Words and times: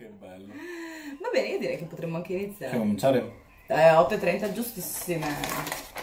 Che 0.00 0.10
bello. 0.18 0.46
Va 1.20 1.28
bene, 1.30 1.48
io 1.48 1.58
direi 1.58 1.76
che 1.76 1.84
potremmo 1.84 2.16
anche 2.16 2.32
iniziare. 2.32 2.72
Possiamo 2.72 2.84
cominciare? 2.84 3.32
Eh, 3.66 3.90
8.30 3.90 4.52
giustissime. 4.54 5.26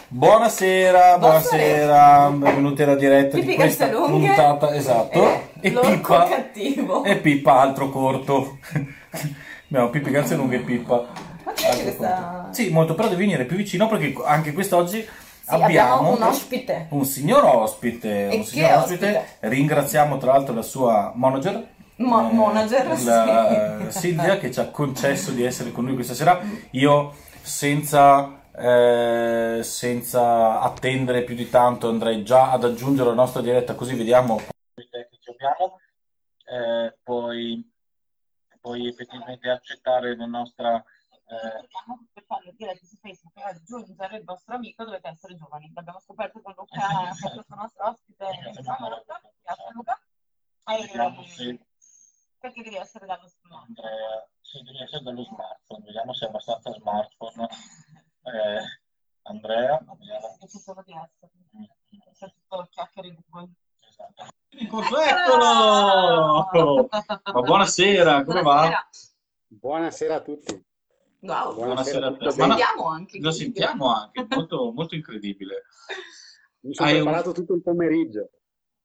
Buonasera, 0.06 1.18
buonasera, 1.18 2.30
benvenuti 2.30 2.82
alla 2.84 2.94
diretta 2.94 3.34
di 3.34 3.42
Pippi 3.42 3.56
questa 3.56 3.88
Castellunghe. 3.88 4.26
puntata, 4.28 4.72
esatto. 4.76 5.42
E 5.60 5.70
l'orco 5.72 5.90
Pippa, 5.90 6.28
cattivo. 6.28 7.02
e 7.02 7.16
Pippa 7.16 7.60
altro 7.60 7.90
corto. 7.90 8.58
Abbiamo 9.68 9.90
Pippi 9.90 10.12
Calzelunghe 10.12 10.56
e 10.58 10.60
Pippa. 10.60 11.06
Ma 11.42 11.52
c'è 11.52 11.66
altro 11.66 11.82
questa-. 11.82 12.48
Sì, 12.52 12.70
molto, 12.70 12.94
però 12.94 13.08
devi 13.08 13.24
venire 13.26 13.46
più 13.46 13.56
vicino 13.56 13.88
perché 13.88 14.14
anche 14.24 14.52
quest'oggi 14.52 15.00
Sì, 15.00 15.08
abbiamo 15.46 15.64
abbiamo 15.94 16.14
un 16.14 16.22
ospite. 16.22 16.86
un 16.90 17.04
signor 17.04 17.42
ospite, 17.44 18.28
E 18.28 18.36
un 18.36 18.42
che 18.42 18.48
signor 18.48 18.76
ospite. 18.78 19.06
ospite? 19.16 19.48
Ringraziamo 19.48 20.18
tra 20.18 20.30
l'altro 20.34 20.54
la 20.54 20.62
sua 20.62 21.10
manager. 21.16 21.76
Mo- 21.98 22.30
eh, 22.30 22.32
manager, 22.32 22.86
la- 23.04 23.90
sì. 23.90 23.98
Silvia 23.98 24.38
che 24.38 24.50
ci 24.50 24.60
ha 24.60 24.70
concesso 24.70 25.30
di 25.32 25.42
essere 25.42 25.72
con 25.72 25.84
noi 25.84 25.94
questa 25.94 26.14
sera. 26.14 26.40
Io 26.72 27.14
senza, 27.40 28.50
eh, 28.52 29.60
senza 29.62 30.60
attendere 30.60 31.22
più 31.22 31.34
di 31.34 31.48
tanto 31.48 31.88
andrei 31.88 32.24
già 32.24 32.50
ad 32.52 32.64
aggiungere 32.64 33.08
la 33.08 33.14
nostra 33.14 33.40
diretta 33.40 33.74
così 33.74 33.94
vediamo 33.94 34.36
quali 34.36 34.88
tecnici 34.90 35.30
abbiamo. 35.30 35.78
Eh, 36.44 36.96
poi, 37.02 37.72
poi 38.60 38.88
effettivamente 38.88 39.50
accettare 39.50 40.16
la 40.16 40.26
nostra 40.26 40.82
eh, 41.30 41.68
per 42.14 42.24
fare 42.26 42.44
le 42.46 42.54
dirette 42.56 42.86
su 42.86 42.96
Facebook 42.96 43.36
e 43.36 43.42
aggiungere 43.42 44.16
il 44.16 44.24
vostro 44.24 44.54
amico 44.54 44.84
dovete 44.84 45.08
essere 45.08 45.34
giovani. 45.36 45.70
L'abbiamo 45.74 46.00
scoperto 46.00 46.40
con 46.40 46.54
Luca, 46.56 47.10
questo 47.34 47.54
nostro 47.54 47.88
ospite. 47.88 48.24
Grazie 48.42 49.72
Luca. 49.74 50.00
se 51.26 51.58
perché 52.38 52.62
devi 52.62 52.76
essere 52.76 53.06
dallo 53.06 53.26
smartphone? 53.26 53.64
Andrea, 53.66 54.28
sì, 54.40 54.62
deve 54.62 54.82
essere 54.84 55.02
dallo 55.02 55.24
smartphone, 55.24 55.84
vediamo 55.84 56.12
se 56.14 56.24
è 56.24 56.28
abbastanza 56.28 56.72
smartphone. 56.72 57.48
Eh, 58.22 58.60
Andrea, 59.22 59.84
vediamo. 59.98 60.36
Penso 60.38 60.58
solo 60.58 60.82
di 60.84 60.92
essere. 60.92 61.32
C'è 62.14 62.32
tutto 62.32 62.66
chiacchiere 62.70 63.10
di 63.10 63.18
Google. 63.28 63.52
Esatto. 63.88 64.26
Eccolo! 64.50 66.48
Ma 67.32 67.40
buonasera, 67.42 68.24
come 68.24 68.42
va? 68.42 68.54
Buonasera. 68.54 68.88
Buonasera 69.50 70.14
a 70.16 70.20
tutti. 70.20 70.64
Wow, 71.20 71.54
Buonasera 71.54 72.06
a 72.06 72.30
sentiamo 72.30 72.86
anche. 72.88 73.18
Lo 73.20 73.30
sentiamo 73.30 73.92
anche, 73.92 74.26
molto, 74.28 74.72
molto 74.72 74.94
incredibile. 74.94 75.64
Mi 76.60 76.74
sono 76.74 76.88
Hai 76.88 76.96
un- 76.96 77.02
preparato 77.02 77.32
tutto 77.32 77.54
il 77.54 77.62
pomeriggio. 77.62 78.30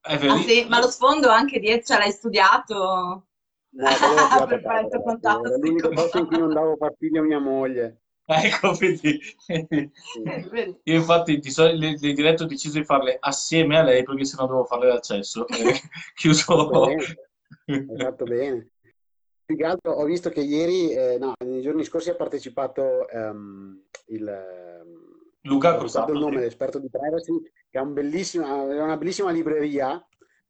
È 0.00 0.14
Ah 0.14 0.18
vero? 0.18 0.36
sì, 0.38 0.64
ma 0.68 0.78
lo 0.80 0.88
sfondo 0.88 1.28
anche 1.30 1.58
dietro, 1.60 1.94
ce 1.94 1.98
l'hai 1.98 2.10
studiato? 2.12 3.26
No, 3.74 3.86
quello 3.98 4.14
l'ho 4.14 4.20
studiato 4.20 4.46
Perfetto, 4.46 5.02
fantastico. 5.02 5.46
Era 5.46 5.56
l'unico 5.56 5.88
posto 5.88 6.18
in 6.18 6.26
cui 6.26 6.38
non 6.38 6.52
davo 6.52 6.76
fastidio 6.76 7.20
a 7.20 7.24
mia 7.24 7.40
moglie. 7.40 8.00
Ecco, 8.26 8.72
vedi. 8.72 9.20
Vedi? 9.46 10.80
Io 10.84 10.94
infatti 10.94 11.38
di 11.38 11.50
solito 11.50 11.78
le, 11.78 11.98
le 12.00 12.12
dirette 12.12 12.44
ho 12.44 12.46
deciso 12.46 12.78
di 12.78 12.84
farle 12.84 13.16
assieme 13.20 13.76
a 13.76 13.82
lei 13.82 14.02
perché 14.02 14.24
sennò 14.24 14.46
dovevo 14.46 14.64
farle 14.64 14.88
d'accesso. 14.88 15.44
Eh, 15.54 15.80
Chiuso. 16.14 16.78
Bene, 16.86 17.16
hai 17.66 17.98
fatto 17.98 18.24
bene. 18.24 18.68
Più 19.44 19.56
che 19.56 19.64
altro 19.64 19.92
ho 19.92 20.04
visto 20.04 20.30
che 20.30 20.40
ieri, 20.40 20.92
eh, 20.92 21.18
no, 21.18 21.34
nei 21.44 21.60
giorni 21.60 21.84
scorsi 21.84 22.10
ha 22.10 22.14
partecipato 22.14 23.08
ehm, 23.08 23.82
il... 24.06 24.22
Luca 25.42 25.68
ricordo 25.68 25.78
Cruzzato. 25.78 26.12
il 26.12 26.18
nome, 26.18 26.40
l'esperto 26.40 26.78
di 26.78 26.88
privacy, 26.88 27.42
che 27.68 27.76
ha 27.76 27.82
un 27.82 27.92
bellissima, 27.92 28.54
una 28.54 28.96
bellissima 28.96 29.30
libreria 29.30 30.02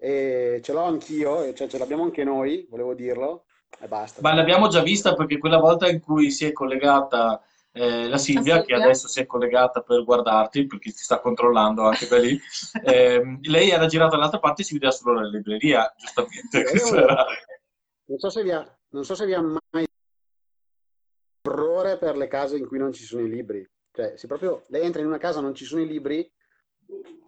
e 0.05 0.61
ce 0.63 0.73
l'ho 0.75 0.83
anch'io, 0.83 1.55
cioè 1.55 1.67
ce 1.67 1.79
l'abbiamo 1.79 2.03
anche 2.03 2.25
noi, 2.25 2.67
volevo 2.69 2.93
dirlo, 2.93 3.47
e 3.81 3.89
basta. 3.89 4.21
Ma 4.21 4.35
l'abbiamo 4.35 4.69
già 4.69 4.83
vista 4.83 5.15
perché 5.15 5.39
quella 5.39 5.57
volta 5.57 5.89
in 5.89 6.01
cui 6.01 6.31
si 6.31 6.45
è 6.45 6.53
collegata 6.53 7.43
eh, 7.73 8.07
la 8.07 8.19
Silvia, 8.19 8.57
La 8.57 8.63
che 8.63 8.75
adesso 8.75 9.09
si 9.09 9.21
è 9.21 9.27
collegata 9.27 9.81
per 9.81 10.05
guardarti, 10.05 10.67
perché 10.67 10.91
ti 10.91 10.99
sta 10.99 11.21
controllando 11.21 11.85
anche 11.87 12.07
da 12.07 12.19
lì, 12.19 12.39
ehm, 12.85 13.39
lei 13.45 13.71
era 13.71 13.87
girata 13.87 14.17
dall'altra 14.17 14.41
parte 14.41 14.61
e 14.61 14.65
si 14.67 14.75
vedeva 14.75 14.93
solo 14.93 15.21
la 15.21 15.29
libreria, 15.29 15.91
giustamente. 15.97 16.71
Eh, 16.71 17.15
Non 18.07 18.19
so 18.19 18.29
se 18.29 18.43
vi 18.43 18.51
ha, 18.51 18.79
non 18.91 19.05
so 19.05 19.15
se 19.15 19.25
vi 19.25 19.33
ha 19.33 19.41
mai 19.41 19.87
orrore 21.49 21.97
per 21.97 22.19
le 22.19 22.29
case 22.29 22.59
in 22.59 22.67
cui 22.67 22.77
non 22.77 22.93
ci 22.93 23.05
sono 23.05 23.23
i 23.23 23.31
libri. 23.31 23.67
Cioè, 23.91 24.19
se 24.19 24.27
proprio 24.27 24.65
lei 24.67 24.83
entra 24.83 25.01
in 25.01 25.07
una 25.07 25.17
casa 25.17 25.39
e 25.39 25.43
non 25.43 25.55
ci 25.55 25.65
sono 25.65 25.81
i 25.81 25.87
libri, 25.87 26.31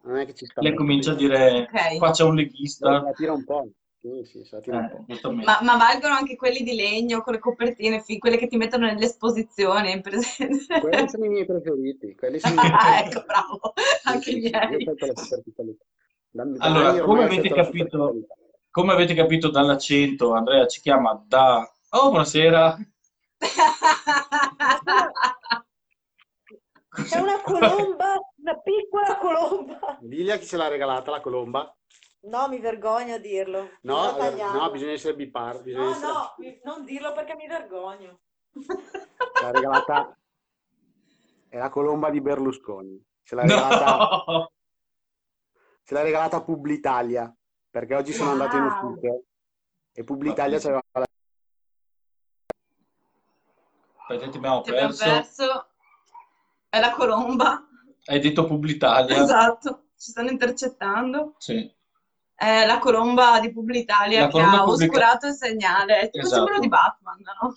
non 0.04 0.16
è 0.18 0.26
che 0.26 0.34
ci 0.34 0.46
sta. 0.46 0.60
Lei 0.60 0.74
comincia 0.74 1.12
a 1.12 1.14
dire, 1.14 1.68
Ok. 1.70 1.98
qua 1.98 2.10
c'è 2.10 2.24
un 2.24 2.34
leghista. 2.34 3.02
la 3.02 3.12
tira 3.12 3.32
un 3.32 3.44
po'. 3.44 3.68
Sì, 4.00 4.22
sì, 4.24 4.44
se 4.44 4.56
la 4.56 4.60
tira 4.62 4.76
un 4.78 5.04
Eh. 5.08 5.44
Ma, 5.44 5.58
ma 5.62 5.76
valgono 5.76 6.14
anche 6.14 6.36
quelli 6.36 6.62
di 6.62 6.74
legno 6.74 7.22
con 7.22 7.32
le 7.32 7.40
copertine, 7.40 8.04
quelle 8.18 8.36
che 8.36 8.46
ti 8.46 8.56
mettono 8.56 8.86
nell'esposizione, 8.86 10.00
presente? 10.00 10.80
Quelli 10.80 11.08
sono 11.08 11.24
i 11.24 11.28
miei 11.28 11.46
preferiti. 11.46 12.14
Quelli 12.14 12.38
sono 12.38 12.54
i 12.54 12.58
miei 12.58 12.70
Ah, 12.72 12.78
preferiti. 13.00 13.16
ecco, 13.16 13.24
bravo, 13.26 13.72
anche 14.04 14.30
Sì, 14.30 14.36
i 14.36 14.40
sì, 14.40 14.46
sì, 14.46 14.52
io 14.54 14.68
miei. 14.68 14.80
scelgo 14.80 15.06
la 15.06 15.14
superficialità. 15.14 15.84
Da- 16.30 16.44
da 16.44 16.64
Allora, 16.66 17.00
come 17.00 17.24
avete 17.24 17.48
capito, 17.48 18.14
come 18.70 18.92
avete 18.92 19.14
capito 19.14 19.50
dall'accento, 19.50 20.32
Andrea 20.34 20.66
ci 20.66 20.80
chiama 20.80 21.24
da... 21.26 21.68
Oh, 21.90 22.08
buonasera. 22.10 22.78
C'è 27.08 27.18
una 27.18 27.40
colomba, 27.42 28.14
una 28.46 28.60
piccola 28.60 29.18
colomba. 29.18 29.98
Lilia, 30.02 30.36
chi 30.36 30.46
ce 30.46 30.56
l'ha 30.56 30.68
regalata 30.68 31.10
la 31.10 31.20
colomba? 31.20 31.76
No, 32.20 32.48
mi 32.48 32.58
vergogno 32.60 33.14
a 33.14 33.18
dirlo. 33.18 33.70
No, 33.82 34.16
eh, 34.18 34.30
no, 34.34 34.70
bisogna 34.70 34.92
essere 34.92 35.14
bipar. 35.16 35.62
Bisogna 35.62 35.84
No, 35.84 35.90
essere... 35.90 36.12
no, 36.12 36.34
non 36.64 36.84
dirlo 36.84 37.12
perché 37.12 37.34
mi 37.34 37.46
vergogno. 37.48 38.20
L'ha 39.42 39.50
regalata... 39.50 40.16
È 41.48 41.58
la 41.58 41.68
colomba 41.68 42.10
di 42.10 42.20
Berlusconi. 42.20 43.04
Ce 43.22 43.34
l'ha 43.34 43.42
regalata... 43.42 43.96
No! 43.96 44.50
Ce 45.82 45.94
l'ha 45.94 46.02
regalata 46.02 46.42
Publitalia, 46.42 47.32
perché 47.70 47.94
oggi 47.94 48.12
sono 48.12 48.30
andato 48.32 48.56
in 48.56 48.62
Wow. 48.64 48.72
ufficio 48.72 49.22
e 49.92 50.02
Publitalia 50.02 50.58
c'aveva 50.58 50.82
la... 50.92 51.04
Aspetta, 53.98 54.28
ti 54.30 54.36
abbiamo 54.36 54.60
Ti 54.62 54.70
abbiamo 54.70 54.88
perso. 54.88 55.04
perso. 55.04 55.68
È 56.68 56.80
la 56.80 56.90
colomba. 56.90 57.65
Hai 58.06 58.20
detto 58.20 58.44
Publitalia. 58.46 59.22
Esatto, 59.22 59.86
ci 59.98 60.10
stanno 60.10 60.30
intercettando. 60.30 61.34
Sì. 61.38 61.72
È 62.34 62.66
la 62.66 62.78
colomba 62.78 63.40
di 63.40 63.50
Publitalia 63.52 64.22
La 64.22 64.28
che 64.28 64.40
ha 64.40 64.62
pubblica- 64.62 64.84
oscurato 64.84 65.26
il 65.26 65.34
segnale. 65.34 66.00
È 66.00 66.10
tipo 66.10 66.26
Esatto. 66.26 66.42
simbolo 66.42 66.58
di 66.60 66.68
Batman, 66.68 67.18
no? 67.40 67.54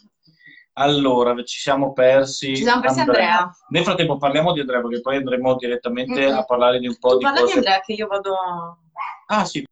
Allora, 0.73 1.43
ci 1.43 1.59
siamo 1.59 1.91
persi. 1.91 2.55
Ci 2.55 2.63
siamo 2.63 2.81
persi 2.81 3.01
Andrea. 3.01 3.51
Nel 3.69 3.83
frattempo 3.83 4.17
parliamo 4.17 4.53
di 4.53 4.61
Andrea 4.61 4.81
perché 4.81 5.01
poi 5.01 5.17
andremo 5.17 5.55
direttamente 5.55 6.27
Mhm. 6.29 6.37
a 6.37 6.45
parlare 6.45 6.79
di 6.79 6.87
un 6.87 6.97
po' 6.97 7.09
Tu 7.11 7.17
di 7.17 7.23
parla 7.23 7.39
di 7.39 7.45
cose. 7.45 7.55
Andrea 7.57 7.79
che 7.81 7.93
io 7.93 8.07
vado. 8.07 8.33
Ah, 9.27 9.43
sì. 9.45 9.63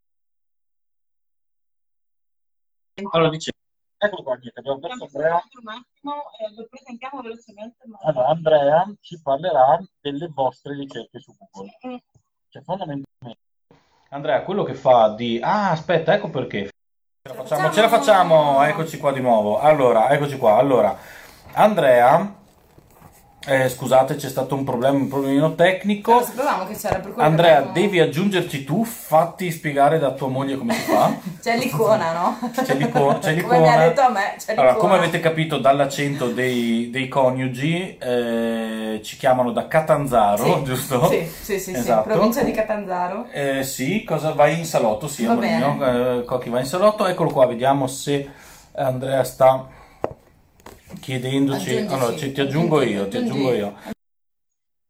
Allora, 3.12 3.30
dice, 3.30 3.52
eccolo 3.98 4.22
qua, 4.22 4.34
niente, 4.36 4.58
abbiamo 4.60 4.78
perso 4.78 5.04
Andrea. 5.04 5.32
Un 5.32 5.68
attimo, 5.68 6.14
eh, 6.38 6.54
lo 6.54 6.66
presentiamo 6.70 7.20
velocemente. 7.20 7.86
Ma... 7.86 7.98
Allora, 8.02 8.28
Andrea 8.28 8.94
ci 9.00 9.20
parlerà 9.20 9.78
delle 10.00 10.28
vostre 10.32 10.74
ricerche 10.74 11.18
su 11.20 11.34
Google. 11.36 11.76
Mm. 11.86 11.96
Cioè, 12.48 12.62
fondamentalmente, 12.62 13.40
Andrea, 14.10 14.42
quello 14.42 14.62
che 14.62 14.74
fa 14.74 15.10
di... 15.10 15.38
Ah, 15.42 15.70
aspetta, 15.70 16.14
ecco 16.14 16.30
perché. 16.30 16.70
Ce 17.22 17.28
la 17.28 17.34
facciamo, 17.34 17.70
ce 17.70 17.80
la 17.82 17.88
facciamo, 17.88 18.62
eccoci 18.62 18.96
qua 18.96 19.12
di 19.12 19.20
nuovo. 19.20 19.58
Allora, 19.58 20.08
eccoci 20.08 20.38
qua. 20.38 20.56
Allora, 20.56 20.96
Andrea, 21.52 22.36
eh, 23.48 23.68
scusate, 23.70 24.16
c'è 24.16 24.28
stato 24.28 24.54
un 24.54 24.62
problema, 24.64 24.96
un 24.96 25.08
problemino 25.08 25.54
tecnico. 25.54 26.22
Andrea, 27.16 27.62
devi 27.62 27.98
aggiungerci 27.98 28.64
tu, 28.64 28.84
fatti 28.84 29.50
spiegare 29.50 29.98
da 29.98 30.12
tua 30.12 30.28
moglie 30.28 30.56
come 30.56 30.74
si 30.74 30.80
fa. 30.82 31.16
C'è 31.40 31.56
l'icona, 31.56 32.12
no? 32.12 32.38
C'è 32.52 32.74
l'icona- 32.74 33.18
c'è 33.18 33.40
Come 33.42 33.58
mi 33.60 33.68
ha 33.68 33.70
l'icona. 33.70 33.86
detto 33.88 34.00
a 34.02 34.08
me, 34.10 34.34
c'è 34.38 34.52
Allora, 34.52 34.72
l'icona. 34.74 34.76
come 34.76 34.94
avete 35.02 35.20
capito 35.20 35.58
dall'accento 35.58 36.28
dei, 36.28 36.90
dei 36.90 37.08
coniugi, 37.08 37.96
eh, 37.98 39.00
ci 39.02 39.16
chiamano 39.16 39.50
da 39.52 39.66
Catanzaro, 39.66 40.44
Sì, 40.58 40.62
giusto? 40.64 41.06
Sì, 41.08 41.26
sì, 41.26 41.58
sì, 41.58 41.58
sì, 41.58 41.76
Esatto. 41.76 42.08
provincia 42.10 42.42
di 42.42 42.50
Catanzaro. 42.52 43.26
Eh, 43.32 43.62
sì, 43.62 44.04
cosa 44.04 44.32
vai 44.32 44.58
in 44.58 44.64
salotto? 44.66 45.08
Sì, 45.08 45.24
Va 45.24 45.32
amorino, 45.32 46.18
eh, 46.20 46.24
Cocchi 46.24 46.50
va 46.50 46.58
in 46.60 46.66
salotto. 46.66 47.06
Eccolo 47.06 47.30
qua, 47.30 47.46
vediamo 47.46 47.86
se 47.86 48.28
Andrea 48.74 49.24
sta 49.24 49.66
chiedendoci. 51.00 51.70
Aggiungici. 51.76 51.94
Allora, 51.94 52.16
ci- 52.16 52.32
ti 52.32 52.40
aggiungo 52.40 52.82
io, 52.82 53.08
ti 53.08 53.16
Aggiungi. 53.16 53.30
aggiungo 53.30 53.52
io. 53.54 53.76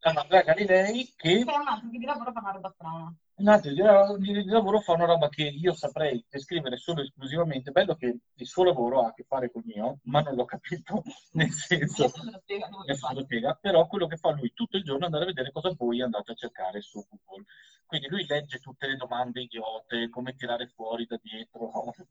Andrea 0.01 0.41
Galilei 0.43 1.13
che 1.15 1.43
un 1.45 1.67
altro 1.67 1.89
che 1.91 1.97
di 1.97 2.05
lavoro 2.05 2.31
fa 2.31 2.39
una 2.39 2.51
roba 2.51 2.71
strana. 2.73 3.13
un 3.35 3.47
altro 3.47 3.71
di, 3.73 3.81
la- 3.81 4.15
di- 4.17 4.43
di 4.43 4.49
lavoro 4.49 4.79
fa 4.79 4.93
una 4.93 5.05
roba 5.05 5.27
che 5.29 5.43
io 5.43 5.73
saprei 5.73 6.25
descrivere 6.29 6.77
solo 6.77 7.01
e 7.01 7.03
esclusivamente. 7.03 7.71
Bello 7.71 7.95
che 7.95 8.17
il 8.33 8.47
suo 8.47 8.63
lavoro 8.63 9.03
ha 9.03 9.07
a 9.09 9.13
che 9.13 9.25
fare 9.27 9.51
con 9.51 9.61
il 9.65 9.73
mio, 9.75 9.99
ma 10.03 10.21
non 10.21 10.35
l'ho 10.35 10.45
capito, 10.45 11.03
nel 11.33 11.51
senso, 11.51 12.05
adesso 12.05 13.13
lo 13.13 13.21
spiega, 13.23 13.53
però 13.59 13.85
quello 13.87 14.07
che 14.07 14.15
fa 14.17 14.31
lui 14.31 14.51
tutto 14.53 14.77
il 14.77 14.83
giorno 14.83 15.03
è 15.03 15.05
andare 15.05 15.23
a 15.25 15.27
vedere 15.27 15.51
cosa 15.51 15.73
voi 15.77 16.01
andate 16.01 16.31
a 16.31 16.35
cercare 16.35 16.81
su 16.81 17.05
Google. 17.07 17.45
Quindi 17.85 18.07
lui 18.07 18.25
legge 18.25 18.59
tutte 18.59 18.87
le 18.87 18.95
domande 18.95 19.41
idiote, 19.41 20.09
come 20.09 20.33
tirare 20.35 20.67
fuori 20.67 21.05
da 21.05 21.19
dietro, 21.21 21.71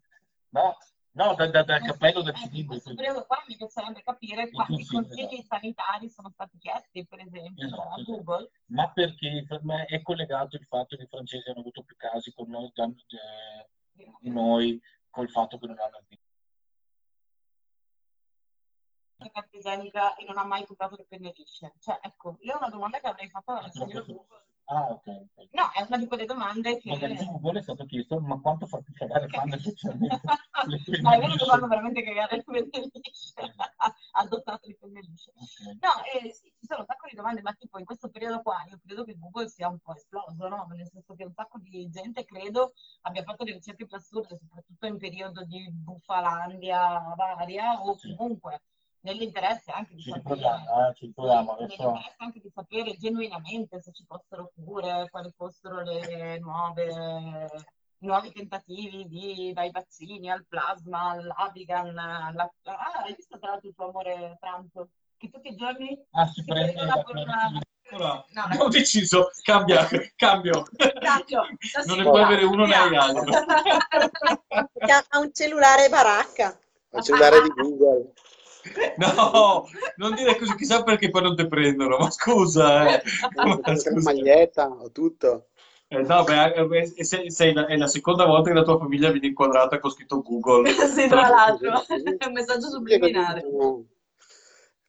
no? 0.51 0.77
No, 1.13 1.35
da- 1.35 1.47
da- 1.49 1.63
dal 1.65 1.83
cappello 1.83 2.23
del 2.23 2.35
Ecco, 2.35 2.45
in 2.45 2.49
cilindro. 2.51 2.67
questo 2.75 2.95
periodo 2.95 3.27
qua 3.27 3.43
mi 3.49 3.57
piacerebbe 3.57 4.03
capire 4.03 4.51
quanti 4.51 4.85
consigli, 4.87 5.17
consigli 5.25 5.43
sanitari 5.43 6.09
sono 6.11 6.31
stati 6.31 6.59
chiesti, 6.59 7.07
per 7.07 7.21
esempio, 7.21 7.67
Esatto, 7.67 7.81
a 7.83 7.95
esatto. 8.01 8.05
Google. 8.05 8.51
Ma 8.67 8.93
perché 8.93 9.45
per 9.49 9.65
me 9.65 9.85
è 9.87 10.01
collegato 10.03 10.57
il 10.57 10.65
fatto 10.67 10.97
che 10.97 11.03
i 11.03 11.09
francesi 11.09 11.49
hanno 11.49 11.61
avuto 11.61 11.83
più 11.83 11.97
casi 11.97 12.33
con 12.33 12.49
noi, 12.49 12.71
da- 12.75 12.85
eh, 12.85 13.69
di 14.21 14.31
noi 14.31 14.81
col 15.11 15.29
fatto 15.31 15.59
che 15.59 15.67
non 15.67 15.79
hanno 15.81 15.99
igienica 19.51 20.15
e 20.15 20.25
non 20.25 20.39
ha 20.39 20.45
mai 20.45 20.65
comprato 20.65 20.95
le 20.97 21.05
penne 21.09 21.33
lisce? 21.37 21.73
Cioè, 21.81 21.99
ecco, 22.03 22.37
io 22.41 22.53
è 22.55 22.57
una 22.57 22.69
domanda 22.69 23.01
che 23.01 23.09
avrei 23.09 23.29
fatto 23.29 23.53
alla 23.53 23.69
signora 23.71 24.05
Google. 24.05 24.47
Ah, 24.71 24.91
ok. 24.91 25.07
No, 25.53 25.71
è 25.73 25.83
una 25.87 25.97
di 25.97 26.07
quelle 26.07 26.27
domande 26.27 26.77
che... 26.77 26.91
Magari 26.91 27.17
su 27.17 27.25
Google 27.41 27.61
è 27.61 27.63
stato 27.63 27.87
chiesto, 27.87 28.21
ma 28.21 28.39
quanto 28.39 28.67
fa 28.67 28.79
più 28.81 28.93
cagare 28.93 29.27
socialmente 29.59 30.21
le 30.67 30.83
penne 30.85 31.01
Ma 31.01 31.15
è 31.15 31.19
vero 31.21 31.33
che 31.37 31.45
fanno 31.47 31.69
veramente 31.69 32.03
cagare 32.03 32.37
le 32.37 32.43
penne 32.43 32.91
lisce, 32.93 33.55
adottate 34.13 34.67
le 34.67 34.77
penne 34.79 35.01
lisce. 35.01 35.33
Ok. 35.35 35.79
No, 35.81 35.91
eh, 36.13 36.31
sì, 36.33 36.53
ci 36.59 36.67
sono 36.67 36.81
un 36.81 36.87
sacco 36.87 37.07
di 37.09 37.17
domande, 37.17 37.41
ma 37.41 37.55
tipo 37.55 37.79
in 37.79 37.87
questo 37.87 38.11
periodo 38.11 38.43
qua 38.43 38.63
io 38.69 38.79
credo 38.85 39.05
che 39.05 39.17
Google 39.17 39.49
sia 39.49 39.69
un 39.69 39.79
po' 39.79 39.95
esploso, 39.95 40.49
no? 40.49 40.67
Nel 40.69 40.87
senso 40.87 41.15
che 41.15 41.25
un 41.25 41.33
sacco 41.33 41.59
di 41.61 41.89
gente 41.89 42.27
credo 42.27 42.75
abbia 43.03 43.23
fatto 43.23 43.45
delle 43.45 43.57
ricerche 43.57 43.87
più 43.87 43.97
assurde, 43.97 44.37
soprattutto 44.37 44.85
in 44.85 44.99
periodo 44.99 45.45
di 45.45 45.67
bufalandia 45.73 47.15
varia 47.17 47.81
o 47.81 47.97
Sì. 47.97 48.15
comunque 48.15 48.61
nell'interesse 49.01 49.71
anche 49.71 49.95
di 49.95 50.03
Ci 50.03 50.11
sapere, 50.11 50.35
riproviamo, 50.35 50.89
eh, 50.89 50.95
ci 50.95 51.07
riproviamo. 51.07 51.53
Adesso 51.53 51.83
nell'interesse 51.83 52.15
anche 52.19 52.41
di 52.41 52.51
sapere 52.55 52.97
genuinamente 52.97 53.81
se 53.81 53.93
ci 53.93 54.05
fossero 54.05 54.51
cure, 54.55 55.09
quali 55.11 55.33
fossero 55.37 55.83
le 55.83 56.39
nuove, 56.39 57.49
nuovi 57.99 58.33
tentativi 58.33 59.07
di, 59.09 59.53
dai 59.53 59.71
vaccini 59.71 60.31
al 60.31 60.45
plasma, 60.47 61.11
all'Avigan, 61.11 61.97
alla... 61.99 62.53
Ah, 62.65 63.03
hai 63.05 63.15
visto 63.15 63.39
tra 63.39 63.51
l'altro 63.51 63.69
il 63.69 63.75
tuo 63.75 63.89
amore 63.89 64.39
Trump? 64.41 64.89
Che 65.17 65.31
tutti 65.31 65.49
i 65.49 65.57
giorni 65.57 66.01
Ah, 66.13 66.27
si 66.27 66.35
si 66.35 66.45
prende 66.45 66.85
la 66.85 67.03
corona... 67.03 67.51
Ora, 67.91 68.23
No, 68.33 68.43
abbiamo 68.43 68.69
deciso, 68.69 69.31
cambia, 69.43 69.89
cambio. 70.15 70.65
Cambio, 71.01 71.41
lo 71.41 71.85
Non 71.87 71.97
ne 71.97 72.03
puoi 72.03 72.23
avere 72.23 72.45
uno 72.45 72.67
né 72.67 72.91
l'altro. 72.91 73.35
Ha 74.51 75.19
un 75.19 75.33
cellulare 75.33 75.89
baracca. 75.89 76.59
Il 76.91 77.03
cellulare 77.03 77.41
di 77.41 77.49
Google. 77.49 78.13
No, 78.99 79.67
non 79.97 80.15
dire 80.15 80.37
così, 80.37 80.55
chissà 80.57 80.83
perché 80.83 81.11
poi 81.11 81.23
non 81.23 81.37
ti 81.37 81.47
prendono, 81.47 81.99
ma 81.99 82.11
scusa, 82.11 82.95
eh. 82.97 83.03
Ma 83.37 83.43
Anche 83.43 83.71
la 83.71 83.77
scusa. 83.77 84.13
maglietta 84.13 84.69
o 84.69 84.91
tutto. 84.91 85.49
Eh, 85.91 86.03
no, 86.03 86.23
beh, 86.25 86.53
eh, 86.53 86.93
eh, 86.97 87.05
sei, 87.05 87.31
sei 87.31 87.53
la, 87.55 87.67
è 87.67 87.77
la 87.77 87.87
seconda 87.87 88.27
volta 88.27 88.51
che 88.51 88.57
la 88.57 88.63
tua 88.63 88.77
famiglia 88.79 89.11
viene 89.11 89.29
inquadrata 89.29 89.79
con 89.79 89.91
scritto 89.91 90.21
Google. 90.23 90.69
Sì, 90.89 91.09
tra 91.09 91.29
l'altro, 91.29 91.83
è 91.87 92.27
un 92.27 92.33
messaggio 92.33 92.69
così, 92.69 92.99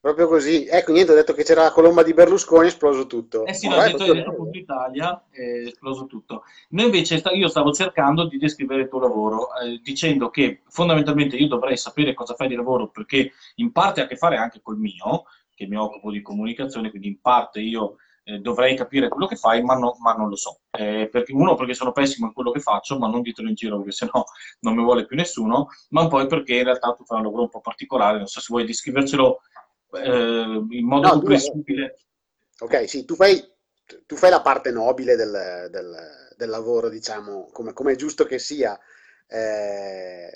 Proprio 0.00 0.28
così. 0.28 0.66
Ecco, 0.66 0.92
niente, 0.92 1.12
ho 1.12 1.14
detto 1.14 1.34
che 1.34 1.44
c'era 1.44 1.64
la 1.64 1.72
colomba 1.72 2.02
di 2.02 2.14
Berlusconi, 2.14 2.64
è 2.64 2.68
esploso 2.68 3.06
tutto. 3.06 3.44
Eh 3.44 3.52
sì, 3.52 3.68
l'ho 3.68 3.76
detto, 3.76 3.96
proprio 3.96 4.14
detto. 4.14 4.34
Punto 4.34 4.58
Italia, 4.58 5.24
è 5.28 5.66
esploso 5.66 6.06
tutto. 6.06 6.44
Noi 6.70 6.86
invece, 6.86 7.22
io 7.34 7.48
stavo 7.48 7.70
cercando 7.70 8.26
di 8.26 8.38
descrivere 8.38 8.82
il 8.82 8.88
tuo 8.88 8.98
lavoro, 8.98 9.54
eh, 9.56 9.78
dicendo 9.82 10.30
che 10.30 10.62
fondamentalmente 10.68 11.36
io 11.36 11.48
dovrei 11.48 11.76
sapere 11.76 12.14
cosa 12.14 12.34
fai 12.34 12.48
di 12.48 12.54
lavoro, 12.54 12.88
perché 12.88 13.32
in 13.56 13.72
parte 13.72 14.00
ha 14.00 14.04
a 14.04 14.06
che 14.06 14.16
fare 14.16 14.38
anche 14.38 14.60
col 14.62 14.78
mio, 14.78 15.24
che 15.54 15.66
mi 15.66 15.76
occupo 15.76 16.10
di 16.10 16.22
comunicazione, 16.22 16.88
quindi 16.88 17.08
in 17.08 17.20
parte 17.20 17.60
io 17.60 17.96
eh, 18.24 18.38
dovrei 18.38 18.74
capire 18.74 19.08
quello 19.08 19.26
che 19.26 19.36
fai, 19.36 19.62
ma, 19.62 19.74
no- 19.74 19.98
ma 20.00 20.14
non 20.14 20.30
lo 20.30 20.36
so. 20.36 20.60
Eh, 20.70 21.10
perché, 21.12 21.34
uno, 21.34 21.56
perché 21.56 21.74
sono 21.74 21.92
pessimo 21.92 22.28
in 22.28 22.32
quello 22.32 22.52
che 22.52 22.60
faccio, 22.60 22.98
ma 22.98 23.06
non 23.06 23.20
ditelo 23.20 23.48
in 23.48 23.54
giro, 23.54 23.76
perché 23.76 23.92
sennò 23.92 24.24
non 24.60 24.74
mi 24.74 24.82
vuole 24.82 25.04
più 25.04 25.14
nessuno, 25.16 25.68
ma 25.90 26.08
poi 26.08 26.26
perché 26.26 26.56
in 26.56 26.64
realtà 26.64 26.94
tu 26.94 27.04
fai 27.04 27.18
un 27.18 27.24
lavoro 27.24 27.42
un 27.42 27.50
po' 27.50 27.60
particolare, 27.60 28.16
non 28.16 28.26
so 28.28 28.40
se 28.40 28.46
vuoi 28.48 28.64
descrivercelo 28.64 29.40
eh, 29.92 30.66
in 30.70 30.86
modo 30.86 31.08
No, 31.08 31.10
tu- 31.20 31.20
comprensibile. 31.20 31.96
Ok, 32.60 32.88
sì, 32.88 33.04
tu 33.04 33.14
fai, 33.14 33.42
tu 34.06 34.16
fai 34.16 34.30
la 34.30 34.42
parte 34.42 34.70
nobile 34.70 35.16
del, 35.16 35.68
del- 35.70 36.28
del 36.36 36.48
lavoro, 36.48 36.88
diciamo, 36.88 37.48
come, 37.52 37.72
come 37.72 37.92
è 37.92 37.96
giusto 37.96 38.24
che 38.24 38.38
sia. 38.38 38.78
Eh, 39.26 40.30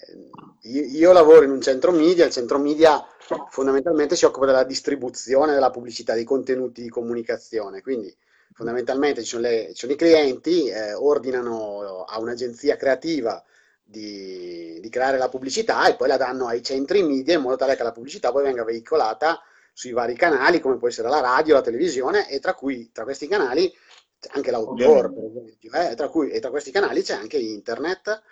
io, 0.62 0.82
io 0.84 1.12
lavoro 1.12 1.44
in 1.44 1.50
un 1.50 1.60
centro 1.60 1.90
media, 1.92 2.24
il 2.26 2.32
centro 2.32 2.58
media 2.58 3.04
fondamentalmente 3.50 4.16
si 4.16 4.24
occupa 4.24 4.46
della 4.46 4.64
distribuzione 4.64 5.52
della 5.52 5.70
pubblicità, 5.70 6.14
dei 6.14 6.24
contenuti 6.24 6.82
di 6.82 6.88
comunicazione, 6.88 7.82
quindi 7.82 8.14
fondamentalmente 8.52 9.22
ci 9.22 9.28
sono, 9.28 9.42
le- 9.42 9.68
ci 9.70 9.80
sono 9.80 9.92
i 9.92 9.96
clienti, 9.96 10.68
eh, 10.68 10.94
ordinano 10.94 12.04
a 12.04 12.18
un'agenzia 12.20 12.76
creativa 12.76 13.42
di, 13.84 14.78
di 14.80 14.88
creare 14.88 15.18
la 15.18 15.28
pubblicità 15.28 15.86
e 15.86 15.94
poi 15.96 16.08
la 16.08 16.16
danno 16.16 16.46
ai 16.46 16.62
centri 16.62 17.02
media 17.02 17.34
in 17.34 17.42
modo 17.42 17.56
tale 17.56 17.76
che 17.76 17.82
la 17.82 17.92
pubblicità 17.92 18.32
poi 18.32 18.42
venga 18.42 18.64
veicolata 18.64 19.40
sui 19.72 19.92
vari 19.92 20.14
canali, 20.14 20.60
come 20.60 20.78
può 20.78 20.88
essere 20.88 21.08
la 21.08 21.20
radio, 21.20 21.54
la 21.54 21.60
televisione, 21.60 22.28
e 22.30 22.38
tra 22.40 22.54
cui 22.54 22.90
tra 22.92 23.04
questi 23.04 23.26
canali 23.26 23.70
c'è 24.20 24.30
anche 24.32 24.50
l'outdoor, 24.50 25.12
per 25.12 25.24
esempio, 25.24 25.72
eh, 25.72 25.94
tra 25.94 26.08
cui, 26.08 26.30
e 26.30 26.40
tra 26.40 26.50
questi 26.50 26.70
canali 26.70 27.02
c'è 27.02 27.14
anche 27.14 27.36
internet, 27.36 28.22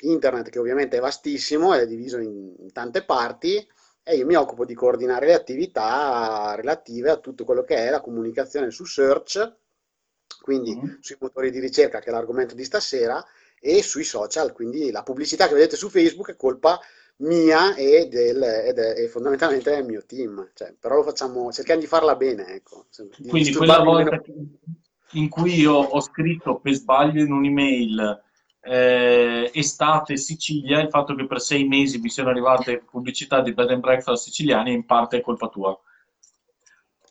internet 0.00 0.48
che 0.48 0.58
ovviamente 0.58 0.96
è 0.96 1.00
vastissimo, 1.00 1.74
è 1.74 1.86
diviso 1.86 2.18
in, 2.18 2.72
tante 2.72 3.04
parti, 3.04 3.66
e 4.04 4.16
io 4.16 4.26
mi 4.26 4.34
occupo 4.34 4.64
di 4.64 4.74
coordinare 4.74 5.26
le 5.26 5.34
attività 5.34 6.54
relative 6.56 7.10
a 7.10 7.16
tutto 7.18 7.44
quello 7.44 7.62
che 7.64 7.76
è 7.76 7.90
la 7.90 8.00
comunicazione 8.00 8.70
su 8.70 8.84
search, 8.84 9.56
quindi 10.40 10.74
Mhm. 10.74 10.98
sui 11.00 11.16
motori 11.20 11.50
di 11.50 11.58
ricerca, 11.58 11.98
che 11.98 12.10
è 12.10 12.12
l'argomento 12.12 12.54
di 12.54 12.64
stasera, 12.64 13.24
e 13.64 13.80
sui 13.82 14.02
social, 14.02 14.52
quindi 14.52 14.90
la 14.90 15.04
pubblicità 15.04 15.46
che 15.46 15.54
vedete 15.54 15.76
su 15.76 15.88
Facebook 15.88 16.30
è 16.30 16.36
colpa 16.36 16.80
mia 17.18 17.76
e, 17.76 18.08
del, 18.08 18.42
ed 18.42 18.78
è, 18.78 18.98
e 18.98 19.08
fondamentalmente 19.08 19.70
del 19.70 19.84
mio 19.84 20.04
team, 20.04 20.50
cioè, 20.52 20.74
però 20.78 20.96
lo 20.96 21.04
facciamo, 21.04 21.52
cerchiamo 21.52 21.80
di 21.80 21.86
farla 21.86 22.16
bene, 22.16 22.46
ecco, 22.48 22.86
di 23.18 23.28
Quindi 23.28 23.52
quella 23.54 23.78
volta 23.78 24.20
meno. 24.26 24.48
in 25.12 25.28
cui 25.28 25.54
io 25.60 25.74
ho 25.74 26.00
scritto 26.00 26.58
per 26.58 26.72
sbaglio 26.72 27.22
in 27.22 27.30
un'email 27.30 28.22
eh, 28.62 29.50
estate 29.54 30.16
Sicilia, 30.16 30.80
il 30.80 30.88
fatto 30.88 31.14
che 31.14 31.26
per 31.26 31.40
sei 31.40 31.64
mesi 31.68 31.98
mi 31.98 32.08
siano 32.08 32.30
arrivate 32.30 32.82
pubblicità 32.90 33.40
di 33.40 33.54
bed 33.54 33.70
and 33.70 33.80
breakfast 33.80 34.24
siciliani 34.24 34.72
in 34.72 34.84
parte 34.84 35.18
è 35.18 35.20
colpa 35.20 35.48
tua. 35.48 35.78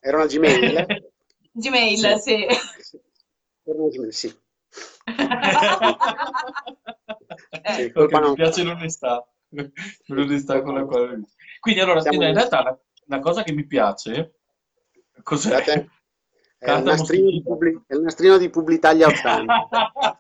Era 0.02 0.18
una 0.18 0.26
Gmail? 0.26 1.12
Gmail, 1.54 2.20
sì. 2.20 2.44
Era 2.44 3.80
una 3.80 3.90
Gmail, 3.90 4.14
sì. 4.14 4.34
Eh, 7.64 7.92
mi 7.94 8.34
piace 8.34 8.64
l'onestà, 8.64 9.26
l'onestà 10.08 10.62
con 10.62 10.76
la 10.76 10.86
quale... 10.86 11.22
Quindi 11.60 11.82
allora, 11.82 12.02
Siamo- 12.02 12.24
in 12.24 12.34
realtà 12.34 12.64
la, 12.64 12.80
la 13.06 13.20
cosa 13.20 13.44
che 13.44 13.52
mi 13.54 13.66
piace, 13.66 14.40
cos'è? 15.24 15.50
Guardate, 15.50 15.90
È 16.58 16.72
il 16.72 16.84
nastrino. 16.84 17.42
Publi- 17.44 17.84
è 17.88 17.94
il 17.96 18.02
nastrino 18.02 18.38
di 18.38 18.50
Publitalia 18.50 19.08
80. 19.08 19.70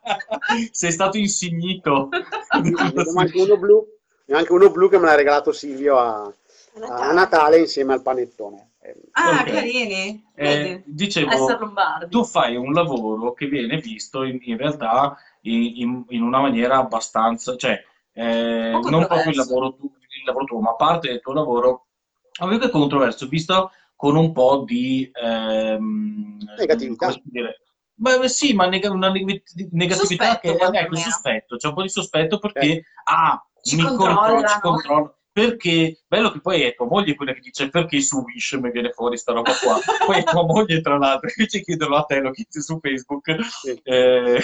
Sei 0.72 0.92
stato 0.92 1.18
insignito. 1.18 2.10
Ne 2.62 2.74
ho 2.74 3.20
anche 3.20 3.42
uno 3.42 3.58
blu, 3.58 3.88
ne 4.26 4.36
ho 4.36 4.38
anche 4.38 4.52
uno 4.52 4.70
blu 4.72 4.90
che 4.90 4.98
me 4.98 5.06
l'ha 5.06 5.16
regalato 5.16 5.52
Silvio 5.52 5.98
a, 5.98 6.24
a 6.24 7.12
Natale 7.14 7.60
insieme 7.60 7.94
al 7.94 8.02
panettone. 8.02 8.71
Eh, 8.84 8.96
Ah, 9.14 9.42
Ok. 9.42 9.52
carini. 9.52 10.24
Eh, 10.34 10.84
dicevo, 10.86 11.46
tu 12.10 12.24
fai 12.24 12.56
un 12.56 12.74
lavoro 12.74 13.34
che 13.34 13.46
viene 13.48 13.78
visto 13.78 14.24
in, 14.24 14.40
in 14.42 14.58
realtà 14.58 15.16
in, 15.42 15.62
in- 15.76 16.06
in 16.10 16.22
una 16.24 16.40
maniera 16.40 16.78
abbastanza, 16.78 17.56
cioè 17.58 17.80
eh, 18.14 18.72
non 18.90 19.06
proprio 19.06 19.30
il 19.30 19.36
lavoro, 19.38 19.76
tu- 19.76 19.94
il 19.94 20.24
lavoro 20.26 20.46
tuo, 20.46 20.60
ma 20.62 20.74
parte 20.76 21.10
del 21.10 21.22
tuo 21.22 21.34
lavoro, 21.34 21.88
avevo 22.40 22.60
che 22.66 22.70
controverso, 22.72 23.28
visto 23.28 23.72
con 23.96 24.16
un 24.16 24.32
po' 24.32 24.64
di 24.66 25.10
ehm, 25.14 26.38
Negatività. 26.58 27.14
Beh, 27.94 28.28
sì, 28.30 28.54
ma 28.54 28.66
neg- 28.66 28.90
una 28.90 29.12
neg- 29.12 29.44
negatività 29.74 30.26
Sospetto, 30.26 30.40
che 30.42 30.48
ecco, 30.50 30.58
quantomeno. 30.72 30.96
sospetto, 30.96 31.56
c'è 31.58 31.68
un 31.68 31.74
po' 31.76 31.82
di 31.84 31.90
sospetto 31.90 32.40
perché 32.40 32.84
ah, 33.04 33.46
Ci 33.62 33.76
mi 33.76 33.84
controllo, 33.84 34.48
ci 34.48 34.60
controllo. 34.60 35.18
Perché 35.34 36.02
bello 36.08 36.30
che 36.32 36.42
poi 36.42 36.62
è 36.64 36.76
tua 36.76 36.88
moglie 36.88 37.16
quella 37.16 37.32
che 37.34 37.40
dice 37.40 37.70
perché 37.70 38.02
su 38.02 38.20
Wish 38.20 38.52
mi 38.62 38.70
viene 38.70 38.92
fuori 38.92 39.18
sta 39.18 39.32
roba 39.32 39.54
qua. 39.62 39.80
Poi 40.06 40.18
è 40.18 40.24
tua 40.24 40.44
moglie, 40.44 40.82
tra 40.82 40.98
l'altro, 40.98 41.30
invece 41.34 41.62
chiederlo 41.62 41.96
a 41.96 42.04
te, 42.04 42.20
lo 42.20 42.32
chiedi 42.32 42.62
su 42.62 42.80
Facebook. 42.82 43.38
Sì. 43.46 43.80
Eh, 43.82 44.42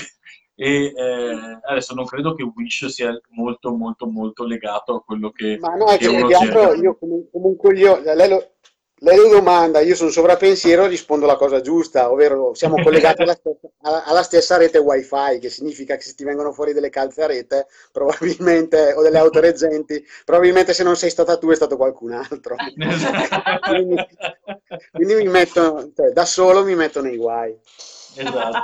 e 0.60 0.86
eh, 0.86 1.60
adesso 1.70 1.94
non 1.94 2.06
credo 2.06 2.34
che 2.34 2.44
Wish 2.44 2.86
sia 2.88 3.20
molto, 3.32 3.75
molto, 3.75 4.08
molto 4.08 4.44
legato 4.44 4.96
a 4.96 5.03
quello 5.03 5.29
che, 5.32 5.58
Ma 5.60 5.75
no, 5.75 5.88
è 5.88 5.98
che 5.98 6.08
altro 6.08 6.36
cerca. 6.36 6.75
io 6.75 6.98
comu- 6.98 7.29
comunque 7.29 7.77
io, 7.77 8.01
lei 8.01 8.29
lo, 8.29 8.53
lei 8.99 9.29
domanda, 9.29 9.79
io 9.79 9.95
sono 9.95 10.09
sovrappensiero, 10.09 10.87
rispondo 10.87 11.25
la 11.27 11.35
cosa 11.35 11.61
giusta, 11.61 12.11
ovvero 12.11 12.53
siamo 12.55 12.75
collegati 12.81 13.21
alla 13.21 13.35
stessa, 13.35 13.67
alla- 13.81 14.03
alla 14.05 14.23
stessa 14.23 14.57
rete 14.57 14.79
wifi, 14.79 15.39
che 15.39 15.49
significa 15.49 15.95
che 15.95 16.01
se 16.01 16.15
ti 16.15 16.23
vengono 16.23 16.51
fuori 16.51 16.73
delle 16.73 16.89
calze 16.89 17.23
a 17.23 17.27
rete, 17.27 17.67
probabilmente, 17.91 18.93
o 18.93 19.01
delle 19.01 19.19
autoreggenti, 19.19 20.03
probabilmente 20.25 20.73
se 20.73 20.83
non 20.83 20.95
sei 20.95 21.09
stata 21.09 21.37
tu 21.37 21.49
è 21.49 21.55
stato 21.55 21.77
qualcun 21.77 22.11
altro. 22.13 22.55
quindi, 23.67 23.95
quindi 24.91 25.13
mi 25.15 25.27
metto, 25.27 25.91
cioè, 25.95 26.09
da 26.11 26.25
solo 26.25 26.63
mi 26.63 26.75
metto 26.75 27.01
nei 27.01 27.17
guai. 27.17 27.55
Esatto. 28.19 28.57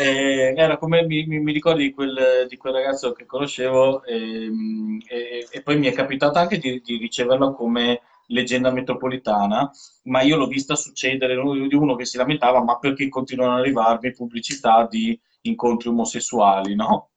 Eh, 0.00 0.52
era 0.56 0.76
come 0.78 1.04
mi, 1.04 1.24
mi, 1.26 1.38
mi 1.38 1.52
ricordi 1.52 1.84
di 1.84 1.92
quel, 1.92 2.46
di 2.48 2.56
quel 2.56 2.72
ragazzo 2.72 3.12
che 3.12 3.24
conoscevo 3.24 4.02
ehm, 4.04 4.98
e, 5.06 5.46
e 5.48 5.62
poi 5.62 5.78
mi 5.78 5.86
è 5.86 5.92
capitato 5.92 6.38
anche 6.38 6.58
di, 6.58 6.80
di 6.84 6.96
riceverlo 6.96 7.52
come 7.54 8.00
leggenda 8.30 8.70
metropolitana, 8.70 9.70
ma 10.04 10.22
io 10.22 10.36
l'ho 10.36 10.46
vista 10.46 10.74
succedere 10.74 11.34
di 11.34 11.74
uno 11.74 11.94
che 11.94 12.04
si 12.04 12.16
lamentava, 12.16 12.62
ma 12.62 12.78
perché 12.78 13.08
continuano 13.08 13.54
ad 13.54 13.60
arrivarmi 13.60 14.12
pubblicità 14.12 14.86
di 14.88 15.18
incontri 15.42 15.88
omosessuali, 15.88 16.74
no? 16.74 17.09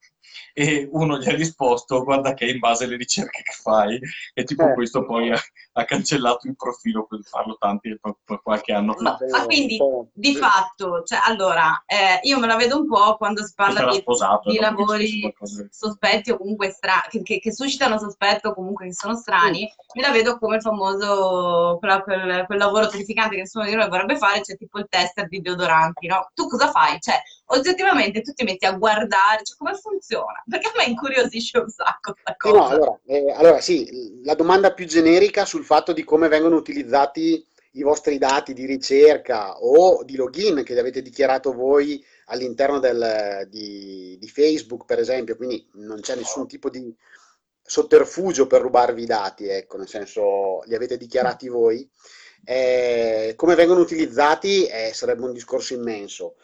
E 0.54 0.88
uno 0.92 1.18
gli 1.18 1.28
ha 1.30 1.36
risposto 1.36 2.04
guarda 2.04 2.34
che 2.34 2.46
è 2.46 2.50
in 2.50 2.60
base 2.60 2.86
alle 2.86 2.96
ricerche 2.98 3.42
che 3.42 3.54
fai 3.62 4.00
e 4.34 4.44
tipo 4.44 4.68
Eh. 4.68 4.74
questo 4.74 5.06
poi 5.06 5.32
ha, 5.32 5.40
ha 5.74 5.86
cancellato 5.86 6.48
il 6.48 6.56
profilo 6.56 7.06
per 7.06 7.20
farlo 7.24 7.56
tanti 7.60 7.98
qualche 8.42 8.74
anno 8.74 8.94
fa 8.94 9.18
ma 9.30 9.46
quindi, 9.46 9.78
Oh, 9.80 10.08
di 10.14 10.36
fatto, 10.36 11.04
cioè, 11.04 11.20
allora, 11.24 11.84
eh, 11.86 12.20
io 12.24 12.40
me 12.40 12.48
la 12.48 12.56
vedo 12.56 12.78
un 12.80 12.88
po' 12.88 13.18
quando 13.18 13.44
si 13.44 13.54
parla 13.56 13.90
di, 13.92 13.98
sposato 13.98 14.50
di 14.50 14.58
lavori 14.60 15.34
sospetti 15.70 16.32
o 16.32 16.38
comunque 16.38 16.70
strani, 16.72 17.02
che, 17.10 17.22
che- 17.24 17.40
che 17.40 17.54
suscitano 17.54 17.98
sospetto 17.98 18.50
o 18.50 18.54
comunque 18.54 18.86
che 18.88 18.94
sono 18.94 19.16
strani, 19.16 19.70
me 19.96 20.02
la 20.02 20.12
vedo 20.12 20.38
come 20.38 20.56
il 20.58 20.62
famoso, 20.62 21.78
quella- 21.80 22.02
quel, 22.02 22.46
quel 22.46 22.58
lavoro 22.58 22.88
terrificante 22.88 23.36
che 23.36 23.42
nessuno 23.42 23.66
di 23.66 23.76
noi 23.76 23.90
vorrebbe 23.90 24.18
fare, 24.18 24.42
c'è 24.42 24.56
tipo 24.58 24.80
il 24.80 24.88
tester 24.90 25.28
di 25.28 25.42
deodoranti, 25.42 26.08
no? 26.08 26.30
Tu 26.34 26.48
cosa 26.48 26.70
fai? 26.72 27.00
Cioè, 27.00 27.22
oggettivamente 27.46 28.22
tu 28.22 28.32
ti 28.34 28.44
metti 28.44 28.66
a 28.66 28.74
guardare, 28.74 29.44
cioè, 29.44 29.58
come 29.58 29.76
funziona? 29.76 30.44
Perché 30.48 30.68
a 30.68 30.74
me 30.78 30.86
incuriosisce 30.86 31.58
un 31.60 31.70
sacco 31.70 32.14
questa 32.14 32.36
Sì, 32.38 32.52
no, 32.52 32.66
cosa. 32.66 32.74
allora, 32.74 33.00
eh, 33.06 33.32
allora 33.32 33.60
sì, 33.62 34.20
la 34.24 34.36
domanda 34.36 34.74
più 34.74 34.86
generica 34.86 35.46
sul 35.46 35.64
fatto 35.64 35.94
di 35.94 36.04
come 36.04 36.28
vengono 36.28 36.56
utilizzati 36.58 37.46
i 37.76 37.82
vostri 37.84 38.18
dati 38.18 38.54
di 38.54 38.66
ricerca 38.66 39.58
o 39.60 40.04
di 40.04 40.16
login 40.16 40.64
che 40.64 40.74
li 40.74 40.80
avete 40.80 41.02
dichiarato 41.02 41.54
voi 41.54 42.04
all'interno 42.26 42.80
del- 42.80 43.48
di, 43.50 44.18
di 44.20 44.28
Facebook, 44.28 44.86
per 44.86 45.00
esempio, 45.00 45.36
quindi 45.38 45.68
non 45.76 46.02
c'è 46.02 46.16
nessun 46.16 46.46
tipo 46.48 46.70
di 46.70 46.94
sotterfugio 47.66 48.46
per 48.46 48.62
rubarvi 48.62 49.04
i 49.04 49.06
dati, 49.06 49.48
ecco, 49.48 49.78
nel 49.78 49.88
senso 49.88 50.62
li 50.66 50.76
avete 50.76 50.98
dichiarati 50.98 51.48
voi. 51.48 51.90
Eh, 52.46 53.34
come 53.38 53.56
vengono 53.56 53.80
utilizzati 53.80 54.66
eh, 54.66 54.92
sarebbe 54.94 55.24
un 55.24 55.32
discorso 55.34 55.74
immenso. 55.74 56.36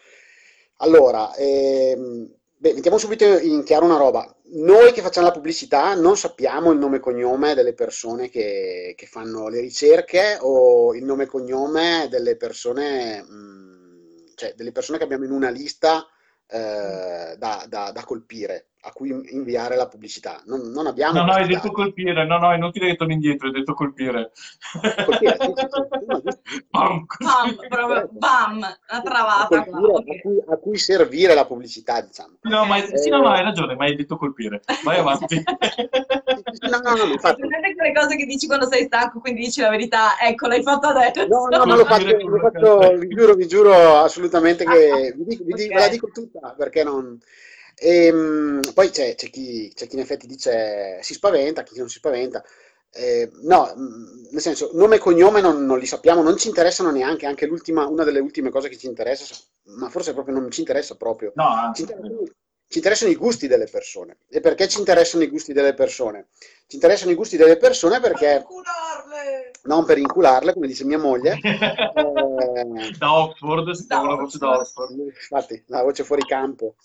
Allora, 0.81 1.33
ehm, 1.36 2.29
beh, 2.57 2.74
mettiamo 2.74 2.98
subito 2.98 3.25
in 3.25 3.63
chiaro 3.63 3.86
una 3.86 3.98
roba. 3.98 4.33
Noi 4.51 4.91
che 4.93 5.01
facciamo 5.01 5.27
la 5.27 5.33
pubblicità 5.33 5.93
non 5.95 6.15
sappiamo 6.17 6.71
il 6.71 6.79
nome 6.79 6.98
e 6.98 7.00
cognome 7.00 7.53
delle 7.53 7.74
persone 7.74 8.29
che, 8.29 8.93
che 8.98 9.05
fanno 9.05 9.48
le 9.50 9.59
ricerche 9.59 10.38
o 10.41 10.95
il 10.95 11.03
nome 11.03 11.24
e 11.24 11.27
cognome 11.27 12.07
delle 12.09 12.36
persone, 12.38 13.21
mh, 13.21 14.33
cioè 14.36 14.53
delle 14.55 14.71
persone 14.71 14.98
che 14.98 15.03
abbiamo 15.03 15.25
in 15.25 15.31
una 15.31 15.50
lista 15.50 16.07
eh, 16.48 17.36
da, 17.38 17.65
da- 17.67 17.91
da 17.91 18.03
colpire, 18.05 18.68
a 18.81 18.91
cui 18.91 19.09
inviare 19.31 19.75
la 19.75 19.88
pubblicità. 19.88 20.41
Non, 20.45 20.71
non 20.71 20.88
abbiamo 20.88 21.19
no 21.19 21.25
no 21.25 21.31
hai 21.31 21.45
questi 21.45 21.53
detto 21.55 21.67
dati. 21.67 21.81
colpire 21.81 22.25
no 22.25 22.38
no 22.38 22.51
è 22.51 22.55
inutile 22.55 22.88
che 22.88 22.95
torni 22.95 23.13
indietro 23.13 23.48
hai 23.48 23.53
detto 23.53 23.74
colpire 23.74 24.31
Colpire, 25.05 25.38
sì, 25.39 25.53
sì, 25.53 26.31
sì. 26.48 26.63
Bam. 26.71 27.05
Bam, 27.19 27.55
proprio, 27.67 28.09
bam, 28.13 28.55
una 28.57 28.77
A 28.88 29.01
travata 29.01 29.63
colpire, 29.63 30.17
a 30.17 30.21
cui, 30.21 30.43
a 30.48 30.55
cui 30.57 30.77
servire 30.77 31.33
la 31.33 31.45
pubblicità, 31.45 32.01
diciamo. 32.01 32.38
No, 32.41 32.65
ma, 32.65 32.77
Ok. 32.77 32.98
sì, 32.98 33.09
no, 33.09 33.21
no, 33.21 33.29
hai 33.29 33.43
ragione, 33.43 33.75
ma 33.75 33.83
hai 33.86 33.95
detto 33.95 34.15
colpire. 34.17 34.62
Vai 34.83 35.00
avanti. 35.00 35.43
No, 36.69 36.79
no, 36.81 36.95
no, 36.95 37.12
infatti, 37.12 37.41
Presente 37.41 37.75
quelle 37.75 37.93
cose 37.93 38.15
che 38.15 38.25
dici 38.25 38.48
quando 38.48 38.67
sei 38.67 38.86
stanco, 38.86 39.19
quindi 39.19 39.41
dici 39.41 39.62
la 39.62 39.69
verità, 39.69 40.17
ecco, 40.21 40.48
l'hai 40.48 40.63
fatto 40.63 40.88
adesso. 40.88 41.27
No, 41.27 41.48
no, 41.50 41.65
ma 41.65 41.75
lo 41.75 41.86
faccio, 41.86 42.15
lo 42.27 42.39
faccio, 42.39 42.79
la 42.79 42.89
vi 42.98 43.07
giuro, 43.07 43.33
vi 43.33 43.48
giuro 43.48 43.98
assolutamente 43.98 44.63
che 44.65 45.13
vi 45.17 45.24
dico- 45.25 45.43
vi 45.43 45.53
dico- 45.53 45.63
Ok. 45.67 45.74
ve 45.74 45.79
la 45.79 45.88
dico 45.89 46.09
tutta 46.12 46.55
perché 46.57 46.83
non. 46.83 47.17
Ehm, 47.81 48.62
poi 48.74 48.89
c'è 48.89 49.15
c'è 49.15 49.29
chi, 49.29 49.71
c'è 49.74 49.88
chi 49.88 49.95
in 49.95 50.01
effetti 50.01 50.27
dice 50.27 51.00
si 51.01 51.13
spaventa, 51.13 51.63
chi 51.63 51.77
non 51.77 51.89
si 51.89 51.98
spaventa. 51.98 52.43
Eh, 52.91 53.29
no, 53.43 53.71
mh, 53.75 54.29
nel 54.31 54.41
senso, 54.41 54.71
nome 54.74 54.95
e 54.95 55.00
cognome 55.00 55.41
non, 55.41 55.65
non 55.65 55.77
li 55.79 55.86
sappiamo, 55.86 56.21
non 56.24 56.38
ci 56.38 56.48
interessano 56.48 56.91
neanche, 56.91 57.25
anche 57.27 57.45
l'ultima, 57.45 57.86
una 57.88 58.03
delle 58.03 58.19
ultime 58.19 58.50
cose 58.50 58.67
che 58.69 58.77
ci 58.77 58.88
interessa, 58.88 59.36
ma 59.77 59.89
forse 59.89 60.13
proprio 60.13 60.33
non 60.39 60.50
ci 60.51 60.59
interessa 60.62 60.95
proprio. 60.95 61.31
No, 61.36 61.71
Ci 61.74 61.81
interessano, 61.81 62.24
ci 62.67 62.77
interessano 62.77 63.12
i 63.12 63.15
gusti 63.15 63.48
delle 63.48 63.65
persone. 63.67 64.17
E 64.27 64.39
perché 64.41 64.67
ci 64.67 64.79
interessano 64.79 65.24
i 65.24 65.27
gusti 65.29 65.53
delle 65.53 65.74
persone? 65.74 66.27
Ci 66.67 66.75
interessano 66.75 67.12
i 67.12 67.15
gusti 67.15 67.38
delle 67.38 67.57
persone 67.57 68.00
perché, 68.00 68.43
non 69.63 69.86
per 69.86 69.98
incularle, 69.98 70.53
come 70.53 70.67
dice 70.67 70.83
mia 70.86 70.98
moglie, 71.00 71.39
eh, 71.43 72.91
da 72.98 73.13
Oxford, 73.19 73.67
la 73.89 74.15
voce 74.15 74.38
da 74.38 74.50
Oxford. 74.57 74.98
Infatti, 74.98 75.63
la 75.67 75.83
voce 75.83 76.03
fuori 76.03 76.25
campo. 76.25 76.75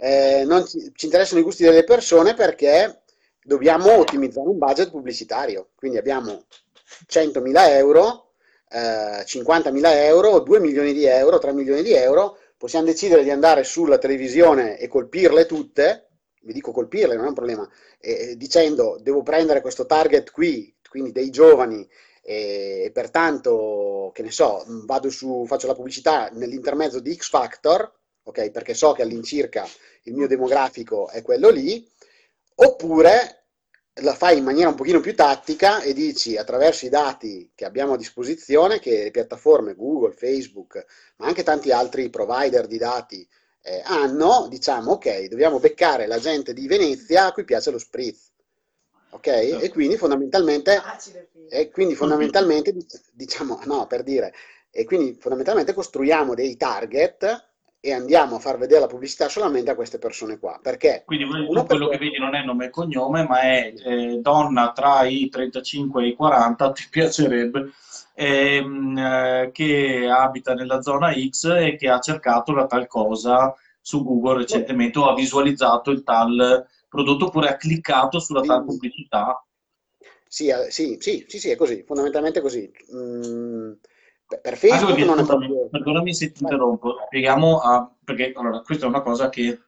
Eh, 0.00 0.44
non 0.46 0.64
ci, 0.66 0.92
ci 0.94 1.06
interessano 1.06 1.40
i 1.40 1.42
gusti 1.44 1.64
delle 1.64 1.82
persone 1.84 2.34
perché 2.34 3.02
dobbiamo 3.42 3.96
ottimizzare 3.98 4.48
un 4.48 4.58
budget 4.58 4.90
pubblicitario. 4.90 5.70
Quindi 5.74 5.98
abbiamo 5.98 6.44
100.000 7.06 7.68
euro, 7.68 8.32
eh, 8.70 9.24
50.000 9.24 10.04
euro, 10.04 10.40
2 10.40 10.60
milioni 10.60 10.92
di 10.92 11.04
euro, 11.04 11.38
3 11.38 11.52
milioni 11.52 11.82
di 11.82 11.92
euro. 11.94 12.38
Possiamo 12.56 12.86
decidere 12.86 13.22
di 13.22 13.30
andare 13.30 13.64
sulla 13.64 13.98
televisione 13.98 14.78
e 14.78 14.88
colpirle 14.88 15.46
tutte. 15.46 16.08
Vi 16.42 16.52
dico 16.52 16.72
colpirle, 16.72 17.16
non 17.16 17.24
è 17.26 17.28
un 17.28 17.34
problema. 17.34 17.68
eh, 18.00 18.36
dicendo 18.36 18.98
devo 19.00 19.22
prendere 19.22 19.60
questo 19.60 19.86
target 19.86 20.30
qui, 20.30 20.72
quindi 20.88 21.12
dei 21.12 21.30
giovani, 21.30 21.86
e, 22.22 22.84
e 22.86 22.90
pertanto, 22.92 24.10
che 24.14 24.22
ne 24.22 24.30
so, 24.30 24.64
vado 24.86 25.10
su, 25.10 25.44
faccio 25.46 25.66
la 25.66 25.74
pubblicità 25.74 26.28
nell'intermezzo 26.32 27.00
di 27.00 27.14
X 27.14 27.28
Factor, 27.28 27.92
ok? 28.28 28.50
Perché 28.50 28.74
so 28.74 28.92
che 28.92 29.02
all'incirca 29.02 29.66
il 30.02 30.14
mio 30.14 30.26
demografico 30.26 31.08
è 31.08 31.22
quello 31.22 31.48
lì, 31.48 31.86
oppure 32.56 33.44
la 34.02 34.14
fai 34.14 34.38
in 34.38 34.44
maniera 34.44 34.68
un 34.68 34.76
pochino 34.76 35.00
più 35.00 35.14
tattica 35.14 35.80
e 35.80 35.92
dici 35.92 36.36
attraverso 36.36 36.86
i 36.86 36.88
dati 36.88 37.50
che 37.54 37.64
abbiamo 37.64 37.94
a 37.94 37.96
disposizione, 37.96 38.78
che 38.78 39.04
le 39.04 39.10
piattaforme 39.10 39.74
Google, 39.74 40.12
Facebook, 40.12 40.84
ma 41.16 41.26
anche 41.26 41.42
tanti 41.42 41.72
altri 41.72 42.08
provider 42.10 42.66
di 42.66 42.78
dati 42.78 43.26
eh, 43.62 43.82
hanno, 43.84 44.46
diciamo, 44.48 44.92
ok, 44.92 45.24
dobbiamo 45.24 45.58
beccare 45.58 46.06
la 46.06 46.18
gente 46.18 46.52
di 46.52 46.66
Venezia 46.68 47.26
a 47.26 47.32
cui 47.32 47.44
piace 47.44 47.70
lo 47.70 47.78
spritz, 47.78 48.30
ok? 49.10 49.26
E 49.26 49.70
quindi 49.72 49.96
fondamentalmente 49.96 50.80
e 51.50 51.70
quindi 51.70 51.94
fondamentalmente, 51.94 52.74
diciamo, 53.12 53.60
no, 53.64 53.86
per 53.86 54.02
dire, 54.02 54.32
e 54.70 54.84
quindi 54.84 55.16
fondamentalmente 55.18 55.72
costruiamo 55.72 56.34
dei 56.34 56.56
target 56.56 57.47
e 57.80 57.92
andiamo 57.92 58.36
a 58.36 58.38
far 58.40 58.58
vedere 58.58 58.80
la 58.80 58.86
pubblicità 58.86 59.28
solamente 59.28 59.70
a 59.70 59.74
queste 59.74 59.98
persone 59.98 60.38
qua. 60.38 60.58
Perché? 60.62 61.02
Quindi 61.06 61.26
quello 61.26 61.64
perché- 61.64 61.88
che 61.90 61.98
vedi 61.98 62.18
non 62.18 62.34
è 62.34 62.42
nome 62.44 62.66
e 62.66 62.70
cognome, 62.70 63.24
ma 63.26 63.40
è 63.40 63.72
eh, 63.76 64.18
donna 64.20 64.72
tra 64.72 65.04
i 65.04 65.28
35 65.28 66.02
e 66.04 66.08
i 66.08 66.14
40, 66.14 66.72
ti 66.72 66.86
piacerebbe, 66.90 67.70
ehm, 68.14 68.98
eh, 68.98 69.50
che 69.52 70.08
abita 70.10 70.54
nella 70.54 70.80
zona 70.82 71.12
X 71.12 71.44
e 71.44 71.76
che 71.76 71.88
ha 71.88 72.00
cercato 72.00 72.52
la 72.52 72.66
tal 72.66 72.86
cosa 72.86 73.54
su 73.80 74.02
Google 74.04 74.38
recentemente 74.38 74.98
o 74.98 75.08
ha 75.08 75.14
visualizzato 75.14 75.90
il 75.90 76.02
tal 76.02 76.66
prodotto 76.88 77.26
oppure 77.26 77.48
ha 77.48 77.56
cliccato 77.56 78.18
sulla 78.18 78.42
tal 78.42 78.64
pubblicità. 78.64 79.42
Sì, 80.26 80.48
eh, 80.48 80.70
sì, 80.70 80.98
sì, 81.00 81.24
sì, 81.28 81.38
sì, 81.38 81.50
è 81.50 81.56
così, 81.56 81.82
fondamentalmente 81.86 82.40
così. 82.40 82.70
Mm, 82.94 83.72
per 84.28 84.56
Facebook 84.56 84.92
perché, 84.92 85.04
non 85.04 85.18
è 85.18 85.22
scusami, 85.22 85.46
proprio... 85.46 85.68
perdonami 85.70 86.14
se 86.14 86.32
ti 86.32 86.42
interrompo, 86.42 86.96
spieghiamo 87.06 87.58
a, 87.60 87.90
perché 88.04 88.32
allora, 88.34 88.60
questa 88.60 88.84
è 88.84 88.88
una 88.88 89.00
cosa 89.00 89.28
che 89.30 89.60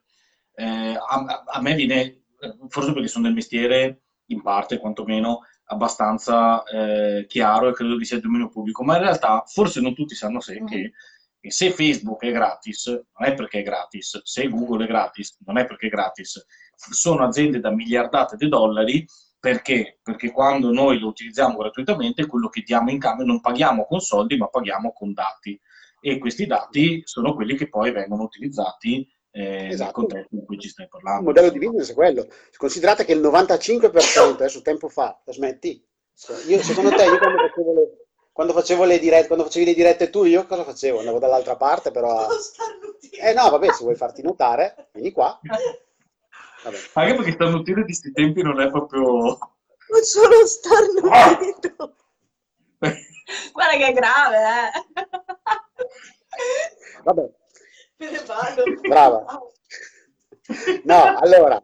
eh, 0.54 0.94
a, 0.94 1.44
a 1.46 1.60
me 1.62 1.74
viene, 1.74 2.24
forse 2.68 2.92
perché 2.92 3.08
sono 3.08 3.24
del 3.24 3.34
mestiere, 3.34 4.02
in 4.26 4.42
parte 4.42 4.78
quantomeno, 4.78 5.40
abbastanza 5.64 6.62
eh, 6.64 7.26
chiaro 7.26 7.68
e 7.68 7.72
credo 7.72 7.96
che 7.96 8.04
sia 8.04 8.16
il 8.16 8.22
dominio 8.22 8.48
pubblico, 8.48 8.84
ma 8.84 8.96
in 8.96 9.02
realtà 9.02 9.42
forse 9.46 9.80
non 9.80 9.94
tutti 9.94 10.14
sanno 10.14 10.40
se, 10.40 10.60
Mhm. 10.60 10.66
che, 10.66 10.92
che 11.40 11.50
se 11.50 11.70
Facebook 11.70 12.22
è 12.22 12.30
gratis, 12.32 12.86
non 12.86 13.28
è 13.28 13.34
perché 13.34 13.60
è 13.60 13.62
gratis, 13.62 14.20
se 14.24 14.48
Google 14.48 14.84
è 14.84 14.86
gratis, 14.86 15.36
non 15.46 15.56
è 15.58 15.64
perché 15.66 15.86
è 15.86 15.90
gratis, 15.90 16.44
sono 16.76 17.24
aziende 17.24 17.60
da 17.60 17.70
miliardate 17.70 18.36
di 18.36 18.48
dollari 18.48 19.06
perché? 19.40 19.98
Perché 20.02 20.30
quando 20.30 20.70
noi 20.70 20.98
lo 20.98 21.08
utilizziamo 21.08 21.56
gratuitamente, 21.56 22.26
quello 22.26 22.48
che 22.48 22.62
diamo 22.62 22.90
in 22.90 22.98
cambio 22.98 23.24
non 23.24 23.40
paghiamo 23.40 23.86
con 23.86 24.00
soldi, 24.00 24.36
ma 24.36 24.46
paghiamo 24.48 24.92
con 24.92 25.12
dati. 25.12 25.58
E 26.02 26.18
questi 26.18 26.46
dati 26.46 27.02
sono 27.04 27.34
quelli 27.34 27.56
che 27.56 27.68
poi 27.68 27.90
vengono 27.90 28.22
utilizzati 28.22 29.06
eh, 29.32 29.40
nel 29.40 29.70
Esatto. 29.72 29.92
contesto 29.92 30.34
in 30.34 30.44
cui 30.44 30.58
ci 30.58 30.68
stai 30.68 30.84
Il 30.84 30.90
parlando. 30.90 31.22
modello 31.24 31.50
di 31.50 31.58
business 31.58 31.90
è 31.90 31.94
quello. 31.94 32.26
Considerate 32.56 33.04
che 33.04 33.12
il 33.12 33.20
95%, 33.20 34.32
adesso 34.32 34.62
tempo 34.62 34.88
fa, 34.88 35.20
la 35.24 35.32
smetti? 35.32 35.82
Io, 36.48 36.62
secondo 36.62 36.90
te, 36.90 37.04
io 37.04 37.18
quando 37.18 37.38
facevo 37.38 37.72
le, 37.74 38.06
quando 38.32 38.52
facevo 38.52 38.84
le 38.84 38.98
dirette, 38.98 39.26
quando 39.26 39.44
facevi 39.44 39.64
le 39.64 39.74
dirette 39.74 40.10
tu, 40.10 40.24
io 40.24 40.46
cosa 40.46 40.64
facevo? 40.64 40.98
Andavo 40.98 41.18
dall'altra 41.18 41.56
parte, 41.56 41.90
però... 41.90 42.26
a-. 42.26 42.28
Eh 43.22 43.32
no, 43.32 43.48
vabbè, 43.50 43.72
se 43.72 43.82
vuoi 43.84 43.94
farti 43.96 44.22
notare, 44.22 44.88
vieni 44.92 45.12
qua. 45.12 45.38
Vabbè. 46.62 46.78
Anche 46.94 47.14
perché 47.14 47.32
starnutire 47.32 47.84
di 47.84 47.94
sti 47.94 48.12
tempi 48.12 48.42
non 48.42 48.60
è 48.60 48.70
proprio... 48.70 49.02
Non 49.02 50.02
sono 50.02 50.46
starnutito. 50.46 51.96
Guarda 53.52 53.76
che 53.76 53.86
è 53.86 53.92
grave, 53.92 54.36
eh. 54.38 54.70
Vabbè. 57.02 57.30
Me 57.96 58.10
ne 58.10 58.24
vado. 58.24 58.62
Brava. 58.80 59.42
No, 60.84 61.18
allora. 61.18 61.62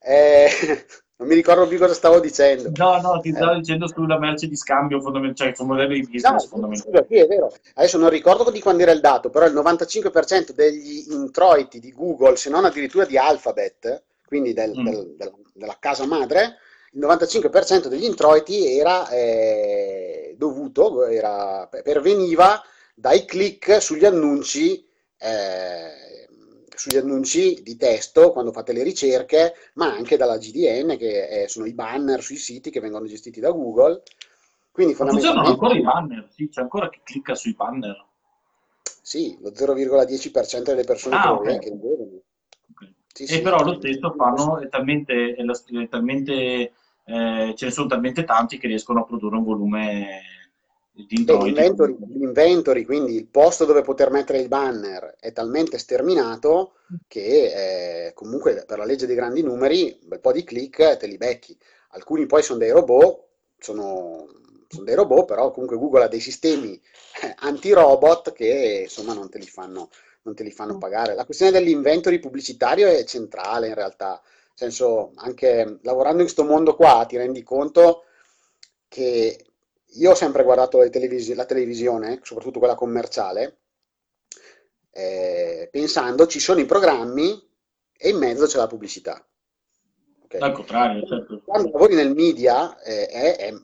Eh, 0.00 0.86
non 1.24 1.28
mi 1.28 1.34
ricordo 1.34 1.66
più 1.66 1.78
cosa 1.78 1.94
stavo 1.94 2.20
dicendo. 2.20 2.70
No, 2.76 3.00
no, 3.00 3.18
ti 3.20 3.32
stavo 3.32 3.52
Eh. 3.52 3.56
dicendo 3.56 3.88
sulla 3.88 4.18
merce 4.18 4.46
di 4.46 4.56
scambio 4.56 5.00
cioè 5.34 5.54
sul 5.54 5.66
modello 5.66 5.94
di 5.94 6.00
No, 6.02 6.08
business 6.10 6.46
fondamentale. 6.46 6.90
scusa, 6.90 7.06
sì, 7.08 7.16
è 7.16 7.26
vero. 7.26 7.52
Adesso 7.74 7.98
non 7.98 8.10
ricordo 8.10 8.50
di 8.50 8.60
quando 8.60 8.82
era 8.82 8.92
il 8.92 9.00
dato, 9.00 9.30
però 9.30 9.46
il 9.46 9.54
95% 9.54 10.52
degli 10.52 11.06
introiti 11.10 11.80
di 11.80 11.92
Google, 11.92 12.36
se 12.36 12.50
non 12.50 12.64
addirittura 12.64 13.06
di 13.06 13.16
Alphabet, 13.16 14.02
quindi 14.26 14.52
del- 14.52 14.78
Mm. 14.78 14.84
del- 14.84 15.14
del- 15.16 15.32
della 15.54 15.76
casa 15.80 16.06
madre, 16.06 16.56
il 16.92 17.00
95% 17.00 17.88
degli 17.88 18.04
introiti 18.04 18.78
era 18.78 19.08
eh, 19.08 20.34
dovuto, 20.36 21.04
era, 21.06 21.66
perveniva 21.82 22.62
dai 22.94 23.24
click 23.24 23.80
sugli 23.82 24.04
annunci, 24.04 24.86
eh, 25.18 26.03
sugli 26.74 26.96
annunci 26.96 27.62
di 27.62 27.76
testo 27.76 28.32
quando 28.32 28.52
fate 28.52 28.72
le 28.72 28.82
ricerche, 28.82 29.54
ma 29.74 29.92
anche 29.92 30.16
dalla 30.16 30.38
GDN, 30.38 30.96
che 30.96 31.42
eh, 31.44 31.48
sono 31.48 31.66
i 31.66 31.74
banner 31.74 32.22
sui 32.22 32.36
siti 32.36 32.70
che 32.70 32.80
vengono 32.80 33.06
gestiti 33.06 33.40
da 33.40 33.50
Google. 33.50 34.02
Quindi 34.70 34.94
Ma 34.94 35.06
funzionano 35.08 35.48
ancora 35.50 35.74
i 35.74 35.80
fondamentalmente 35.80 35.80
banner, 35.80 36.28
sì, 36.32 36.48
c'è 36.48 36.60
ancora 36.60 36.90
chi 36.90 37.00
clicca 37.04 37.34
sui 37.36 37.54
banner. 37.54 38.04
sì, 39.02 39.36
lo 39.40 39.54
0,10% 39.54 40.70
delle 40.72 40.84
persone 40.84 41.16
Ah, 41.16 41.32
che, 41.32 41.34
ok. 41.34 41.58
che 41.58 41.70
vedono. 41.70 42.22
Ok. 42.70 42.92
Sì, 43.12 43.26
E 43.26 43.26
sì. 43.26 43.40
però 43.40 43.62
lo 43.62 43.74
stesso 43.74 44.12
fanno, 44.16 44.58
è 44.60 44.68
talmente, 44.68 45.34
è 45.34 45.42
è 45.44 45.88
talmente 45.88 46.72
eh, 47.04 47.52
ce 47.56 47.64
ne 47.66 47.70
sono 47.70 47.86
talmente 47.86 48.24
tanti 48.24 48.58
che 48.58 48.66
riescono 48.66 49.00
a 49.00 49.04
produrre 49.04 49.36
un 49.36 49.44
volume. 49.44 50.22
L'inventory, 50.96 51.96
l'inventory, 52.08 52.84
quindi 52.84 53.16
il 53.16 53.26
posto 53.26 53.64
dove 53.64 53.82
poter 53.82 54.10
mettere 54.10 54.38
il 54.38 54.48
banner 54.48 55.16
è 55.18 55.32
talmente 55.32 55.78
sterminato 55.78 56.74
che 57.08 58.06
eh, 58.06 58.12
comunque 58.14 58.64
per 58.64 58.78
la 58.78 58.84
legge 58.84 59.06
dei 59.06 59.16
grandi 59.16 59.42
numeri 59.42 59.98
un 60.02 60.08
bel 60.08 60.20
po' 60.20 60.32
di 60.32 60.44
click 60.44 60.96
te 60.96 61.06
li 61.06 61.16
becchi. 61.16 61.56
Alcuni 61.90 62.26
poi 62.26 62.42
sono 62.42 62.58
dei 62.58 62.70
robot, 62.70 63.24
sono, 63.58 64.26
sono 64.68 64.84
dei 64.84 64.94
robot, 64.94 65.24
però 65.24 65.50
comunque 65.50 65.76
Google 65.76 66.04
ha 66.04 66.08
dei 66.08 66.20
sistemi 66.20 66.80
eh, 67.22 67.34
anti-robot 67.38 68.32
che 68.32 68.82
insomma 68.84 69.14
non 69.14 69.28
te 69.28 69.38
li 69.38 69.46
fanno, 69.46 69.90
te 70.22 70.42
li 70.44 70.52
fanno 70.52 70.78
pagare. 70.78 71.14
La 71.14 71.24
questione 71.24 71.52
dell'inventory 71.52 72.20
pubblicitario 72.20 72.86
è 72.88 73.02
centrale 73.04 73.68
in 73.68 73.74
realtà, 73.74 74.20
nel 74.22 74.52
senso 74.54 75.12
anche 75.16 75.78
lavorando 75.82 76.18
in 76.18 76.24
questo 76.24 76.44
mondo 76.44 76.76
qua 76.76 77.04
ti 77.08 77.16
rendi 77.16 77.42
conto 77.42 78.04
che 78.88 79.53
io 79.94 80.10
ho 80.10 80.14
sempre 80.14 80.42
guardato 80.44 80.78
le 80.80 80.90
televisi- 80.90 81.34
la 81.34 81.44
televisione, 81.44 82.20
soprattutto 82.22 82.58
quella 82.58 82.74
commerciale, 82.74 83.58
eh, 84.90 85.68
pensando 85.70 86.26
ci 86.26 86.38
sono 86.40 86.60
i 86.60 86.66
programmi 86.66 87.30
e 87.96 88.08
in 88.10 88.18
mezzo 88.18 88.46
c'è 88.46 88.58
la 88.58 88.66
pubblicità. 88.66 89.26
Ok? 90.22 90.36
Al 90.40 90.52
contrario, 90.52 91.06
certo. 91.06 91.42
Quando 91.44 91.70
lavori 91.70 91.94
nel 91.94 92.14
media 92.14 92.80
eh, 92.82 93.06
è, 93.06 93.36
è- 93.36 93.54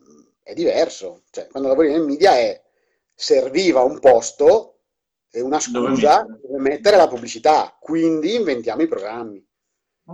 è 0.43 0.53
diverso, 0.53 1.23
cioè 1.29 1.47
quando 1.47 1.69
lavori 1.69 1.89
nel 1.91 2.01
media 2.01 2.33
è 2.33 2.61
serviva 3.13 3.81
un 3.81 3.99
posto 3.99 4.79
e 5.29 5.39
una 5.41 5.59
scusa 5.59 6.25
dove 6.41 6.59
mettere 6.59 6.97
la 6.97 7.07
pubblicità, 7.07 7.77
quindi 7.79 8.35
inventiamo 8.35 8.81
i 8.81 8.87
programmi. 8.87 9.45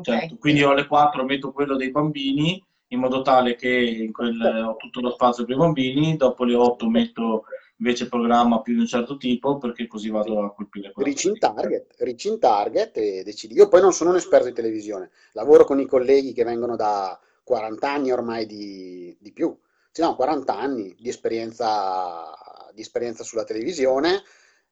Certo, 0.01 0.38
quindi 0.38 0.59
io 0.59 0.69
alle 0.71 0.86
4 0.86 1.24
metto 1.24 1.51
quello 1.51 1.75
dei 1.75 1.89
bambini 1.89 2.63
in 2.89 3.00
modo 3.00 3.22
tale 3.22 3.56
che 3.56 3.70
in 3.70 4.12
quel, 4.12 4.39
ho 4.41 4.75
tutto 4.77 5.01
lo 5.01 5.12
spazio 5.12 5.46
per 5.46 5.56
i 5.56 5.58
bambini, 5.58 6.15
dopo 6.17 6.44
le 6.44 6.56
8 6.56 6.89
metto 6.89 7.46
invece 7.77 8.08
programma 8.10 8.62
più 8.62 8.74
di 8.74 8.79
un 8.79 8.88
certo 8.88 9.17
tipo 9.17 9.58
perché 9.58 9.88
così 9.88 10.10
vado 10.10 10.41
a 10.44 10.53
colpire 10.53 10.91
Reach 11.00 11.25
in 11.25 11.38
target, 11.38 11.94
reach 12.00 12.25
in 12.25 12.39
target 12.39 12.98
e 12.98 13.24
decidi. 13.24 13.53
Io 13.53 13.67
poi 13.67 13.82
non 13.82 13.94
sono 13.94 14.10
un 14.10 14.15
esperto 14.15 14.48
di 14.48 14.53
televisione, 14.53 15.12
lavoro 15.34 15.63
con 15.63 15.79
i 15.79 15.86
colleghi 15.86 16.34
che 16.34 16.44
vengono 16.44 16.75
da 16.75 17.20
40 17.44 17.91
anni 17.91 18.12
ormai 18.12 18.46
di, 18.48 19.15
di 19.20 19.32
più, 19.32 19.56
sì, 19.91 20.01
no, 20.01 20.15
40 20.15 20.58
anni 20.58 20.96
di 21.00 21.08
esperienza, 21.10 22.34
di 22.74 22.81
esperienza 22.81 23.24
sulla 23.24 23.44
televisione. 23.44 24.24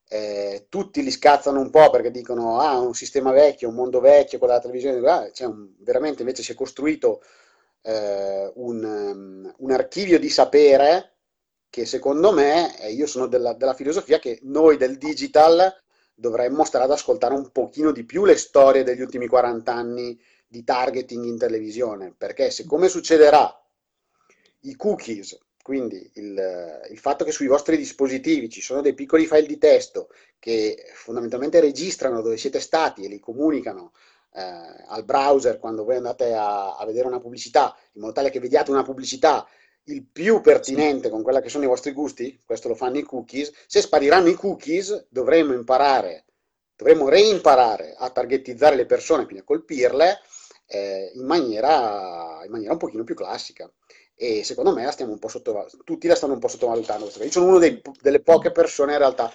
eh, 0.08 0.66
tutti 0.68 1.02
li 1.02 1.10
scazzano 1.10 1.60
un 1.60 1.70
po' 1.70 1.90
perché 1.90 2.10
dicono: 2.10 2.58
Ah, 2.60 2.78
un 2.80 2.94
sistema 2.94 3.30
vecchio, 3.32 3.68
un 3.68 3.74
mondo 3.76 4.00
vecchio, 4.00 4.38
quella 4.38 4.58
della 4.58 4.72
televisione. 4.72 5.08
Ah, 5.08 5.46
un- 5.46 5.74
veramente 5.78 6.22
invece 6.22 6.42
si 6.42 6.52
è 6.52 6.54
costruito 6.56 7.20
eh, 7.86 8.50
un, 8.56 8.82
um, 8.82 9.54
un 9.58 9.70
archivio 9.70 10.18
di 10.18 10.28
sapere 10.28 11.12
che 11.70 11.86
secondo 11.86 12.32
me, 12.32 12.80
e 12.80 12.92
io 12.92 13.06
sono 13.06 13.26
della, 13.26 13.52
della 13.54 13.74
filosofia 13.74 14.18
che 14.18 14.40
noi 14.42 14.76
del 14.76 14.98
digital 14.98 15.72
dovremmo 16.14 16.64
stare 16.64 16.84
ad 16.84 16.90
ascoltare 16.90 17.34
un 17.34 17.50
pochino 17.52 17.92
di 17.92 18.04
più 18.04 18.24
le 18.24 18.36
storie 18.36 18.82
degli 18.82 19.02
ultimi 19.02 19.26
40 19.26 19.72
anni 19.72 20.18
di 20.46 20.64
targeting 20.64 21.24
in 21.26 21.38
televisione, 21.38 22.14
perché 22.16 22.50
siccome 22.50 22.88
succederà 22.88 23.54
i 24.60 24.74
cookies, 24.74 25.38
quindi 25.62 26.10
il, 26.14 26.80
il 26.90 26.98
fatto 26.98 27.24
che 27.24 27.32
sui 27.32 27.46
vostri 27.46 27.76
dispositivi 27.76 28.48
ci 28.48 28.62
sono 28.62 28.80
dei 28.80 28.94
piccoli 28.94 29.26
file 29.26 29.46
di 29.46 29.58
testo 29.58 30.08
che 30.38 30.90
fondamentalmente 30.94 31.60
registrano 31.60 32.22
dove 32.22 32.36
siete 32.36 32.60
stati 32.60 33.04
e 33.04 33.08
li 33.08 33.20
comunicano 33.20 33.92
eh, 34.36 34.84
al 34.88 35.04
browser 35.04 35.58
quando 35.58 35.84
voi 35.84 35.96
andate 35.96 36.34
a, 36.34 36.76
a 36.76 36.84
vedere 36.84 37.06
una 37.06 37.20
pubblicità, 37.20 37.74
in 37.92 38.02
modo 38.02 38.12
tale 38.12 38.30
che 38.30 38.40
vediate 38.40 38.70
una 38.70 38.82
pubblicità 38.82 39.46
il 39.88 40.04
più 40.04 40.40
pertinente 40.40 41.10
con 41.10 41.22
quella 41.22 41.40
che 41.40 41.48
sono 41.48 41.64
i 41.64 41.68
vostri 41.68 41.92
gusti, 41.92 42.40
questo 42.44 42.68
lo 42.68 42.74
fanno 42.74 42.98
i 42.98 43.02
cookies, 43.02 43.52
se 43.66 43.80
spariranno 43.80 44.28
i 44.28 44.34
cookies 44.34 45.06
dovremo 45.08 45.52
imparare, 45.52 46.24
dovremo 46.76 47.08
reimparare 47.08 47.94
a 47.96 48.10
targetizzare 48.10 48.76
le 48.76 48.86
persone, 48.86 49.24
quindi 49.24 49.42
a 49.42 49.46
colpirle 49.46 50.18
eh, 50.66 51.12
in 51.14 51.24
maniera, 51.24 52.40
in 52.44 52.50
maniera 52.50 52.72
un 52.72 52.78
pochino 52.78 53.04
più 53.04 53.14
classica. 53.14 53.70
E 54.18 54.42
secondo 54.44 54.72
me 54.72 54.82
la 54.84 54.90
stiamo 54.90 55.12
un 55.12 55.18
po' 55.18 55.28
sottovalutando, 55.28 55.84
tutti 55.84 56.08
la 56.08 56.14
stanno 56.14 56.32
un 56.32 56.38
po' 56.38 56.48
sottovalutando. 56.48 57.10
Io 57.20 57.30
sono 57.30 57.56
una 57.56 57.80
delle 58.00 58.20
poche 58.22 58.50
persone 58.50 58.92
in 58.92 58.98
realtà, 58.98 59.30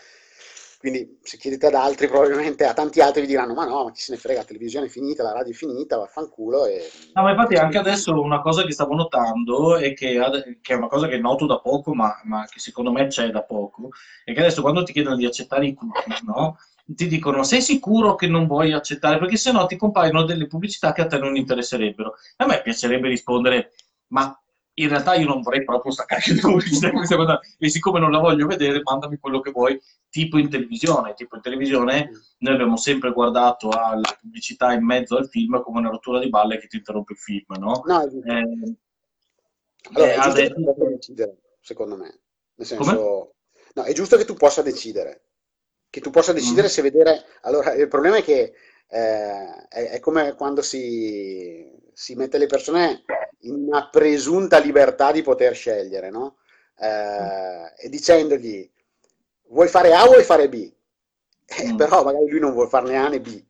quindi 0.81 1.19
se 1.21 1.37
chiedete 1.37 1.67
ad 1.67 1.75
altri 1.75 2.07
probabilmente 2.07 2.65
a 2.65 2.73
tanti 2.73 3.01
altri 3.01 3.21
vi 3.21 3.27
diranno 3.27 3.53
ma 3.53 3.65
no, 3.65 3.83
ma 3.83 3.91
chi 3.91 4.01
se 4.01 4.13
ne 4.13 4.17
frega, 4.17 4.39
la 4.39 4.45
televisione 4.45 4.87
è 4.87 4.89
finita, 4.89 5.21
la 5.21 5.31
radio 5.31 5.53
è 5.53 5.55
finita, 5.55 5.97
vaffanculo 5.97 6.65
e... 6.65 6.89
No, 7.13 7.21
ma 7.21 7.29
infatti 7.29 7.53
anche 7.53 7.77
adesso 7.77 8.19
una 8.19 8.41
cosa 8.41 8.63
che 8.63 8.71
stavo 8.71 8.95
notando 8.95 9.77
e 9.77 9.93
che, 9.93 10.19
che 10.59 10.73
è 10.73 10.75
una 10.75 10.87
cosa 10.87 11.07
che 11.07 11.19
noto 11.19 11.45
da 11.45 11.59
poco, 11.59 11.93
ma, 11.93 12.19
ma 12.23 12.47
che 12.49 12.59
secondo 12.59 12.91
me 12.91 13.05
c'è 13.05 13.29
da 13.29 13.43
poco, 13.43 13.89
è 14.25 14.33
che 14.33 14.39
adesso 14.39 14.61
quando 14.61 14.81
ti 14.81 14.91
chiedono 14.91 15.15
di 15.15 15.25
accettare 15.27 15.67
i 15.67 15.75
cookies, 15.75 16.21
no? 16.23 16.57
Ti 16.83 17.07
dicono 17.07 17.43
sei 17.43 17.61
sicuro 17.61 18.15
che 18.15 18.25
non 18.25 18.47
vuoi 18.47 18.73
accettare? 18.73 19.19
Perché 19.19 19.37
sennò 19.37 19.67
ti 19.67 19.77
compaiono 19.77 20.23
delle 20.23 20.47
pubblicità 20.47 20.93
che 20.93 21.01
a 21.01 21.05
te 21.05 21.19
non 21.19 21.35
interesserebbero. 21.35 22.15
A 22.37 22.47
me 22.47 22.61
piacerebbe 22.63 23.07
rispondere, 23.07 23.73
ma 24.07 24.35
in 24.75 24.87
realtà 24.89 25.15
io 25.15 25.27
non 25.27 25.41
vorrei 25.41 25.63
proprio 25.63 25.91
staccare 25.91 26.21
le 26.33 26.39
pubblicità 26.39 26.89
questa 26.91 27.15
cosa, 27.15 27.39
e 27.57 27.69
siccome 27.69 27.99
non 27.99 28.11
la 28.11 28.19
voglio 28.19 28.47
vedere, 28.47 28.81
mandami 28.83 29.17
quello 29.17 29.39
che 29.41 29.51
vuoi, 29.51 29.79
tipo 30.09 30.37
in 30.37 30.49
televisione. 30.49 31.13
Tipo 31.13 31.35
in 31.35 31.41
televisione 31.41 32.09
noi 32.39 32.53
abbiamo 32.53 32.77
sempre 32.77 33.11
guardato 33.11 33.69
alla 33.69 34.17
pubblicità 34.19 34.71
in 34.73 34.85
mezzo 34.85 35.17
al 35.17 35.27
film 35.29 35.61
come 35.61 35.79
una 35.79 35.89
rottura 35.89 36.19
di 36.19 36.29
balle 36.29 36.57
che 36.57 36.67
ti 36.67 36.77
interrompe 36.77 37.13
il 37.13 37.19
film, 37.19 37.45
no? 37.59 37.81
No, 37.85 38.01
è 38.01 38.09
giusto. 38.09 38.27
Eh, 38.31 38.77
Allora, 39.93 40.11
eh, 40.11 40.15
è 40.15 40.19
giusto 40.19 40.33
che 40.33 40.41
adesso- 40.41 40.53
tu 40.53 40.63
possa 40.63 40.89
decidere, 40.89 41.37
secondo 41.59 41.97
me. 41.97 42.19
Nel 42.55 42.67
senso, 42.67 43.33
no, 43.73 43.83
è 43.83 43.93
giusto 43.93 44.17
che 44.17 44.25
tu 44.25 44.33
possa 44.35 44.61
decidere. 44.61 45.23
Che 45.89 45.99
tu 45.99 46.09
possa 46.09 46.31
decidere 46.33 46.67
Mm. 46.67 46.69
se 46.69 46.81
vedere. 46.81 47.23
Allora, 47.41 47.73
il 47.73 47.87
problema 47.87 48.17
è 48.17 48.23
che 48.23 48.53
eh, 48.89 49.67
è, 49.67 49.89
è 49.91 49.99
come 49.99 50.33
quando 50.35 50.61
si, 50.61 51.69
si 51.93 52.15
mette 52.15 52.37
le 52.37 52.47
persone 52.47 53.05
in 53.41 53.53
una 53.55 53.89
presunta 53.89 54.59
libertà 54.59 55.11
di 55.11 55.21
poter 55.21 55.55
scegliere, 55.55 56.09
no? 56.09 56.37
Eh, 56.77 57.73
e 57.85 57.89
dicendogli 57.89 58.69
vuoi 59.49 59.67
fare 59.67 59.93
A 59.93 60.03
o 60.03 60.07
vuoi 60.11 60.23
fare 60.23 60.49
B? 60.49 60.71
Eh, 61.45 61.73
Mm. 61.73 61.75
però 61.75 62.03
magari 62.03 62.29
lui 62.29 62.39
non 62.39 62.53
vuole 62.53 62.69
farne 62.69 62.95
A 62.97 63.07
né 63.09 63.19
B. 63.19 63.43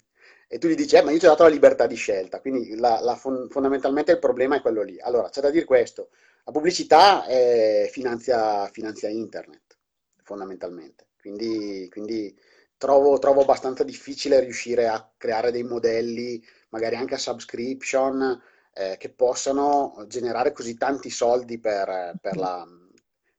E 0.48 0.58
tu 0.58 0.68
gli 0.68 0.76
dici, 0.76 0.96
eh, 0.96 1.02
ma 1.04 1.12
io 1.12 1.20
ti 1.20 1.26
ho 1.26 1.30
dato 1.30 1.44
la 1.44 1.50
libertà 1.50 1.88
di 1.88 1.96
scelta, 1.96 2.42
quindi 2.42 2.76
la- 2.76 3.00
la 3.02 3.16
fon- 3.16 3.48
fondamentalmente 3.50 4.12
il 4.12 4.20
problema 4.20 4.56
è 4.58 4.62
quello 4.62 4.82
lì. 4.82 5.00
Allora, 5.00 5.30
c'è 5.30 5.40
da 5.42 5.50
dire 5.50 5.66
questo, 5.66 6.10
la 6.44 6.52
pubblicità 6.52 7.26
eh, 7.28 7.90
finanzia, 7.92 8.68
finanzia 8.68 9.08
internet, 9.10 9.78
fondamentalmente, 10.24 11.08
quindi, 11.22 11.88
quindi 11.90 12.36
trovo, 12.82 13.20
trovo 13.20 13.42
abbastanza 13.42 13.84
difficile 13.84 14.40
riuscire 14.40 14.88
a 14.88 15.08
creare 15.16 15.52
dei 15.52 15.62
modelli, 15.64 16.44
magari 16.70 16.96
anche 16.96 17.14
a 17.14 17.20
subscription, 17.20 18.42
eh, 18.74 18.98
che 18.98 19.10
possano 19.12 20.04
generare 20.08 20.52
così 20.52 20.76
tanti 20.78 21.12
soldi 21.12 21.60
per, 21.60 22.16
per 22.20 22.38
la- 22.38 22.66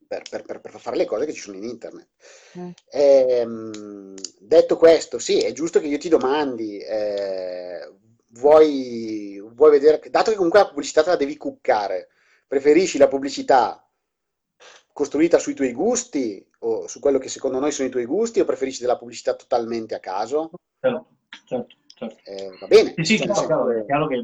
per- 0.07 0.23
per- 0.31 0.43
per- 0.45 0.61
per 0.61 0.79
fare 0.79 0.97
le 0.97 1.07
cose 1.07 1.25
che 1.27 1.33
ci 1.33 1.41
sono 1.41 1.57
in 1.57 1.65
internet. 1.65 2.09
Mm. 2.59 2.71
Ehm, 2.91 4.15
detto 4.39 4.77
questo, 4.77 5.19
sì, 5.19 5.41
è 5.41 5.51
giusto 5.53 5.81
che 5.81 5.87
io 5.89 5.99
ti 5.99 6.09
domandi, 6.09 6.79
eh, 6.79 7.91
vuoi, 8.35 9.43
vuoi 9.55 9.71
vedere, 9.73 10.01
dato 10.11 10.31
che 10.31 10.37
comunque 10.37 10.61
la 10.61 10.69
pubblicità 10.69 11.03
te 11.03 11.11
la 11.11 11.17
devi 11.17 11.37
cuccare, 11.37 12.09
preferisci 12.47 12.97
la 12.99 13.09
pubblicità 13.09 13.82
costruita 14.93 15.39
sui 15.39 15.55
tuoi 15.55 15.73
gusti 15.73 16.47
o 16.61 16.87
su 16.87 17.01
quello 17.01 17.19
che 17.19 17.29
secondo 17.29 17.59
noi 17.59 17.73
sono 17.73 17.89
i 17.89 17.91
tuoi 17.91 18.05
gusti 18.05 18.41
o 18.41 18.45
preferisci 18.45 18.83
della 18.83 18.99
pubblicità 18.99 19.35
totalmente 19.35 19.95
a 19.95 20.01
caso? 20.01 20.51
Certo, 20.81 21.07
certo, 21.47 21.77
certo. 21.95 22.21
Eh, 22.25 22.57
va 22.61 22.67
bene. 22.67 22.95
Sì, 22.99 23.05
sì, 23.05 23.19
Cioè, 23.19 23.27
nel 23.27 23.37
chiaro, 23.37 23.85
chiaro, 23.85 24.07
che 24.07 24.23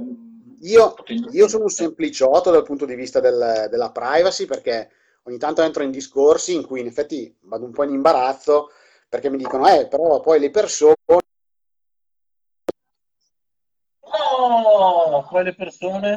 io, 0.61 0.95
io 1.31 1.49
sono 1.49 1.65
un 1.65 1.71
sempliciotto 1.71 2.51
dal 2.51 2.65
punto 2.65 2.85
di 2.85 2.95
vista 2.95 3.21
del- 3.21 3.69
della 3.71 3.91
privacy 3.91 4.45
perché 4.45 4.91
ogni 5.25 5.39
tanto 5.39 5.63
entro 5.63 5.83
in 5.83 5.91
discorsi 5.91 6.55
in 6.55 6.67
cui 6.67 6.81
in 6.81 6.87
effetti 6.87 7.35
vado 7.43 7.65
un 7.65 7.73
po' 7.73 7.85
in 7.85 7.93
imbarazzo 7.93 8.71
perché 9.09 9.31
mi 9.31 9.39
dicono, 9.39 9.67
eh, 9.69 9.87
però 9.89 10.21
poi 10.21 10.39
le 10.39 10.51
persone... 10.51 10.95
No, 14.03 15.27
poi 15.31 15.45
le 15.45 15.55
persone... 15.55 16.17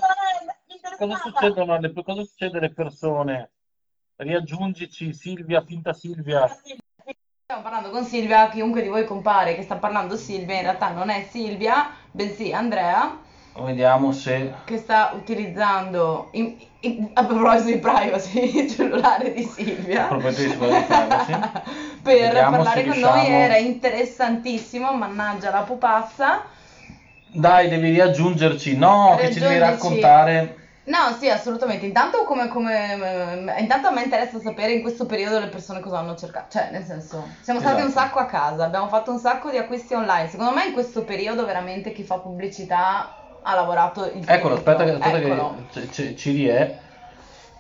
Cosa 0.98 1.16
succedono 1.18 1.80
cosa 2.04 2.24
succede 2.24 2.58
alle 2.58 2.74
persone? 2.74 3.52
Riaggiungici, 4.26 5.14
Silvia, 5.14 5.64
finta 5.66 5.94
Silvia. 5.94 6.46
Stiamo 6.48 7.64
parlando 7.64 7.90
con 7.90 8.04
Silvia, 8.06 8.50
chiunque 8.50 8.84
di 8.84 8.88
voi 8.88 9.04
compare 9.04 9.56
che 9.56 9.64
sta 9.64 9.78
parlando 9.78 10.16
Silvia, 10.16 10.56
in 10.58 10.62
realtà 10.62 10.90
non 10.90 11.10
è 11.10 11.28
Silvia, 11.30 11.90
bensì 12.12 12.54
Andrea, 12.54 13.18
Vediamo 13.54 14.12
se... 14.14 14.54
che 14.64 14.78
sta 14.78 15.12
utilizzando, 15.16 16.30
in- 16.34 16.56
in- 16.82 17.10
a 17.14 17.26
proposito 17.26 17.72
di 17.72 17.80
privacy, 17.80 18.58
il 18.64 18.70
cellulare 18.70 19.34
di 19.34 19.44
Silvia. 19.44 20.04
A 20.06 20.08
proposito 20.08 20.52
di 20.52 20.56
privacy. 20.84 21.32
per 22.04 22.20
Vediamo 22.22 22.58
parlare 22.58 22.86
con 22.86 23.00
noi 23.00 23.14
riusciamo- 23.14 23.38
era 23.44 23.58
interessantissimo, 23.58 24.94
mannaggia 24.94 25.50
la 25.50 25.62
pupazza. 25.64 26.46
Dai, 27.26 27.70
devi 27.70 27.90
riaggiungerci. 27.90 28.78
No, 28.78 29.18
che 29.20 29.34
ci 29.34 29.40
devi 29.40 29.58
raccontare. 29.58 30.61
No, 30.84 31.12
sì, 31.20 31.30
assolutamente. 31.30 31.86
Intanto, 31.86 32.24
come, 32.24 32.48
come, 32.48 33.54
eh, 33.56 33.62
intanto 33.62 33.88
a 33.88 33.92
me 33.92 34.04
interessa 34.04 34.40
sapere 34.40 34.74
in 34.74 34.82
questo 34.82 35.06
periodo 35.06 35.40
le 35.40 35.48
persone 35.50 35.80
cosa 35.80 36.00
hanno 36.00 36.16
cercato. 36.16 36.58
Cioè, 36.58 36.72
nel 36.72 36.84
senso, 36.84 37.28
siamo 37.42 37.60
stati 37.60 37.82
un 37.82 37.88
Esatto. 37.88 38.08
sacco 38.08 38.20
a 38.20 38.26
casa, 38.26 38.66
abbiamo 38.66 38.88
fatto 38.88 39.12
un 39.12 39.20
sacco 39.20 39.52
di 39.52 39.58
acquisti 39.58 39.94
online. 39.94 40.28
Secondo 40.30 40.54
me 40.54 40.66
in 40.66 40.74
questo 40.74 41.04
periodo 41.04 41.46
veramente 41.46 41.92
chi 41.92 42.04
fa 42.04 42.20
pubblicità 42.20 43.40
ha 43.44 43.56
lavorato 43.56 44.06
il 44.06 44.24
Eccolo, 44.28 44.56
triplo. 44.56 44.72
aspetta 44.72 44.84
che, 44.84 44.92
aspetta 44.92 45.20
che 45.20 45.26
Eccolo. 45.26 45.66
c- 45.72 45.90
c- 45.90 46.14
ci 46.16 46.32
rie. 46.32 46.80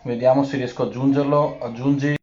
Vediamo 0.04 0.44
se 0.44 0.58
riesco 0.58 0.82
a 0.84 0.86
aggiungerlo. 0.88 1.60
Aggiungi. 1.62 2.16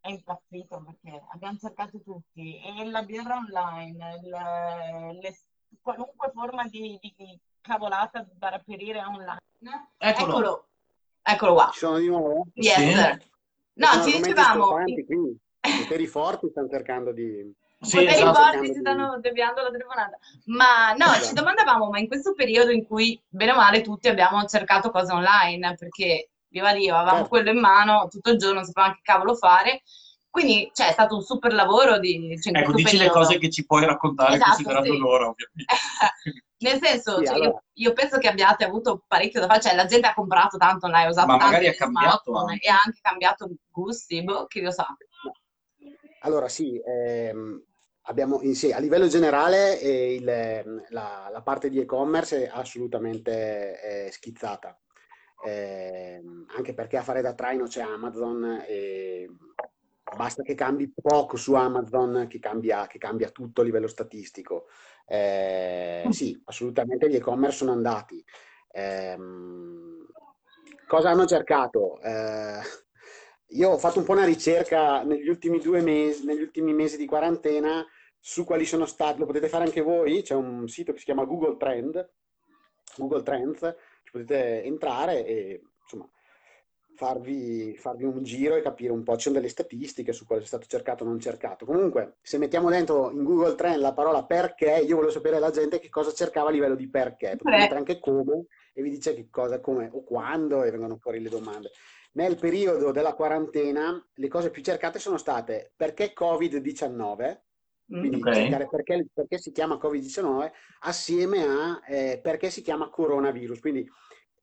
è 0.00 0.10
impazzito 0.10 0.84
perché 0.84 1.22
abbiamo 1.32 1.56
cercato 1.58 1.98
tutti 2.02 2.60
e 2.60 2.84
la 2.90 3.02
birra 3.04 3.36
online, 3.36 4.20
il- 4.22 5.18
le- 5.22 5.38
qualunque 5.80 6.30
forma 6.34 6.64
di, 6.68 6.98
di 7.00 7.40
cavolata 7.68 8.26
da 8.36 8.50
reperire 8.50 9.02
online. 9.02 9.40
Eccolo. 9.96 10.66
Eccolo 11.22 11.54
qua. 11.54 11.70
Ci 11.72 11.78
sono 11.78 11.98
di 11.98 12.06
nuovo? 12.06 12.46
Yes, 12.54 12.74
Sì. 12.76 13.32
No, 13.76 13.86
Sono 13.86 14.04
ci 14.04 14.16
dicevamo. 14.20 14.68
quindi 14.68 15.00
i 15.64 15.82
poteri 15.82 16.06
forti 16.06 16.48
stanno 16.50 16.68
cercando 16.68 17.12
di... 17.12 17.50
Sì, 17.80 17.96
poteri 17.98 18.14
esatto. 18.14 18.34
forti 18.34 18.66
si 18.66 18.72
di- 18.72 18.78
stanno 18.80 19.18
deviando 19.18 19.62
la 19.62 19.70
telefonata. 19.70 20.18
Ma 20.46 20.92
no, 20.92 21.06
Esatto. 21.06 21.24
ci 21.24 21.32
domandavamo, 21.34 21.88
ma 21.90 21.98
in 21.98 22.06
questo 22.06 22.34
periodo 22.34 22.70
in 22.70 22.86
cui 22.86 23.20
bene 23.26 23.52
o 23.52 23.56
male 23.56 23.80
tutti 23.80 24.08
abbiamo 24.08 24.44
cercato 24.44 24.90
cose 24.90 25.12
online, 25.12 25.74
perché 25.76 26.28
viva 26.48 26.72
Dio, 26.74 26.94
avevamo 26.94 27.16
Certo. 27.22 27.28
quello 27.30 27.50
in 27.50 27.58
mano 27.58 28.06
tutto 28.08 28.30
il 28.30 28.38
giorno, 28.38 28.56
non 28.56 28.64
sapevamo 28.64 28.94
che 28.94 29.00
cavolo 29.02 29.34
fare. 29.34 29.82
Quindi, 30.34 30.68
cioè, 30.74 30.88
è 30.88 30.92
stato 30.92 31.14
un 31.14 31.22
super 31.22 31.52
lavoro 31.52 32.00
di, 32.00 32.36
cioè, 32.42 32.52
Ecco, 32.58 32.72
dici 32.72 32.96
le 32.96 33.04
periodo. 33.04 33.20
cose 33.20 33.38
che 33.38 33.50
ci 33.50 33.64
puoi 33.64 33.84
raccontare 33.86 34.34
Esatto, 34.34 34.48
considerando 34.50 34.92
sì. 34.92 34.98
l'ora, 34.98 35.28
ovviamente. 35.28 35.64
Nel 36.58 36.80
senso, 36.82 37.18
Sì, 37.18 37.26
cioè, 37.26 37.34
allora. 37.36 37.50
io, 37.50 37.62
io 37.74 37.92
penso 37.92 38.18
che 38.18 38.26
abbiate 38.26 38.64
avuto 38.64 39.04
parecchio 39.06 39.38
da 39.38 39.46
fare, 39.46 39.60
cioè 39.60 39.76
la 39.76 39.84
gente 39.86 40.08
ha 40.08 40.14
comprato 40.14 40.56
tanto 40.56 40.86
online, 40.86 41.06
ha 41.06 41.10
usato 41.10 41.26
Ma 41.28 41.36
tanto 41.36 41.44
magari 41.52 41.68
ha 41.68 41.70
gli 41.70 41.76
cambiato 41.76 42.22
smartphone 42.24 42.52
anche. 42.54 42.66
e 42.66 42.70
ha 42.70 42.80
anche 42.84 42.98
cambiato 43.00 43.50
gusti, 43.70 44.24
boh, 44.24 44.46
chi 44.46 44.60
lo 44.60 44.70
sa. 44.72 44.86
Allora 46.22 46.48
sì, 46.48 46.80
ehm, 46.84 47.62
abbiamo, 48.06 48.40
sì, 48.54 48.72
a 48.72 48.78
livello 48.80 49.06
generale 49.06 49.78
eh, 49.80 50.14
il, 50.14 50.28
ehm, 50.28 50.84
la, 50.88 51.28
la 51.30 51.42
parte 51.42 51.68
di 51.68 51.78
e-commerce 51.78 52.46
è 52.46 52.50
assolutamente 52.52 54.06
eh, 54.06 54.10
schizzata, 54.10 54.76
Ehm, 55.46 56.46
anche 56.56 56.72
perché 56.72 56.96
a 56.96 57.02
fare 57.02 57.20
da 57.20 57.34
traino 57.34 57.66
c'è 57.66 57.82
Amazon 57.82 58.64
e 58.66 59.28
basta 60.14 60.42
che 60.42 60.54
cambi 60.54 60.92
poco 60.92 61.36
su 61.36 61.54
Amazon 61.54 62.26
che 62.28 62.38
cambia, 62.38 62.86
che 62.86 62.98
cambia 62.98 63.30
tutto 63.30 63.60
a 63.60 63.64
livello 63.64 63.86
statistico. 63.86 64.66
Eh, 65.06 66.06
sì, 66.10 66.40
assolutamente 66.46 67.08
gli 67.08 67.16
e-commerce 67.16 67.58
sono 67.58 67.72
andati. 67.72 68.24
Ehm, 68.72 70.06
cosa 70.86 71.10
hanno 71.10 71.26
cercato? 71.26 72.00
Eh, 72.00 72.60
io 73.48 73.70
ho 73.70 73.78
fatto 73.78 73.98
un 73.98 74.04
po' 74.04 74.12
una 74.12 74.24
ricerca 74.24 75.02
negli 75.02 75.28
ultimi 75.28 75.58
due 75.58 75.80
mesi, 75.80 76.24
negli 76.24 76.42
ultimi 76.42 76.72
mesi 76.72 76.96
di 76.96 77.06
quarantena 77.06 77.86
su 78.18 78.44
quali 78.44 78.64
sono 78.64 78.86
stati, 78.86 79.18
lo 79.18 79.26
potete 79.26 79.48
fare 79.48 79.64
anche 79.64 79.82
voi, 79.82 80.22
c'è 80.22 80.34
un 80.34 80.66
sito 80.66 80.92
che 80.92 80.98
si 80.98 81.04
chiama 81.04 81.24
Google 81.24 81.56
Trend, 81.58 82.10
Google 82.96 83.22
Trends, 83.22 83.76
ci 84.02 84.12
potete 84.12 84.62
entrare 84.62 85.26
e 85.26 85.62
farvi, 86.94 87.76
farvi 87.76 88.04
un 88.04 88.22
giro 88.22 88.54
e 88.54 88.62
capire 88.62 88.92
un 88.92 89.02
po', 89.02 89.16
ci 89.16 89.22
sono 89.22 89.34
delle 89.36 89.48
statistiche 89.48 90.12
su 90.12 90.24
cosa 90.24 90.40
è 90.40 90.46
stato 90.46 90.66
cercato 90.66 91.04
o 91.04 91.06
non 91.06 91.18
cercato. 91.18 91.64
Comunque, 91.64 92.16
se 92.22 92.38
mettiamo 92.38 92.70
dentro 92.70 93.10
in 93.10 93.24
Google 93.24 93.54
Trend 93.54 93.80
la 93.80 93.92
parola 93.92 94.24
perché, 94.24 94.82
io 94.86 94.94
volevo 94.96 95.12
sapere 95.12 95.38
la 95.38 95.50
gente 95.50 95.78
che 95.78 95.88
cosa 95.88 96.12
cercava 96.12 96.48
a 96.48 96.52
livello 96.52 96.74
di 96.74 96.88
perché, 96.88 97.36
potete 97.36 97.58
mettere 97.58 97.78
anche 97.78 97.98
come 97.98 98.46
e 98.72 98.82
vi 98.82 98.90
dice 98.90 99.14
che 99.14 99.28
cosa, 99.30 99.60
come 99.60 99.88
o 99.92 100.02
quando 100.04 100.62
e 100.62 100.70
vengono 100.70 100.96
fuori 100.96 101.20
le 101.20 101.28
domande. 101.28 101.70
Nel 102.12 102.36
periodo 102.36 102.92
della 102.92 103.14
quarantena 103.14 104.02
le 104.14 104.28
cose 104.28 104.50
più 104.50 104.62
cercate 104.62 104.98
sono 104.98 105.16
state 105.16 105.72
perché 105.76 106.12
Covid-19, 106.16 107.42
Mm. 107.92 107.98
quindi 107.98 108.22
Ok. 108.22 108.32
cercare 108.34 108.68
perché, 108.68 109.06
perché 109.12 109.38
si 109.38 109.52
chiama 109.52 109.76
Covid-19 109.76 110.50
assieme 110.80 111.42
a 111.42 111.82
eh, 111.86 112.18
perché 112.22 112.50
si 112.50 112.62
chiama 112.62 112.88
coronavirus. 112.88 113.60
Quindi 113.60 113.86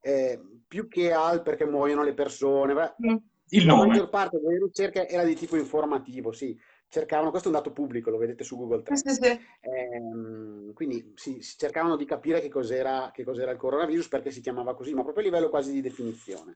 eh, 0.01 0.39
più 0.67 0.87
che 0.87 1.13
al 1.13 1.41
perché 1.43 1.65
muoiono 1.65 2.03
le 2.03 2.13
persone, 2.13 2.73
beh, 2.73 2.95
Mm. 3.05 3.15
Il 3.53 3.65
la 3.65 3.73
nome. 3.73 3.87
maggior 3.87 4.09
parte 4.09 4.39
delle 4.39 4.59
ricerche 4.59 5.07
era 5.07 5.23
di 5.23 5.35
tipo 5.35 5.57
informativo, 5.57 6.31
sì. 6.31 6.57
Cercavano, 6.87 7.29
questo 7.31 7.49
è 7.49 7.51
un 7.51 7.57
dato 7.57 7.71
pubblico, 7.73 8.09
lo 8.09 8.17
vedete 8.17 8.43
su 8.43 8.55
Google 8.57 8.81
Sì, 8.83 8.83
Trends. 8.83 9.03
sì, 9.03 9.23
sì. 9.23 9.39
Ehm, 9.61 10.73
quindi 10.73 11.13
si, 11.15 11.41
si 11.41 11.57
cercavano 11.57 11.95
di 11.95 12.05
capire 12.05 12.39
che 12.41 12.49
cos'era, 12.49 13.11
che 13.13 13.23
cos'era 13.23 13.51
il 13.51 13.57
coronavirus, 13.57 14.07
perché 14.07 14.31
si 14.31 14.41
chiamava 14.41 14.75
così, 14.75 14.93
ma 14.93 15.03
proprio 15.03 15.23
a 15.23 15.25
livello 15.27 15.49
quasi 15.49 15.71
di 15.71 15.81
definizione. 15.81 16.53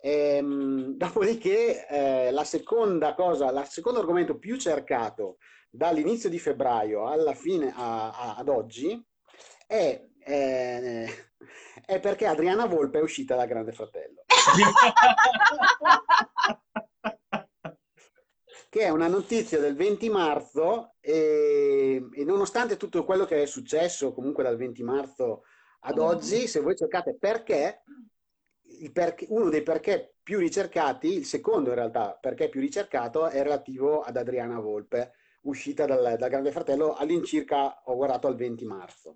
Ehm, 0.00 0.96
dopodiché, 0.96 1.86
eh, 1.88 2.30
la 2.30 2.44
seconda 2.44 3.14
cosa, 3.14 3.50
il 3.50 3.66
secondo 3.68 4.00
argomento 4.00 4.38
più 4.38 4.56
cercato 4.56 5.36
dall'inizio 5.70 6.28
di 6.28 6.38
febbraio 6.38 7.06
alla 7.06 7.34
fine 7.34 7.72
a- 7.74 8.10
a- 8.10 8.36
ad 8.36 8.48
oggi 8.48 9.02
è, 9.66 10.06
eh, 10.24 11.08
è 11.84 12.00
perché 12.00 12.26
Adriana 12.26 12.66
Volpe 12.66 12.98
è 12.98 13.02
uscita 13.02 13.36
da 13.36 13.46
Grande 13.46 13.72
Fratello. 13.72 14.24
che 18.72 18.80
è 18.80 18.88
una 18.88 19.06
notizia 19.06 19.60
del 19.60 19.76
20 19.76 20.08
marzo 20.08 20.94
e, 21.00 22.08
e 22.10 22.24
nonostante 22.24 22.78
tutto 22.78 23.04
quello 23.04 23.26
che 23.26 23.42
è 23.42 23.46
successo 23.46 24.14
comunque 24.14 24.42
dal 24.42 24.56
20 24.56 24.82
marzo 24.82 25.42
ad 25.80 25.98
oggi, 25.98 26.46
se 26.46 26.60
voi 26.60 26.74
cercate 26.74 27.14
perché, 27.18 27.82
perché- 28.90 29.26
uno 29.28 29.50
dei 29.50 29.62
perché 29.62 30.14
più 30.22 30.38
ricercati, 30.38 31.12
il 31.12 31.26
secondo 31.26 31.68
in 31.68 31.74
realtà 31.74 32.16
perché 32.18 32.48
più 32.48 32.60
ricercato 32.60 33.26
è 33.26 33.42
relativo 33.42 34.00
ad 34.00 34.16
Adriana 34.16 34.58
Volpe, 34.58 35.16
uscita 35.42 35.84
dal, 35.84 36.16
dal 36.16 36.30
Grande 36.30 36.50
Fratello 36.50 36.94
all'incirca, 36.94 37.82
ho 37.84 37.94
guardato 37.94 38.26
al 38.26 38.36
20 38.36 38.64
marzo. 38.64 39.12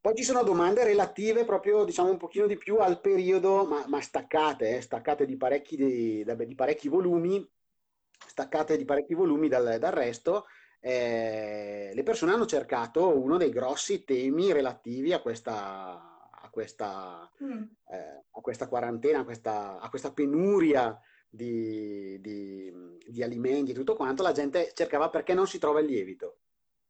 Poi 0.00 0.14
ci 0.14 0.22
sono 0.22 0.42
domande 0.42 0.82
relative 0.84 1.44
proprio, 1.44 1.84
diciamo, 1.84 2.10
un 2.10 2.16
pochino 2.16 2.46
di 2.46 2.56
più 2.56 2.76
al 2.78 3.00
periodo, 3.00 3.64
ma, 3.66 3.84
ma 3.86 4.00
staccate, 4.00 4.76
eh, 4.76 4.80
staccate 4.80 5.26
di 5.26 5.36
parecchi, 5.36 5.76
di, 5.76 6.24
di 6.24 6.54
parecchi 6.54 6.88
volumi, 6.88 7.46
staccate 8.26 8.78
di 8.78 8.86
parecchi 8.86 9.12
volumi 9.14 9.48
dal, 9.48 9.76
dal 9.78 9.92
resto. 9.92 10.46
Eh, 10.80 11.90
le 11.92 12.02
persone 12.02 12.32
hanno 12.32 12.46
cercato 12.46 13.14
uno 13.14 13.36
dei 13.36 13.50
grossi 13.50 14.04
temi 14.04 14.52
relativi 14.52 15.12
a 15.12 15.20
questa, 15.20 16.30
a 16.30 16.48
questa, 16.50 17.30
Mm. 17.42 17.62
eh, 17.90 18.24
a 18.30 18.40
questa 18.40 18.68
quarantena, 18.68 19.20
a 19.20 19.24
questa, 19.24 19.78
a 19.78 19.88
questa 19.90 20.12
penuria 20.12 20.98
di, 21.28 22.18
di- 22.20 22.72
di 23.06 23.22
alimenti 23.22 23.72
e 23.72 23.74
tutto 23.74 23.96
quanto. 23.96 24.22
La 24.22 24.32
gente 24.32 24.72
cercava 24.74 25.10
perché 25.10 25.34
non 25.34 25.46
si 25.46 25.58
trova 25.58 25.80
il 25.80 25.86
lievito. 25.86 26.38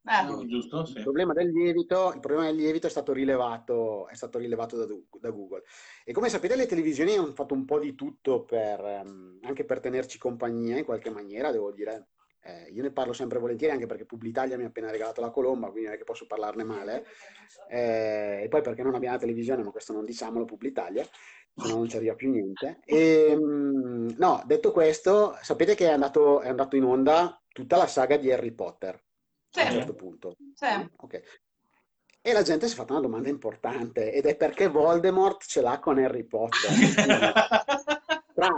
Eh, 0.03 0.47
Giusto? 0.47 0.83
Sì. 0.85 0.97
Il 0.97 1.03
problema 1.03 1.33
del 1.33 1.51
lievito, 1.51 2.11
il 2.13 2.19
problema 2.19 2.45
del 2.45 2.55
lievito 2.55 2.87
è 2.87 2.89
stato 2.89 3.13
rilevato, 3.13 4.07
è 4.07 4.15
stato 4.15 4.39
rilevato 4.39 4.75
da, 4.77 4.85
da 5.19 5.29
Google. 5.29 5.63
E 6.03 6.11
come 6.11 6.29
sapete, 6.29 6.55
le 6.55 6.65
televisioni 6.65 7.15
hanno 7.15 7.33
fatto 7.33 7.53
un 7.53 7.65
po' 7.65 7.79
di 7.79 7.93
tutto 7.93 8.43
per, 8.43 8.79
ehm, 8.79 9.39
anche 9.43 9.63
per 9.63 9.79
tenerci 9.79 10.17
compagnia 10.17 10.77
in 10.77 10.85
qualche 10.85 11.11
maniera, 11.11 11.51
devo 11.51 11.71
dire. 11.71 12.07
Eh, 12.43 12.71
io 12.71 12.81
ne 12.81 12.91
parlo 12.91 13.13
sempre 13.13 13.37
volentieri 13.37 13.71
anche 13.73 13.85
perché 13.85 14.05
Publitalia 14.05 14.57
mi 14.57 14.63
ha 14.63 14.67
appena 14.67 14.89
regalato 14.89 15.21
la 15.21 15.29
colomba, 15.29 15.67
quindi 15.67 15.85
non 15.85 15.93
è 15.93 15.97
che 15.99 16.03
posso 16.03 16.25
parlarne 16.25 16.63
male. 16.63 17.05
Eh, 17.69 18.41
e 18.43 18.47
poi 18.49 18.61
perché 18.61 18.81
non 18.81 18.95
abbiamo 18.95 19.13
la 19.13 19.21
televisione, 19.21 19.61
ma 19.61 19.69
questo 19.69 19.93
non 19.93 20.05
diciamolo, 20.05 20.45
Publitalia. 20.45 21.03
se 21.03 21.67
no 21.67 21.75
non 21.75 21.87
ci 21.87 21.97
arriva 21.97 22.15
più 22.15 22.31
niente. 22.31 22.79
E, 22.85 23.35
mm, 23.39 24.09
no, 24.17 24.41
detto 24.47 24.71
questo, 24.71 25.37
sapete 25.43 25.75
che 25.75 25.87
è 25.89 25.91
andato, 25.91 26.41
è 26.41 26.47
andato 26.49 26.75
in 26.75 26.85
onda 26.85 27.39
tutta 27.47 27.77
la 27.77 27.85
saga 27.87 28.17
di 28.17 28.31
Harry 28.31 28.51
Potter 28.51 28.99
Sì, 29.51 29.59
a 29.59 29.65
un 29.65 29.71
certo 29.71 29.93
punto. 29.93 30.35
sì. 30.55 30.65
Ok. 30.97 31.21
E 32.23 32.33
la 32.33 32.41
gente 32.43 32.67
si 32.67 32.73
è 32.73 32.77
fatta 32.77 32.93
una 32.93 33.01
domanda 33.01 33.29
importante 33.29 34.11
ed 34.13 34.25
è 34.25 34.35
perché 34.35 34.67
Voldemort 34.67 35.43
ce 35.45 35.61
l'ha 35.61 35.79
con 35.79 35.97
Harry 35.97 36.23
Potter. 36.23 36.69
Tra- 38.33 38.53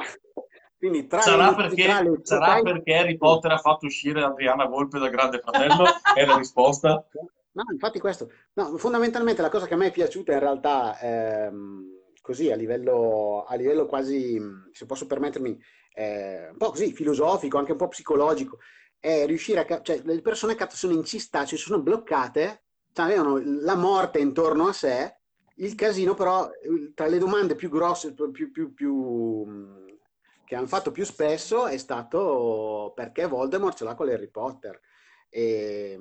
quindi 0.77 1.07
tra 1.07 1.21
Sarà 1.21 1.49
le- 1.49 1.55
perché, 1.55 1.83
tra 1.83 2.01
le- 2.01 2.19
sarà 2.23 2.45
tra 2.45 2.57
i- 2.57 2.61
perché 2.63 2.93
Harry 2.95 3.17
Potter 3.17 3.51
ha 3.51 3.57
fatto 3.57 3.85
uscire 3.85 4.21
Adriana 4.21 4.65
Volpe 4.65 4.99
da 4.99 5.07
Grande 5.09 5.39
Fratello? 5.39 5.85
È 6.13 6.25
la 6.25 6.37
risposta? 6.37 7.05
No, 7.55 7.63
infatti 7.71 7.99
questo. 7.99 8.31
No, 8.53 8.77
fondamentalmente 8.77 9.41
la 9.41 9.49
cosa 9.49 9.65
che 9.65 9.75
a 9.75 9.77
me 9.77 9.87
è 9.87 9.91
piaciuta 9.91 10.33
in 10.33 10.39
realtà, 10.39 10.99
ehm, 10.99 11.85
così 12.21 12.51
a 12.51 12.55
livello, 12.55 13.45
a 13.47 13.55
livello 13.55 13.85
quasi, 13.85 14.39
se 14.71 14.85
posso 14.85 15.05
permettermi, 15.07 15.57
eh, 15.93 16.49
un 16.49 16.57
po' 16.57 16.69
così 16.71 16.91
filosofico, 16.93 17.57
anche 17.57 17.71
un 17.71 17.77
po' 17.77 17.87
psicologico, 17.87 18.59
è 19.03 19.25
riuscire 19.25 19.59
a... 19.59 19.65
ca- 19.65 19.81
cioè 19.81 20.01
le 20.05 20.21
persone 20.21 20.55
cazzo 20.55 20.77
sono 20.77 20.93
incista, 20.93 21.43
ci 21.43 21.57
sono 21.57 21.81
bloccate, 21.81 22.63
cioè 22.93 23.05
avevano 23.07 23.41
la 23.43 23.75
morte 23.75 24.19
intorno 24.19 24.67
a 24.67 24.71
sé, 24.73 25.17
il 25.57 25.75
casino 25.75 26.13
però, 26.13 26.49
tra 26.93 27.07
le 27.07 27.17
domande 27.17 27.55
più 27.55 27.69
grosse, 27.69 28.13
più, 28.13 28.49
più, 28.49 28.73
più, 28.73 29.85
che 30.45 30.55
hanno 30.55 30.67
fatto 30.67 30.91
più 30.91 31.03
spesso 31.03 31.67
è 31.67 31.77
stato 31.77 32.93
perché 32.95 33.27
Voldemort 33.27 33.75
ce 33.75 33.83
l'ha 33.83 33.93
con 33.93 34.07
Harry 34.07 34.29
Potter. 34.29 34.79
E, 35.27 35.99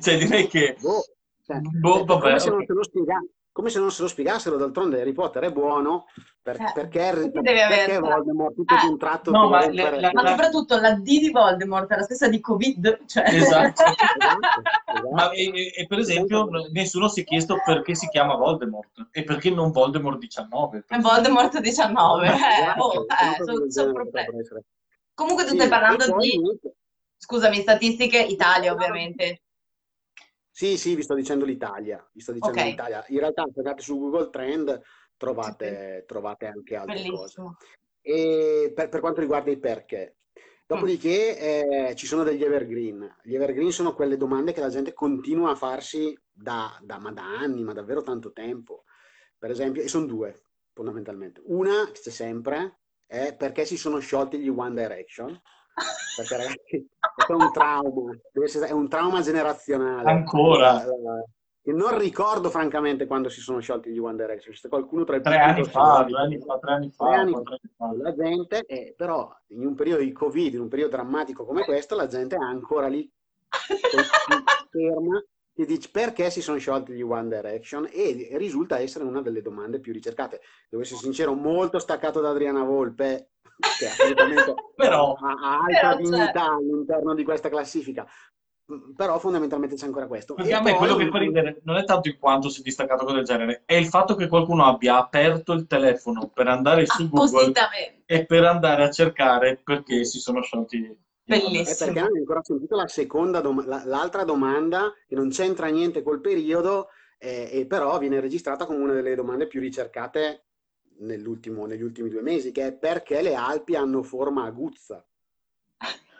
Cioè, 0.00 0.16
direi 0.18 0.46
che... 0.46 0.76
Boh, 0.80 1.02
cioè, 1.44 1.58
Boh, 1.58 2.04
vabbè, 2.04 2.38
se 2.38 2.50
non 2.50 2.64
se 2.64 2.72
lo 2.72 2.84
spiega- 2.84 3.24
come 3.52 3.68
se 3.68 3.78
non 3.78 3.90
se 3.92 4.00
lo 4.02 4.08
spiegassero, 4.08 4.56
d'altronde 4.56 5.00
Harry 5.00 5.12
Potter 5.12 5.42
è 5.44 5.52
buono 5.52 6.06
per- 6.40 6.58
Eh, 6.60 6.72
perché, 6.74 7.02
Harry- 7.06 7.30
perché 7.30 7.52
perché 7.52 7.94
averla? 7.96 8.14
Voldemort 8.16 8.54
tutto 8.54 8.74
Eh, 8.74 8.78
di 8.80 8.86
un 8.86 8.98
tratto 8.98 9.30
no, 9.30 9.48
ma 9.48 9.66
le- 9.68 10.00
la- 10.00 10.10
Ma 10.12 10.26
soprattutto 10.28 10.76
la 10.78 10.92
D 10.94 11.02
di 11.02 11.30
Voldemort 11.30 11.90
è 11.92 11.96
la 11.96 12.02
stessa 12.02 12.28
di 12.28 12.40
Covid, 12.40 13.04
cioè... 13.06 13.24
Esatto. 13.28 13.82
esatto. 14.18 15.10
Ma 15.12 15.30
e, 15.30 15.72
e- 15.76 15.86
per 15.86 15.98
esempio 15.98 16.48
nessuno 16.72 17.08
si 17.08 17.20
è 17.20 17.24
chiesto 17.24 17.58
perché 17.64 17.94
si 17.94 18.08
chiama 18.08 18.34
Voldemort 18.36 19.08
e 19.12 19.22
perché 19.22 19.50
non 19.50 19.70
Voldemort 19.70 20.18
19. 20.18 20.84
È 20.88 20.98
Voldemort 20.98 21.60
19, 21.60 22.26
eh, 22.26 22.30
Esatto, 22.30 22.82
oh, 22.82 22.92
una 23.04 23.04
eh, 23.04 23.36
cosa 23.36 23.44
sono 23.44 23.58
del 23.58 23.70
sono 23.72 23.86
genere 23.86 23.92
perplesso. 23.92 24.24
potrebbe 24.24 24.40
essere. 24.42 24.64
Comunque 25.14 25.44
tu 25.44 25.50
Sì, 25.50 25.56
stai 25.56 25.68
parlando 25.68 26.16
di, 26.18 26.40
scusami, 27.18 27.60
statistiche 27.60 28.18
Italia 28.18 28.72
ovviamente. 28.72 29.41
Sì, 30.54 30.76
sì, 30.76 30.94
vi 30.94 31.02
sto 31.02 31.14
dicendo 31.14 31.46
l'Italia, 31.46 32.06
vi 32.12 32.20
sto 32.20 32.32
dicendo 32.32 32.60
Ok. 32.60 32.66
l'Italia. 32.66 33.02
In 33.08 33.18
realtà 33.20 33.44
se 33.44 33.58
andate 33.58 33.82
su 33.82 33.98
Google 33.98 34.28
Trend 34.28 34.80
trovate, 35.16 36.04
trovate 36.06 36.46
anche 36.46 36.76
altre 36.76 37.08
cose. 37.08 37.40
Bellissimo. 37.40 37.56
E 38.02 38.72
per, 38.74 38.90
per 38.90 39.00
quanto 39.00 39.20
riguarda 39.20 39.50
i 39.50 39.58
perché. 39.58 40.16
Dopodiché 40.66 41.88
eh, 41.88 41.94
ci 41.94 42.06
sono 42.06 42.22
degli 42.22 42.42
evergreen. 42.42 43.18
Gli 43.22 43.34
evergreen 43.34 43.72
sono 43.72 43.94
quelle 43.94 44.16
domande 44.16 44.52
che 44.52 44.60
la 44.60 44.68
gente 44.68 44.92
continua 44.92 45.50
a 45.50 45.54
farsi 45.54 46.16
da, 46.30 46.78
da, 46.82 46.98
ma 46.98 47.12
da 47.12 47.24
anni, 47.24 47.62
ma 47.62 47.72
davvero 47.72 48.02
tanto 48.02 48.32
tempo. 48.32 48.84
Per 49.38 49.50
esempio, 49.50 49.82
e 49.82 49.88
sono 49.88 50.06
due 50.06 50.42
fondamentalmente. 50.72 51.40
Una, 51.44 51.90
che 51.92 52.00
c'è 52.00 52.10
sempre, 52.10 52.80
è 53.06 53.34
perché 53.36 53.64
si 53.64 53.76
sono 53.76 53.98
sciolti 53.98 54.38
gli 54.38 54.48
One 54.48 54.74
Direction. 54.74 55.40
Perché 56.16 56.36
ragazzi, 56.36 56.88
è 57.28 57.32
un 57.32 57.52
trauma, 57.52 58.12
è 58.66 58.70
un 58.72 58.88
trauma 58.88 59.20
generazionale. 59.22 60.10
Ancora? 60.10 60.72
La- 60.72 60.84
la- 60.84 61.24
che 61.64 61.72
non 61.72 61.96
ricordo 61.96 62.50
francamente 62.50 63.06
quando 63.06 63.28
si 63.28 63.40
sono 63.40 63.60
sciolti 63.60 63.90
gli 63.90 63.98
One 63.98 64.16
Direction. 64.16 64.52
C'è 64.52 64.68
qualcuno 64.68 65.04
tra 65.04 65.14
i 65.16 65.22
Tre 65.22 65.36
anni 65.38 65.62
fa, 65.64 66.02
che 66.04 66.10
due 66.10 66.20
anni 66.20 66.38
fa, 66.40 66.58
tre 66.58 66.72
anni 66.72 66.90
fa, 66.90 67.04
Tre 67.06 67.14
anni 67.14 67.32
fa. 67.76 67.92
la 68.02 68.14
gente, 68.14 68.64
eh, 68.66 68.94
però 68.96 69.32
in 69.48 69.64
un 69.66 69.74
periodo 69.76 70.02
di 70.02 70.10
Covid, 70.12 70.54
in 70.54 70.60
un 70.60 70.68
periodo 70.68 70.96
drammatico 70.96 71.44
come 71.44 71.64
questo, 71.64 71.94
la 71.94 72.08
gente 72.08 72.34
è 72.34 72.40
ancora 72.40 72.88
lì 72.88 73.08
ferma 74.70 75.22
e 75.54 75.64
dice 75.66 75.88
perché 75.92 76.30
si 76.30 76.40
sono 76.40 76.58
sciolti 76.58 76.94
gli 76.94 77.02
One 77.02 77.28
Direction 77.28 77.86
e 77.92 78.30
risulta 78.38 78.80
essere 78.80 79.04
una 79.04 79.20
delle 79.22 79.42
domande 79.42 79.78
più 79.78 79.92
ricercate. 79.92 80.40
Devo 80.68 80.82
essere 80.82 80.98
sincero, 81.00 81.34
molto 81.34 81.78
staccato 81.78 82.20
da 82.20 82.30
Adriana 82.30 82.64
Volpe, 82.64 83.31
che 83.78 83.86
assolutamente 83.86 84.54
Però- 84.76 85.14
ha, 85.14 85.60
altra 85.64 85.96
Però 85.96 85.96
c'è. 85.96 86.02
dignità 86.02 86.52
all'interno 86.54 87.14
di 87.14 87.24
questa 87.24 87.48
classifica. 87.48 88.06
Mm, 88.72 88.92
Però 88.94 89.18
fondamentalmente 89.18 89.74
c'è 89.76 89.86
ancora 89.86 90.06
questo. 90.06 90.34
Perché 90.34 90.50
E 90.50 90.54
a 90.54 90.60
me 90.62 90.70
poi- 90.70 90.78
quello 90.78 90.96
che 90.96 91.08
fa 91.08 91.18
ridere 91.18 91.60
non 91.64 91.76
è 91.76 91.84
tanto 91.84 92.08
in 92.08 92.18
quanto 92.18 92.48
si 92.48 92.60
è 92.60 92.62
distaccato 92.62 93.04
cosa 93.04 93.16
del 93.16 93.24
genere, 93.24 93.62
è 93.66 93.74
il 93.74 93.86
fatto 93.86 94.14
che 94.14 94.28
qualcuno 94.28 94.64
abbia 94.64 94.96
aperto 94.98 95.52
il 95.52 95.66
telefono 95.66 96.28
per 96.28 96.46
andare 96.48 96.86
su 96.86 97.08
Google 97.08 97.52
e 98.06 98.24
per 98.26 98.44
andare 98.44 98.84
a 98.84 98.90
cercare 98.90 99.60
perché 99.62 100.04
si 100.04 100.18
sono 100.20 100.42
sciolti. 100.42 100.84
È 101.24 101.38
Bellissimo. 101.38 101.92
perché 101.92 102.00
non 102.00 102.10
hai 102.12 102.18
ancora 102.18 102.42
sentito 102.42 102.76
la 102.76 102.88
seconda 102.88 103.40
dom- 103.40 103.64
la- 103.66 103.82
l'altra 103.84 104.24
domanda 104.24 104.92
che 105.06 105.14
non 105.14 105.28
c'entra 105.30 105.68
niente 105.68 106.02
col 106.02 106.20
periodo, 106.20 106.88
eh, 107.18 107.48
e 107.52 107.66
però 107.66 107.96
viene 107.98 108.18
registrata 108.20 108.66
come 108.66 108.80
una 108.82 108.92
delle 108.92 109.14
domande 109.14 109.46
più 109.46 109.60
ricercate 109.60 110.46
negli 110.98 111.26
ultimi 111.26 112.08
due 112.08 112.22
mesi, 112.22 112.52
che 112.52 112.66
è 112.66 112.72
perché 112.72 113.22
le 113.22 113.34
Alpi 113.34 113.74
hanno 113.74 114.02
forma 114.02 114.44
aguzza. 114.44 115.04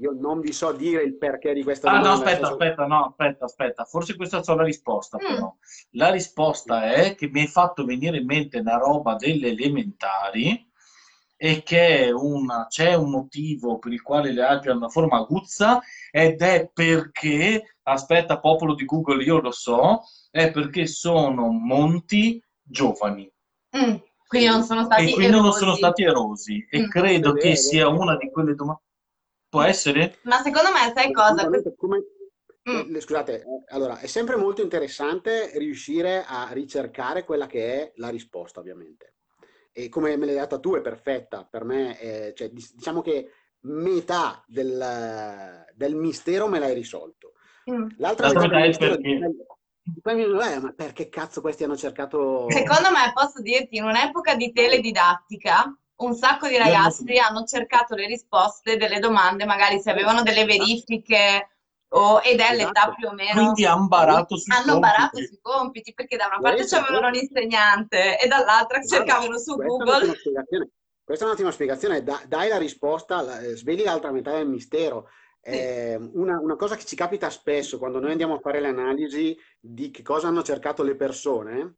Io 0.00 0.12
non 0.18 0.40
vi 0.40 0.52
so 0.52 0.72
dire 0.72 1.02
il 1.02 1.16
perché 1.16 1.52
di 1.52 1.62
questa 1.62 1.88
Ah 1.88 2.00
no, 2.00 2.12
domanda. 2.12 2.14
aspetta, 2.14 2.46
so- 2.46 2.52
aspetta, 2.52 2.86
no, 2.86 3.04
aspetta, 3.06 3.44
aspetta, 3.44 3.84
forse 3.84 4.16
questa 4.16 4.42
so 4.42 4.54
la 4.54 4.62
risposta 4.62 5.18
Mm. 5.18 5.26
però. 5.26 5.54
La 5.90 6.10
risposta 6.10 6.90
è 6.92 7.14
che 7.14 7.28
mi 7.28 7.40
hai 7.40 7.46
fatto 7.46 7.84
venire 7.84 8.16
in 8.16 8.24
mente 8.26 8.58
una 8.60 8.76
roba 8.78 9.14
delle 9.16 9.48
elementari 9.48 10.66
e 11.36 11.62
che 11.62 12.06
è 12.06 12.10
una- 12.10 12.66
c'è 12.68 12.94
un 12.94 13.10
motivo 13.10 13.78
per 13.78 13.92
il 13.92 14.02
quale 14.02 14.32
le 14.32 14.42
Alpi 14.42 14.68
hanno 14.68 14.78
una 14.78 14.88
forma 14.88 15.18
aguzza 15.18 15.80
ed 16.10 16.40
è 16.42 16.70
perché, 16.72 17.76
aspetta, 17.82 18.40
popolo 18.40 18.74
di 18.74 18.84
Google, 18.84 19.22
io 19.22 19.40
lo 19.40 19.50
so, 19.50 20.02
è 20.30 20.50
perché 20.50 20.86
sono 20.86 21.48
monti 21.50 22.42
giovani 22.62 23.30
Mm, 23.76 23.96
Quindi 24.26 24.48
non 24.48 24.62
sono 24.62 24.84
stati 24.84 25.10
e 25.10 25.12
quindi 25.12 25.32
non 25.32 25.44
erosi. 25.44 25.58
sono 25.58 25.74
stati 25.74 26.02
erosi 26.02 26.66
e 26.70 26.80
Mm. 26.80 26.88
credo 26.88 27.32
che 27.32 27.56
sia 27.56 27.88
una 27.88 28.16
di 28.16 28.30
quelle 28.30 28.54
domande. 28.54 28.82
Può 29.48 29.62
essere? 29.62 30.18
Ma 30.22 30.36
secondo 30.42 30.68
me, 30.72 30.92
sai 30.94 31.12
cosa? 31.12 31.48
Come- 31.76 32.04
Mm. 32.70 32.94
Scusate, 32.98 33.40
eh, 33.40 33.44
allora 33.68 33.98
è 34.00 34.06
sempre 34.06 34.36
molto 34.36 34.60
interessante 34.60 35.50
riuscire 35.58 36.24
a 36.26 36.50
ricercare 36.52 37.24
quella 37.24 37.46
che 37.46 37.72
è 37.74 37.92
la 37.96 38.10
risposta, 38.10 38.60
ovviamente. 38.60 39.14
E 39.72 39.88
come 39.88 40.16
me 40.18 40.26
l'hai 40.26 40.34
data 40.34 40.58
tu 40.60 40.74
è 40.74 40.82
perfetta, 40.82 41.46
per 41.50 41.64
me, 41.64 41.98
è- 41.98 42.32
cioè, 42.34 42.50
diciamo 42.50 43.00
che 43.00 43.30
metà 43.60 44.44
del, 44.46 45.64
del 45.74 45.94
mistero 45.96 46.48
me 46.48 46.58
l'hai 46.58 46.74
risolto. 46.74 47.32
Mm. 47.70 47.88
L'altra 47.96 48.26
L'altra 48.26 48.42
metà 48.46 48.58
del 48.58 48.68
mistero, 48.68 48.94
perché? 48.96 49.36
Poi 50.02 50.14
mi 50.14 50.24
dico, 50.24 50.40
"Eh, 50.40 50.58
ma 50.58 50.72
perché 50.72 51.08
cazzo 51.08 51.40
questi 51.40 51.64
hanno 51.64 51.76
cercato... 51.76 52.46
Secondo 52.50 52.90
me, 52.90 53.12
posso 53.14 53.40
dirti, 53.40 53.76
in 53.76 53.84
un'epoca 53.84 54.34
di 54.34 54.52
teledidattica, 54.52 55.76
un 55.96 56.14
sacco 56.14 56.48
di 56.48 56.56
ragazzi 56.56 57.04
non- 57.04 57.18
hanno 57.18 57.44
cercato 57.44 57.94
le 57.94 58.06
risposte 58.06 58.76
delle 58.76 58.98
domande, 59.00 59.44
magari 59.44 59.80
se 59.80 59.90
avevano 59.90 60.22
delle 60.22 60.44
verifiche 60.44 61.50
o, 61.92 62.20
ed 62.22 62.38
è 62.40 62.54
l'età 62.54 62.70
Esatto. 62.82 62.94
più 62.94 63.08
o 63.08 63.12
meno. 63.12 63.32
Quindi 63.32 63.64
hanno 63.66 63.88
barato 63.88 64.36
sui 64.36 64.54
hanno 64.54 64.78
barato 64.78 65.10
compiti. 65.10 65.26
sui 65.26 65.38
compiti 65.42 65.92
perché 65.94 66.16
da 66.16 66.26
una 66.26 66.38
parte 66.38 66.64
c'avevano 66.66 67.08
questo. 67.10 67.34
l'insegnante 67.34 68.18
e 68.18 68.28
dall'altra 68.28 68.78
Guarda, 68.78 68.96
cercavano 68.96 69.38
su 69.38 69.56
Google. 69.56 70.12
Questa 71.02 71.24
è 71.24 71.28
un'ottima 71.28 71.50
spiegazione, 71.50 72.04
da- 72.04 72.22
dai 72.28 72.48
la 72.48 72.58
risposta, 72.58 73.20
la- 73.20 73.40
eh, 73.40 73.56
sveli 73.56 73.82
l'altra 73.82 74.12
metà 74.12 74.30
del 74.36 74.46
mistero. 74.48 75.08
Eh, 75.42 75.96
una, 76.12 76.38
una 76.38 76.56
cosa 76.56 76.76
che 76.76 76.84
ci 76.84 76.94
capita 76.96 77.30
spesso 77.30 77.78
quando 77.78 77.98
noi 77.98 78.10
andiamo 78.10 78.34
a 78.34 78.40
fare 78.40 78.60
le 78.60 78.68
analisi 78.68 79.36
di 79.58 79.90
che 79.90 80.02
cosa 80.02 80.28
hanno 80.28 80.42
cercato 80.42 80.82
le 80.82 80.96
persone, 80.96 81.76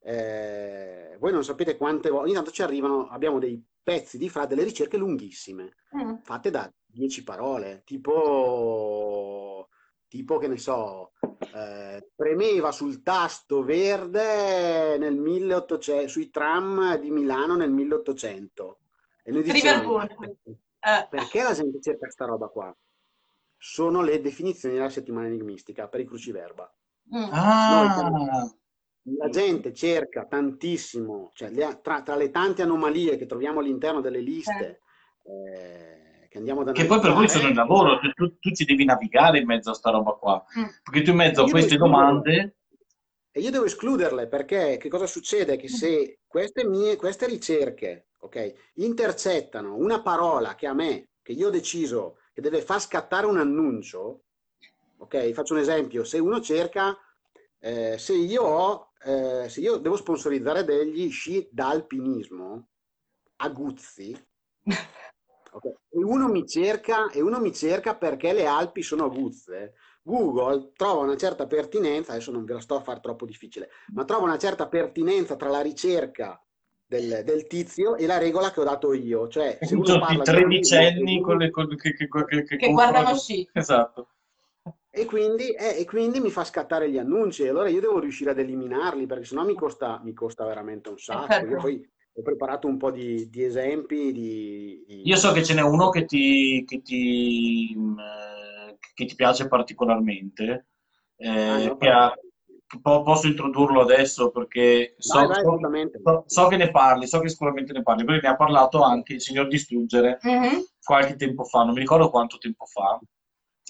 eh, 0.00 1.16
voi 1.18 1.32
non 1.32 1.44
sapete 1.44 1.76
quante 1.76 2.08
volte, 2.10 2.26
ogni 2.26 2.34
tanto 2.34 2.50
ci 2.50 2.62
arrivano, 2.62 3.08
abbiamo 3.08 3.38
dei 3.38 3.62
pezzi 3.82 4.16
di 4.18 4.28
fra 4.28 4.46
delle 4.46 4.64
ricerche 4.64 4.96
lunghissime, 4.96 5.76
Mm. 5.94 6.16
fatte 6.22 6.50
da 6.50 6.70
10 6.86 7.22
parole, 7.22 7.82
tipo, 7.84 9.68
tipo 10.08 10.38
che 10.38 10.48
ne 10.48 10.58
so, 10.58 11.12
eh, 11.54 12.08
premeva 12.14 12.72
sul 12.72 13.02
tasto 13.02 13.62
verde 13.62 14.96
nel 14.98 15.16
1800, 15.16 16.08
sui 16.08 16.30
tram 16.30 16.96
di 16.98 17.10
Milano 17.10 17.56
nel 17.56 17.70
1800. 17.70 18.78
E 19.22 19.30
noi 19.30 19.42
diciamo, 19.42 19.98
Pursuit. 20.06 20.38
Eh, 20.46 21.06
perché 21.08 21.42
la 21.42 21.52
gente 21.54 21.80
cerca 21.80 22.10
sta 22.10 22.24
roba 22.26 22.48
qua? 22.48 22.76
Sono 23.66 24.02
le 24.02 24.20
definizioni 24.20 24.74
della 24.74 24.90
settimana 24.90 25.26
enigmistica 25.26 25.88
per 25.88 26.00
i 26.00 26.04
cruciverba. 26.04 26.70
mm. 27.16 27.28
Ah, 27.30 28.52
La 29.04 29.28
gente 29.30 29.72
cerca 29.72 30.26
tantissimo, 30.26 31.30
cioè 31.32 31.48
le- 31.48 31.80
tra, 31.82 32.02
tra 32.02 32.14
le 32.14 32.30
tante 32.30 32.60
anomalie 32.60 33.16
che 33.16 33.24
troviamo 33.24 33.60
all'interno 33.60 34.02
delle 34.02 34.20
liste 34.20 34.80
eh, 35.22 36.28
che 36.28 36.36
andiamo 36.36 36.60
ad 36.60 36.72
che 36.72 36.84
poi 36.84 37.00
per 37.00 37.14
voi 37.14 37.26
sono 37.26 37.48
il 37.48 37.54
lavoro, 37.54 37.98
cioè 38.00 38.12
tu, 38.12 38.38
tu 38.38 38.50
ci 38.50 38.66
devi 38.66 38.84
navigare 38.84 39.38
in 39.38 39.46
mezzo 39.46 39.70
a 39.70 39.74
sta 39.74 39.90
roba 39.90 40.12
qua. 40.12 40.44
Mm. 40.58 40.64
Perché 40.82 41.02
tu 41.02 41.10
in 41.12 41.16
mezzo 41.16 41.44
a 41.44 41.48
queste 41.48 41.78
domande 41.78 42.56
e 43.30 43.40
io 43.40 43.50
devo 43.50 43.64
escluderle 43.64 44.28
perché 44.28 44.76
che 44.76 44.90
cosa 44.90 45.06
succede? 45.06 45.56
Che 45.56 45.68
se 45.68 46.18
queste 46.26 46.66
mie 46.66 46.96
queste 46.96 47.26
ricerche, 47.26 48.08
ok, 48.18 48.52
intercettano 48.74 49.74
una 49.74 50.02
parola 50.02 50.54
che 50.54 50.66
a 50.66 50.74
me, 50.74 51.08
che 51.22 51.32
io 51.32 51.48
ho 51.48 51.50
deciso 51.50 52.18
che 52.34 52.40
deve 52.40 52.62
far 52.62 52.80
scattare 52.80 53.26
un 53.26 53.38
annuncio, 53.38 54.24
ok, 54.98 55.30
faccio 55.30 55.54
un 55.54 55.60
esempio, 55.60 56.02
se 56.02 56.18
uno 56.18 56.40
cerca, 56.40 56.98
eh, 57.60 57.96
se 57.96 58.12
io 58.12 58.42
ho, 58.42 58.92
eh, 59.04 59.48
se 59.48 59.60
io 59.60 59.76
devo 59.76 59.94
sponsorizzare 59.94 60.64
degli 60.64 61.08
sci 61.10 61.48
da 61.52 61.68
alpinismo 61.68 62.70
a 63.36 63.48
Guzzi, 63.50 64.12
ok, 65.52 65.64
e 65.64 66.02
uno 66.02 66.26
mi 66.26 66.44
cerca, 66.44 67.08
e 67.10 67.20
uno 67.20 67.38
mi 67.38 67.54
cerca 67.54 67.94
perché 67.94 68.32
le 68.32 68.46
Alpi 68.46 68.82
sono 68.82 69.04
aguzze, 69.04 69.74
Google 70.02 70.72
trova 70.74 71.04
una 71.04 71.16
certa 71.16 71.46
pertinenza, 71.46 72.12
adesso 72.12 72.32
non 72.32 72.44
ve 72.44 72.54
la 72.54 72.60
sto 72.60 72.74
a 72.74 72.82
fare 72.82 72.98
troppo 72.98 73.26
difficile, 73.26 73.70
ma 73.92 74.04
trova 74.04 74.24
una 74.24 74.38
certa 74.38 74.66
pertinenza 74.66 75.36
tra 75.36 75.50
la 75.50 75.60
ricerca 75.60 76.44
del, 76.86 77.22
del 77.24 77.46
tizio 77.46 77.96
e 77.96 78.06
la 78.06 78.18
regola 78.18 78.50
che 78.50 78.60
ho 78.60 78.64
dato 78.64 78.92
io. 78.92 79.28
Cioè, 79.28 79.58
se 79.62 79.74
uno 79.74 79.84
Tutti 79.84 79.98
parla 79.98 80.12
i 80.14 80.16
di 80.16 80.22
tredicenni 80.22 81.12
alpinismo, 81.12 81.26
con 81.26 81.36
le, 81.38 81.50
con- 81.50 81.76
che, 81.76 81.94
che, 81.94 82.08
che, 82.08 82.42
che, 82.44 82.56
Che 82.56 82.70
guardano 82.70 83.14
sci. 83.16 83.48
Esatto. 83.52 84.08
E 84.90 85.04
quindi, 85.06 85.50
eh, 85.50 85.80
e 85.80 85.84
quindi 85.84 86.20
mi 86.20 86.30
fa 86.30 86.44
scattare 86.44 86.88
gli 86.90 86.98
annunci, 86.98 87.42
e 87.42 87.48
allora 87.48 87.68
io 87.68 87.80
devo 87.80 87.98
riuscire 87.98 88.30
ad 88.30 88.38
eliminarli 88.38 89.06
perché 89.06 89.24
sennò 89.24 89.44
mi 89.44 89.54
costa, 89.54 90.00
mi 90.04 90.12
costa 90.14 90.44
veramente 90.46 90.88
un 90.88 90.98
sacco. 90.98 91.32
certo. 91.32 91.50
Io 91.50 91.56
poi 91.60 91.90
ho 92.12 92.22
preparato 92.22 92.68
un 92.68 92.76
po' 92.76 92.90
di, 92.92 93.28
di 93.28 93.42
esempi. 93.44 94.12
Di, 94.12 94.84
di- 94.86 95.02
Io 95.06 95.16
so 95.16 95.32
che 95.32 95.42
ce 95.44 95.54
n'è 95.54 95.62
uno 95.62 95.88
che 95.90 96.04
ti, 96.04 96.64
che 96.66 96.80
ti, 96.80 97.74
mh, 97.76 97.98
eh, 97.98 98.78
che 98.94 99.04
ti 99.04 99.14
piace 99.16 99.48
particolarmente, 99.48 100.66
eh, 101.16 101.28
Ah, 101.28 101.58
no, 101.58 101.76
che 101.76 101.88
ha- 101.88 102.14
po- 102.80 103.02
posso 103.02 103.26
introdurlo 103.26 103.80
adesso 103.82 104.30
perché 104.30 104.94
so, 104.98 105.26
Vai, 105.26 105.42
vai, 105.42 105.90
so- 106.02 106.24
so- 106.26 106.46
che 106.48 106.56
ne 106.56 106.70
parli, 106.70 107.06
so 107.06 107.20
che 107.20 107.28
sicuramente 107.28 107.72
ne 107.72 107.82
parli, 107.82 108.04
perché 108.04 108.26
ne 108.26 108.32
ha 108.32 108.36
parlato 108.36 108.82
anche 108.82 109.14
il 109.14 109.20
signor 109.20 109.48
Distruggere 109.48 110.18
Mhm. 110.22 110.64
qualche 110.82 111.16
tempo 111.16 111.44
fa, 111.44 111.64
non 111.64 111.74
mi 111.74 111.80
ricordo 111.80 112.10
quanto 112.10 112.38
tempo 112.38 112.64
fa, 112.66 112.98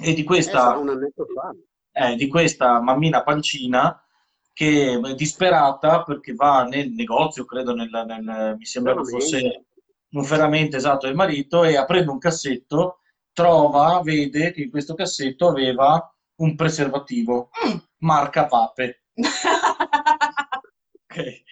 e 0.03 0.15
di 0.15 0.21
Eh, 0.23 0.25
questa, 0.25 0.75
fa. 0.75 1.55
eh, 1.93 2.17
di 2.17 2.29
questa 2.29 2.81
mammina 2.81 3.23
pancina 3.23 3.99
che 4.53 5.01
è 5.05 5.15
disperata 5.15 6.03
perché 6.05 6.33
va 6.35 6.65
nel 6.65 6.91
negozio, 6.93 7.45
credo, 7.45 7.75
nel, 7.75 7.91
nel- 7.91 8.55
mi 8.57 8.65
sembra 8.65 8.95
che 8.95 9.05
fosse 9.05 9.37
Veramente. 9.37 9.67
un 10.11 10.25
ferramento 10.25 10.77
esatto 10.77 11.07
del 11.07 11.17
marito 11.17 11.65
e 11.65 11.77
aprendo 11.77 12.13
un 12.13 12.19
cassetto 12.19 13.01
trova, 13.33 14.01
vede 14.03 14.53
che 14.53 14.63
in 14.63 14.71
questo 14.71 14.95
cassetto 14.95 15.49
aveva 15.49 16.09
un 16.37 16.55
preservativo 16.55 17.51
Mm. 17.67 17.77
Marca 18.05 18.47
Vape. 18.47 19.03
Ok. 21.07 21.43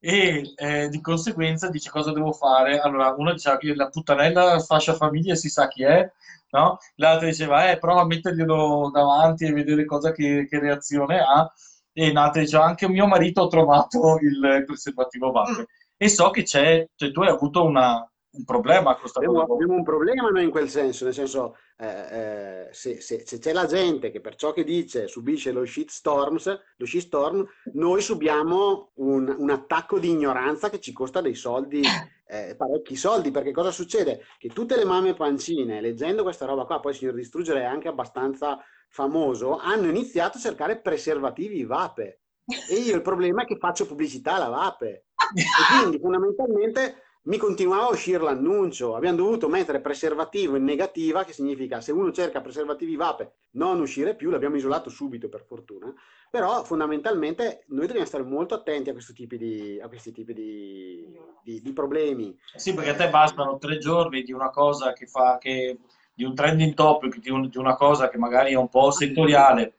E 0.00 0.42
eh, 0.56 0.88
di 0.88 1.00
conseguenza 1.00 1.70
dice 1.70 1.88
cosa 1.90 2.12
devo 2.12 2.32
fare? 2.32 2.78
Allora, 2.80 3.14
una 3.16 3.32
diceva 3.32 3.56
che 3.56 3.74
la 3.74 3.88
puttanella 3.88 4.58
fascia 4.60 4.94
famiglia 4.94 5.34
si 5.34 5.48
sa 5.48 5.66
chi 5.68 5.84
è, 5.84 6.10
no? 6.50 6.78
L'altra 6.96 7.26
diceva, 7.28 7.70
eh, 7.70 7.78
prova 7.78 8.02
a 8.02 8.06
metterglielo 8.06 8.90
davanti 8.92 9.44
e 9.46 9.52
vedere 9.52 9.84
cosa 9.86 10.12
che, 10.12 10.46
che 10.48 10.58
reazione 10.58 11.18
ha. 11.20 11.50
E 11.92 12.10
un'altra 12.10 12.40
diceva, 12.42 12.64
anche 12.64 12.88
mio 12.88 13.06
marito 13.06 13.44
ha 13.44 13.48
trovato 13.48 14.18
il 14.20 14.64
preservativo 14.66 15.30
Vape. 15.30 15.66
E 15.96 16.08
so 16.08 16.30
che 16.30 16.42
c'è, 16.42 16.86
cioè 16.96 17.10
tu 17.12 17.22
hai 17.22 17.28
avuto 17.28 17.64
una- 17.64 18.06
un 18.36 18.44
problema 18.44 18.96
con 18.96 19.10
Abbiamo, 19.14 19.40
abbiamo 19.42 19.74
un 19.74 19.82
problema 19.82 20.28
noi 20.28 20.44
in 20.44 20.50
quel 20.50 20.68
senso, 20.68 21.04
nel 21.04 21.14
senso, 21.14 21.56
eh, 21.76 21.86
eh, 21.86 22.68
se, 22.72 23.00
se- 23.00 23.22
se 23.24 23.38
c'è 23.38 23.52
la 23.52 23.66
gente 23.66 24.10
che 24.10 24.20
per 24.20 24.34
ciò 24.34 24.52
che 24.52 24.64
dice 24.64 25.06
subisce 25.06 25.52
lo 25.52 25.64
shitstorms, 25.64 26.60
lo 26.76 26.86
shitstorm, 26.86 27.46
noi 27.74 28.00
subiamo 28.00 28.90
un, 28.94 29.34
un 29.38 29.50
attacco 29.50 29.98
di 29.98 30.10
ignoranza 30.10 30.70
che 30.70 30.80
ci 30.80 30.92
costa 30.92 31.20
dei 31.20 31.34
soldi, 31.34 31.82
eh, 32.26 32.54
parecchi 32.56 32.96
soldi, 32.96 33.30
perché 33.30 33.52
cosa 33.52 33.70
succede? 33.70 34.24
Che 34.38 34.48
tutte 34.48 34.76
le 34.76 34.84
mamme 34.84 35.14
pancine, 35.14 35.80
leggendo 35.80 36.22
questa 36.22 36.46
roba 36.46 36.64
qua, 36.64 36.80
poi 36.80 36.92
il 36.92 36.98
signor 36.98 37.14
Distruggere 37.14 37.60
è 37.60 37.64
anche 37.64 37.88
abbastanza 37.88 38.58
famoso, 38.88 39.58
hanno 39.58 39.88
iniziato 39.88 40.38
a 40.38 40.40
cercare 40.40 40.80
preservativi 40.80 41.64
vape. 41.64 42.20
E 42.46 42.74
io 42.74 42.94
il 42.94 43.02
problema 43.02 43.42
è 43.42 43.46
che 43.46 43.56
faccio 43.56 43.86
pubblicità 43.86 44.34
alla 44.34 44.48
vape. 44.48 45.06
E 45.34 45.80
quindi 45.80 45.98
fondamentalmente 45.98 47.03
mi 47.24 47.38
continuava 47.38 47.86
a 47.86 47.90
uscire 47.90 48.22
l'annuncio. 48.22 48.96
Abbiamo 48.96 49.16
dovuto 49.16 49.48
mettere 49.48 49.80
preservativo 49.80 50.56
in 50.56 50.64
negativa, 50.64 51.24
che 51.24 51.32
significa 51.32 51.80
se 51.80 51.92
uno 51.92 52.12
cerca 52.12 52.40
preservativi 52.40 52.96
vape 52.96 53.32
non 53.52 53.80
uscire 53.80 54.14
più, 54.14 54.30
l'abbiamo 54.30 54.56
isolato 54.56 54.90
subito 54.90 55.28
per 55.28 55.44
fortuna. 55.44 55.92
Però 56.30 56.64
fondamentalmente 56.64 57.64
noi 57.68 57.86
dobbiamo 57.86 58.06
stare 58.06 58.24
molto 58.24 58.54
attenti 58.54 58.90
a 58.90 58.92
questi 58.92 59.12
tipi 59.12 59.38
di, 59.38 59.80
tipi 60.12 60.34
di, 60.34 61.08
di- 61.42 61.60
di 61.62 61.72
problemi. 61.72 62.36
Sì, 62.56 62.74
perché 62.74 62.90
a 62.90 62.94
te 62.96 63.08
bastano 63.08 63.56
tre 63.58 63.78
giorni 63.78 64.22
di 64.22 64.32
una 64.32 64.50
cosa 64.50 64.92
che 64.92 65.06
fa, 65.06 65.38
che, 65.38 65.78
di 66.12 66.24
un 66.24 66.34
trending 66.34 66.74
topic, 66.74 67.18
di, 67.18 67.30
un- 67.30 67.48
di 67.48 67.56
una 67.58 67.76
cosa 67.76 68.08
che 68.08 68.18
magari 68.18 68.52
è 68.52 68.56
un 68.56 68.68
po' 68.68 68.90
settoriale, 68.90 69.78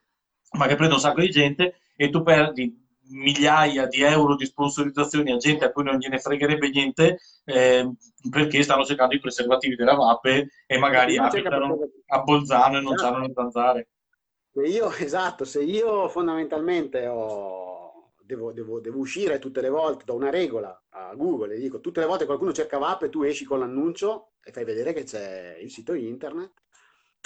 ma 0.54 0.68
che 0.68 0.76
prende 0.76 0.96
un 0.96 1.00
sacco 1.00 1.22
di 1.22 1.30
gente, 1.30 1.80
e 1.96 2.10
tu 2.10 2.24
perdi 2.24 2.85
migliaia 3.10 3.88
di 3.88 4.02
euro 4.02 4.36
di 4.36 4.46
sponsorizzazioni 4.46 5.32
a 5.32 5.38
gente 5.38 5.66
a 5.66 5.72
cui 5.72 5.84
non 5.84 5.98
gliene 5.98 6.20
fregherebbe 6.20 6.70
niente, 6.70 7.18
eh, 7.46 7.92
perché 8.30 8.64
stanno 8.64 8.86
cercando 8.86 9.16
i 9.16 9.20
preservativi 9.20 9.76
della 9.76 9.96
Vape 9.96 10.50
e 10.66 10.78
magari 10.78 11.18
abitano 11.18 11.78
a 12.08 12.22
Bolzano 12.22 12.78
e 12.78 12.82
non 12.82 12.94
Esatto. 12.94 12.98
sanno 12.98 13.20
le 13.20 13.32
zanzare. 13.34 13.88
Se 14.52 14.62
io, 14.66 14.90
esatto, 14.92 15.44
se 15.46 15.62
io 15.62 16.08
fondamentalmente 16.10 17.06
ho- 17.08 18.14
devo, 18.24 18.52
devo- 18.54 18.80
devo 18.80 19.00
uscire 19.00 19.38
tutte 19.40 19.62
le 19.62 19.70
volte 19.70 20.06
da 20.06 20.14
una 20.14 20.30
regola 20.30 20.84
a 20.90 21.14
Google 21.16 21.56
e 21.56 21.60
dico 21.60 21.80
tutte 21.82 22.00
le 22.00 22.06
volte 22.06 22.22
che 22.22 22.28
qualcuno 22.28 22.54
cerca 22.54 22.78
vape, 22.78 23.10
tu 23.10 23.24
esci 23.24 23.44
con 23.46 23.60
l'annuncio 23.60 24.34
e 24.42 24.52
fai 24.52 24.64
vedere 24.64 24.94
che 24.94 25.04
c'è 25.04 25.58
il 25.62 25.70
sito 25.72 25.94
internet. 25.94 26.54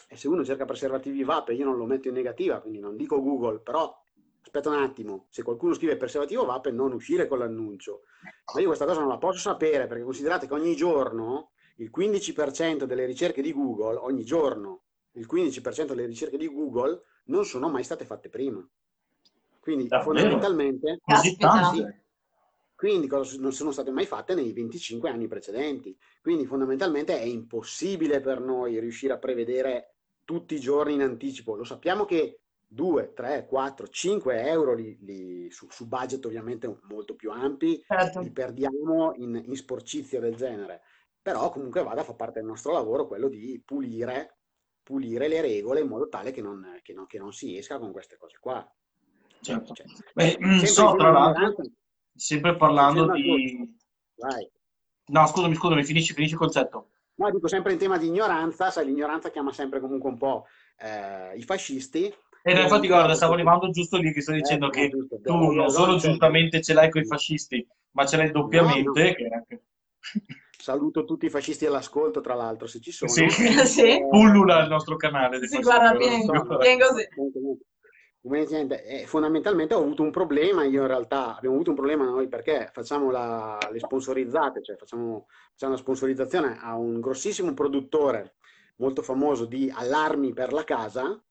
E 0.07 0.15
se 0.17 0.27
uno 0.27 0.43
cerca 0.43 0.65
preservativi 0.65 1.23
vape, 1.23 1.53
io 1.53 1.65
non 1.65 1.77
lo 1.77 1.85
metto 1.85 2.07
in 2.07 2.15
negativa, 2.15 2.59
quindi 2.61 2.79
non 2.79 2.95
dico 2.97 3.21
Google, 3.21 3.59
però 3.59 3.95
aspetta 4.41 4.69
un 4.69 4.75
attimo, 4.82 5.28
se 5.30 5.43
qualcuno 5.43 5.73
scrive 5.73 5.97
preservativo 5.97 6.45
vape, 6.45 6.71
non 6.71 6.93
uscire 6.93 7.28
con 7.28 7.39
l'annuncio. 7.39 8.04
Ma 8.54 8.60
io 8.62 8.67
questa 8.67 8.86
cosa 8.86 8.99
non 8.99 9.10
la 9.10 9.17
posso 9.17 9.39
sapere 9.39 9.88
perché 9.88 10.04
considerate 10.04 10.47
che 10.47 10.54
ogni 10.54 10.75
giorno 10.75 11.52
il 11.75 11.91
15% 11.95 12.84
delle 12.84 13.06
ricerche 13.06 13.41
di 13.41 13.54
Google, 13.54 13.97
ogni 13.97 14.23
giorno, 14.23 14.84
il 15.13 15.28
15% 15.32 15.86
delle 15.88 16.06
ricerche 16.06 16.38
di 16.38 16.47
Google 16.47 17.02
non 17.25 17.45
sono 17.45 17.69
mai 17.69 17.84
state 17.84 18.06
fatte 18.06 18.30
prima. 18.30 18.67
Quindi 19.60 19.88
Davvero? 19.88 20.12
fondamentalmente, 20.12 20.99
Caspita. 21.06 21.47
tante. 21.49 22.04
quindi 22.75 23.08
cosa- 23.08 23.38
non 23.39 23.52
sono 23.52 23.71
state 23.71 23.91
mai 23.91 24.06
fatte 24.06 24.34
nei 24.34 24.54
25 24.54 25.10
anni 25.10 25.28
precedenti. 25.28 25.95
Quindi 26.21 26.45
fondamentalmente 26.45 27.17
è 27.19 27.23
impossibile 27.23 28.21
per 28.21 28.39
noi 28.39 28.80
riuscire 28.80 29.13
a 29.13 29.17
prevedere 29.17 29.95
tutti 30.23 30.56
i 30.56 30.60
giorni 30.60 30.93
in 30.93 31.02
anticipo. 31.02 31.56
Lo 31.56 31.65
sappiamo 31.65 32.06
che 32.06 32.39
2, 32.71 33.13
3, 33.13 33.47
4, 33.47 33.88
5 33.88 34.47
euro 34.47 34.73
li- 34.75 34.95
li- 35.01 35.49
su, 35.51 35.67
su 35.71 35.88
budget 35.88 36.23
ovviamente 36.25 36.79
molto 36.84 37.15
più 37.15 37.32
ampi 37.32 37.84
Certo. 37.86 38.19
li 38.19 38.29
perdiamo 38.32 39.13
in, 39.15 39.41
in 39.43 39.55
sporcizia 39.55 40.19
del 40.19 40.36
genere. 40.36 40.82
Però 41.21 41.49
comunque 41.49 41.84
vada, 41.84 42.03
fa 42.03 42.13
parte 42.13 42.39
del 42.39 42.47
nostro 42.47 42.71
lavoro 42.73 43.08
quello 43.08 43.27
di 43.27 43.60
pulire, 43.65 44.38
pulire 44.84 45.27
le 45.27 45.41
regole 45.41 45.79
in 45.82 45.88
modo 45.88 46.08
tale 46.10 46.32
che 46.32 46.41
non, 46.41 46.79
che 46.84 46.93
non- 46.93 47.08
che 47.08 47.17
non 47.17 47.34
si 47.34 47.58
esca 47.58 47.79
con 47.79 47.91
queste 47.91 48.17
cose 48.17 48.38
qua. 48.39 48.71
Certo. 49.41 49.73
Cioè, 49.73 49.86
Beh, 50.13 50.29
sempre 50.29 50.47
mm, 50.47 50.60
so, 50.63 50.95
tra 50.95 51.12
l'altro, 51.12 51.63
sempre 52.15 52.55
parlando 52.55 53.12
di... 53.13 53.75
vai. 54.15 54.47
No, 55.05 55.25
scusami, 55.25 55.55
scusami, 55.55 55.84
finisci, 55.84 56.13
finisci 56.13 56.34
il 56.36 56.39
concetto. 56.39 56.91
No, 57.15 57.32
dico 57.32 57.47
sempre 57.47 57.73
in 57.73 57.79
tema 57.79 57.97
di 57.97 58.08
ignoranza, 58.08 58.69
sai, 58.69 58.86
l'ignoranza 58.86 59.32
chiama 59.32 59.51
sempre 59.51 59.79
comunque 59.79 60.10
un 60.10 60.17
po' 60.17 60.45
eh, 60.77 61.36
i 61.36 61.41
fascisti. 61.43 62.13
E 62.41 62.54
no, 62.54 62.62
infatti, 62.62 62.88
guarda, 62.88 63.13
stavo 63.15 63.34
arrivando 63.34 63.69
giusto 63.69 63.97
lì 63.97 64.13
che 64.13 64.21
sto 64.21 64.32
dicendo 64.32 64.67
Eh, 64.67 64.69
che 64.71 64.89
giusto, 64.89 65.19
tu 65.21 65.34
no, 65.34 65.39
non 65.45 65.56
no, 65.56 65.69
solo 65.69 65.97
giustamente 65.97 66.62
ce 66.62 66.73
l'hai 66.73 66.89
con 66.89 67.02
i 67.02 67.06
fascisti, 67.06 67.67
ma 67.91 68.06
ce 68.06 68.17
l'hai 68.17 68.32
doppiamente. 68.32 69.17
No, 69.30 69.36
anche- 69.36 69.63
Saluto 70.58 71.06
tutti 71.06 71.25
i 71.25 71.30
fascisti 71.30 71.65
all'ascolto, 71.65 72.21
tra 72.21 72.36
l'altro, 72.36 72.67
se 72.67 72.80
ci 72.80 72.91
sono. 72.91 73.12
Sì. 73.12 73.25
Sì. 73.65 74.06
Pullula 74.10 74.62
il 74.63 74.69
nostro 74.69 74.95
canale. 74.95 75.39
fascisti, 75.39 75.62
guarda 75.62 75.97
bien 76.58 76.80
così. 76.80 77.08
Eh, 78.22 79.05
fondamentalmente 79.07 79.74
ho 79.74 79.80
avuto 79.82 80.03
un 80.03 80.11
problema, 80.11 80.66
io 80.66 80.82
in 80.82 80.88
realtà 80.88 81.38
abbiamo 81.38 81.55
avuto 81.55 81.70
un 81.70 81.76
problema 81.78 82.03
noi 82.03 82.28
perché 82.28 82.70
facciamo 82.74 83.11
la- 83.11 83.57
le 83.72 83.80
sponsorizzate, 83.80 84.61
cioè 84.61 84.76
facciamo, 84.76 85.28
facciamo 85.51 85.74
la 85.74 85.80
sponsorizzazione 85.80 86.57
a 86.59 86.76
un 86.76 86.99
grossissimo 86.99 87.53
produttore 87.53 88.36
molto 88.78 89.01
famoso 89.01 89.45
di 89.45 89.72
allarmi 89.74 90.34
per 90.34 90.51
la 90.51 90.66
casa 90.66 91.22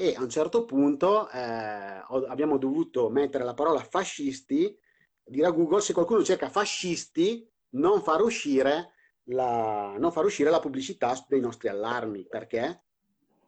e 0.00 0.14
a 0.16 0.22
un 0.22 0.30
certo 0.30 0.64
punto 0.64 1.28
eh, 1.28 1.38
abbiamo 1.38 2.56
dovuto 2.56 3.10
mettere 3.10 3.44
la 3.44 3.52
parola 3.52 3.80
fascisti, 3.80 4.74
dire 5.22 5.46
a 5.46 5.50
Google 5.50 5.82
se 5.82 5.92
qualcuno 5.92 6.24
cerca 6.24 6.48
fascisti 6.48 7.46
non 7.72 8.00
far 8.00 8.22
uscire 8.22 8.94
la, 9.24 9.94
non 9.98 10.10
far 10.10 10.24
uscire 10.24 10.48
la 10.48 10.58
pubblicità 10.58 11.14
dei 11.28 11.40
nostri 11.40 11.68
allarmi, 11.68 12.24
perché? 12.26 12.84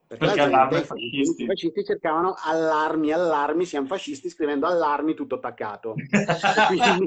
Perché, 0.07 0.27
Perché 0.27 0.51
la 0.51 0.69
gente, 0.69 0.85
fascisti, 0.85 1.43
i 1.43 1.47
fascisti 1.47 1.85
cercavano 1.87 2.35
allarmi, 2.37 3.13
allarmi, 3.13 3.65
siamo 3.65 3.87
fascisti 3.87 4.29
scrivendo 4.29 4.67
allarmi 4.67 5.15
tutto 5.15 5.37
attaccato. 5.37 5.95
E 5.97 5.97
quindi, 6.69 7.07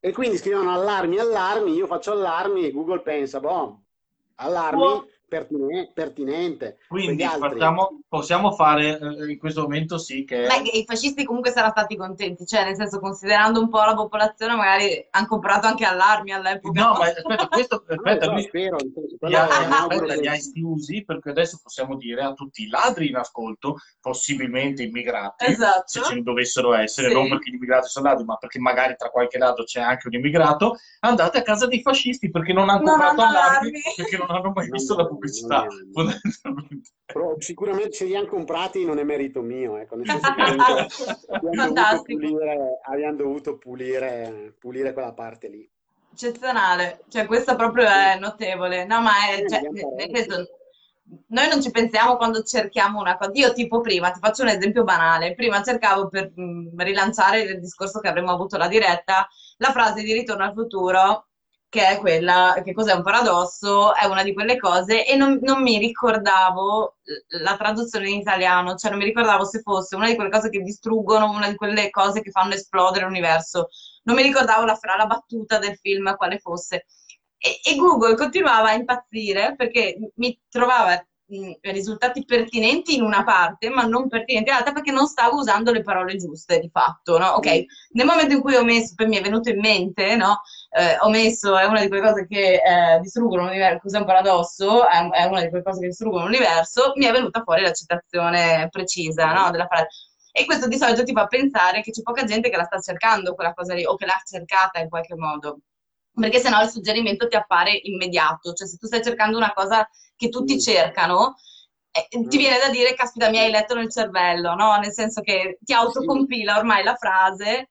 e 0.00 0.12
quindi 0.12 0.38
scrivono 0.38 0.72
allarmi, 0.72 1.18
allarmi, 1.18 1.74
io 1.74 1.86
faccio 1.86 2.12
allarmi 2.12 2.64
e 2.64 2.70
Google 2.70 3.02
pensa, 3.02 3.40
boh, 3.40 3.82
allarmi 4.36 5.14
pertine- 5.28 5.90
pertinente. 5.92 6.78
Quindi 6.88 7.24
facciamo- 7.24 8.00
possiamo 8.08 8.52
fare 8.52 8.98
eh, 8.98 9.30
in 9.32 9.38
questo 9.38 9.62
momento 9.62 9.98
sì 9.98 10.24
che... 10.24 10.46
Beh, 10.46 10.70
i 10.78 10.84
fascisti 10.86 11.24
comunque 11.24 11.50
saranno 11.50 11.72
stati 11.72 11.96
contenti, 11.96 12.46
cioè 12.46 12.64
nel 12.64 12.76
senso 12.76 13.00
considerando 13.00 13.60
un 13.60 13.68
po' 13.68 13.82
la 13.82 13.94
popolazione 13.94 14.54
magari 14.54 15.06
hanno 15.10 15.26
comprato 15.26 15.66
anche 15.66 15.84
allarmi 15.84 16.32
all'epoca. 16.32 16.80
No, 16.80 16.92
ma 16.98 17.04
aspetta, 17.06 17.48
questo, 17.48 17.84
No, 17.86 17.94
aspetta, 17.96 18.26
no, 18.26 18.32
lui 18.32 18.42
spero, 18.42 18.76
li 19.20 20.26
ha, 20.28 20.34
esclusi 20.34 21.04
perché 21.04 21.30
adesso 21.30 21.58
possiamo 21.62 21.96
dire 21.96 22.22
a 22.22 22.32
tutti 22.32 22.62
i 22.62 22.68
ladri 22.68 23.08
in 23.08 23.16
ascolto, 23.16 23.76
possibilmente 24.00 24.82
immigrati, 24.82 25.46
Esatto. 25.46 25.82
se 25.86 26.02
ce 26.02 26.14
ne 26.14 26.22
dovessero 26.22 26.74
essere, 26.74 27.08
Sì. 27.08 27.14
non 27.14 27.28
perché 27.28 27.50
gli 27.50 27.54
immigrati 27.54 27.88
sono 27.88 28.08
ladri, 28.08 28.24
ma 28.24 28.36
perché 28.36 28.58
magari 28.58 28.94
tra 28.96 29.10
qualche 29.10 29.38
ladro 29.38 29.64
c'è 29.64 29.80
anche 29.80 30.06
un 30.08 30.14
immigrato, 30.14 30.76
andate 31.00 31.38
a 31.38 31.42
casa 31.42 31.66
dei 31.66 31.82
fascisti 31.82 32.30
perché 32.30 32.52
non 32.52 32.68
hanno 32.68 32.82
Non 32.82 32.90
comprato 32.98 33.20
hanno 33.22 33.30
allarmi, 33.30 33.68
allarmi. 33.68 33.80
perché 33.96 34.16
non 34.16 34.30
hanno 34.30 34.52
mai 34.54 34.68
Non 34.68 34.76
visto 34.76 34.94
la 34.96 35.02
hanno, 35.02 35.08
pubblicità. 35.16 35.66
fondamentalmente. 35.92 36.90
Però 37.10 37.34
sicuramente 37.38 37.92
se 37.92 38.04
li 38.04 38.16
hanno 38.16 38.26
comprati 38.26 38.84
non 38.84 38.98
è 38.98 39.04
merito 39.04 39.40
mio, 39.42 39.76
ecco, 39.78 39.96
nel 39.96 40.08
senso 40.08 40.32
che 40.32 40.42
abbiamo 41.26 41.64
dovuto 41.64 42.02
pulire, 42.02 42.80
abbiamo 42.82 43.16
dovuto 43.16 43.58
pulire, 43.58 44.54
pulire 44.58 44.92
quella 44.92 45.12
parte 45.12 45.48
lì. 45.48 45.68
Eccezionale, 46.12 47.04
cioè 47.08 47.26
questo 47.26 47.56
proprio 47.56 47.86
è 47.86 48.18
notevole. 48.18 48.84
No, 48.86 49.00
ma 49.02 49.12
è, 49.30 49.42
Eh, 49.42 49.46
cioè, 49.46 49.60
nel 49.94 50.10
senso, 50.16 50.48
noi 51.28 51.48
non 51.48 51.60
ci 51.62 51.70
pensiamo 51.70 52.16
quando 52.16 52.42
cerchiamo 52.42 53.00
una 53.00 53.16
cosa. 53.16 53.30
Io 53.34 53.52
tipo 53.52 53.80
prima, 53.80 54.10
ti 54.10 54.18
faccio 54.20 54.42
un 54.42 54.48
esempio 54.48 54.82
banale, 54.82 55.34
prima 55.34 55.62
cercavo 55.62 56.08
per 56.08 56.32
mh, 56.34 56.72
rilanciare 56.82 57.42
il 57.42 57.60
discorso 57.60 58.00
che 58.00 58.08
avremmo 58.08 58.32
avuto 58.32 58.56
la 58.56 58.68
diretta, 58.68 59.28
la 59.58 59.70
frase 59.72 60.02
di 60.02 60.12
Ritorno 60.12 60.44
al 60.44 60.52
futuro, 60.54 61.26
che 61.76 61.88
è 61.88 61.98
quella, 61.98 62.58
che 62.64 62.72
cos'è 62.72 62.94
un 62.94 63.02
paradosso, 63.02 63.94
è 63.94 64.06
una 64.06 64.22
di 64.22 64.32
quelle 64.32 64.56
cose, 64.56 65.04
e 65.04 65.14
non, 65.14 65.38
non 65.42 65.60
mi 65.60 65.76
ricordavo 65.76 66.96
la 67.42 67.54
traduzione 67.58 68.08
in 68.08 68.20
italiano, 68.20 68.76
cioè 68.76 68.90
non 68.90 68.98
mi 68.98 69.04
ricordavo 69.04 69.44
se 69.44 69.60
fosse 69.60 69.94
una 69.94 70.06
di 70.06 70.14
quelle 70.14 70.30
cose 70.30 70.48
che 70.48 70.62
distruggono, 70.62 71.30
una 71.30 71.50
di 71.50 71.54
quelle 71.54 71.90
cose 71.90 72.22
che 72.22 72.30
fanno 72.30 72.54
esplodere 72.54 73.04
l'universo. 73.04 73.68
Non 74.04 74.16
mi 74.16 74.22
ricordavo 74.22 74.64
la, 74.64 74.74
fra- 74.74 74.96
la 74.96 75.04
battuta 75.04 75.58
del 75.58 75.76
film 75.76 76.16
quale 76.16 76.38
fosse. 76.38 76.86
E, 77.36 77.60
e 77.62 77.76
Google 77.76 78.16
continuava 78.16 78.70
a 78.70 78.74
impazzire 78.74 79.54
perché 79.54 79.98
mi 80.14 80.40
trovava 80.48 81.06
risultati 81.60 82.24
pertinenti 82.24 82.94
in 82.94 83.02
una 83.02 83.24
parte, 83.24 83.68
ma 83.68 83.82
non 83.84 84.08
pertinenti 84.08 84.48
nell'altra 84.50 84.72
perché 84.72 84.92
non 84.92 85.06
stavo 85.06 85.38
usando 85.38 85.72
le 85.72 85.82
parole 85.82 86.16
giuste 86.16 86.58
di 86.60 86.68
fatto, 86.70 87.18
no? 87.18 87.28
Ok, 87.30 87.64
nel 87.92 88.06
momento 88.06 88.34
in 88.34 88.40
cui 88.40 88.54
ho 88.54 88.64
messo, 88.64 88.94
poi 88.94 89.06
mi 89.08 89.16
è 89.16 89.20
venuto 89.22 89.50
in 89.50 89.58
mente, 89.58 90.14
no? 90.16 90.40
Eh, 90.70 90.96
ho 91.00 91.08
messo, 91.10 91.56
è 91.56 91.64
una 91.64 91.80
di 91.80 91.88
quelle 91.88 92.02
cose 92.06 92.26
che 92.26 92.60
eh, 92.62 93.00
distruggono 93.00 93.44
l'universo, 93.44 93.80
cos'è 93.82 93.98
un 93.98 94.04
paradosso? 94.04 94.88
È, 94.88 95.08
è 95.10 95.24
una 95.24 95.42
di 95.42 95.48
quelle 95.48 95.64
cose 95.64 95.80
che 95.80 95.86
distruggono 95.88 96.24
l'universo, 96.26 96.92
mi 96.96 97.06
è 97.06 97.12
venuta 97.12 97.42
fuori 97.42 97.62
la 97.62 97.72
citazione 97.72 98.68
precisa, 98.70 99.32
no? 99.32 99.50
Della 99.50 99.66
frase. 99.66 99.88
E 100.32 100.44
questo 100.44 100.68
di 100.68 100.76
solito 100.76 101.02
ti 101.02 101.12
fa 101.12 101.26
pensare 101.26 101.80
che 101.80 101.90
c'è 101.90 102.02
poca 102.02 102.24
gente 102.24 102.50
che 102.50 102.56
la 102.56 102.64
sta 102.64 102.78
cercando 102.78 103.34
quella 103.34 103.54
cosa 103.54 103.74
lì, 103.74 103.84
o 103.84 103.96
che 103.96 104.06
l'ha 104.06 104.20
cercata 104.24 104.78
in 104.80 104.88
qualche 104.88 105.14
modo. 105.16 105.60
Perché 106.18 106.38
sennò 106.38 106.62
il 106.62 106.70
suggerimento 106.70 107.28
ti 107.28 107.36
appare 107.36 107.78
immediato, 107.82 108.52
cioè 108.54 108.66
se 108.66 108.76
tu 108.78 108.86
stai 108.86 109.02
cercando 109.02 109.36
una 109.36 109.52
cosa 109.52 109.86
che 110.16 110.30
tutti 110.30 110.54
Mm. 110.54 110.58
cercano, 110.58 111.34
eh, 111.90 112.06
ti 112.08 112.36
Mm. 112.36 112.38
viene 112.38 112.58
da 112.58 112.70
dire, 112.70 112.94
caspita, 112.94 113.28
mi 113.28 113.38
hai 113.38 113.50
letto 113.50 113.74
nel 113.74 113.90
cervello, 113.90 114.54
no? 114.54 114.76
Nel 114.78 114.92
senso 114.92 115.20
che 115.20 115.58
ti 115.60 115.72
autocompila 115.74 116.56
ormai 116.58 116.82
la 116.84 116.94
frase. 116.94 117.70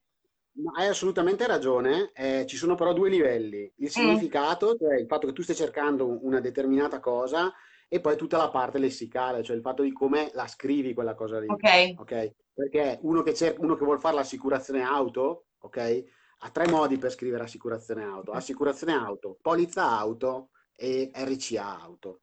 Ma 0.57 0.71
hai 0.75 0.87
assolutamente 0.87 1.45
ragione, 1.47 2.11
eh, 2.13 2.45
ci 2.47 2.55
sono 2.55 2.75
però 2.75 2.93
due 2.93 3.09
livelli, 3.09 3.69
il 3.77 3.89
significato, 3.89 4.75
cioè 4.77 4.95
il 4.99 5.05
fatto 5.07 5.27
che 5.27 5.33
tu 5.33 5.41
stai 5.41 5.55
cercando 5.55 6.23
una 6.25 6.39
determinata 6.39 6.99
cosa 7.01 7.53
e 7.89 7.99
poi 7.99 8.15
tutta 8.15 8.37
la 8.37 8.49
parte 8.49 8.77
lessicale, 8.77 9.43
cioè 9.43 9.55
il 9.55 9.61
fatto 9.61 9.83
di 9.83 9.91
come 9.91 10.31
la 10.33 10.47
scrivi 10.47 10.93
quella 10.93 11.13
cosa 11.13 11.39
lì. 11.39 11.47
Ok? 11.51 11.95
ok? 11.95 12.31
Perché 12.53 12.99
uno 13.01 13.21
che, 13.21 13.33
cer- 13.33 13.59
uno 13.59 13.75
che 13.75 13.83
vuole 13.83 13.99
fare 13.99 14.15
l'assicurazione 14.15 14.81
auto, 14.81 15.47
ok? 15.59 16.03
Ha 16.45 16.51
tre 16.51 16.67
modi 16.67 16.99
per 16.99 17.09
scrivere 17.09 17.43
assicurazione 17.43 18.03
auto. 18.03 18.31
Assicurazione 18.31 18.93
auto, 18.93 19.39
polizza 19.41 19.97
auto 19.97 20.51
e 20.75 21.09
RCA 21.11 21.81
auto, 21.81 22.19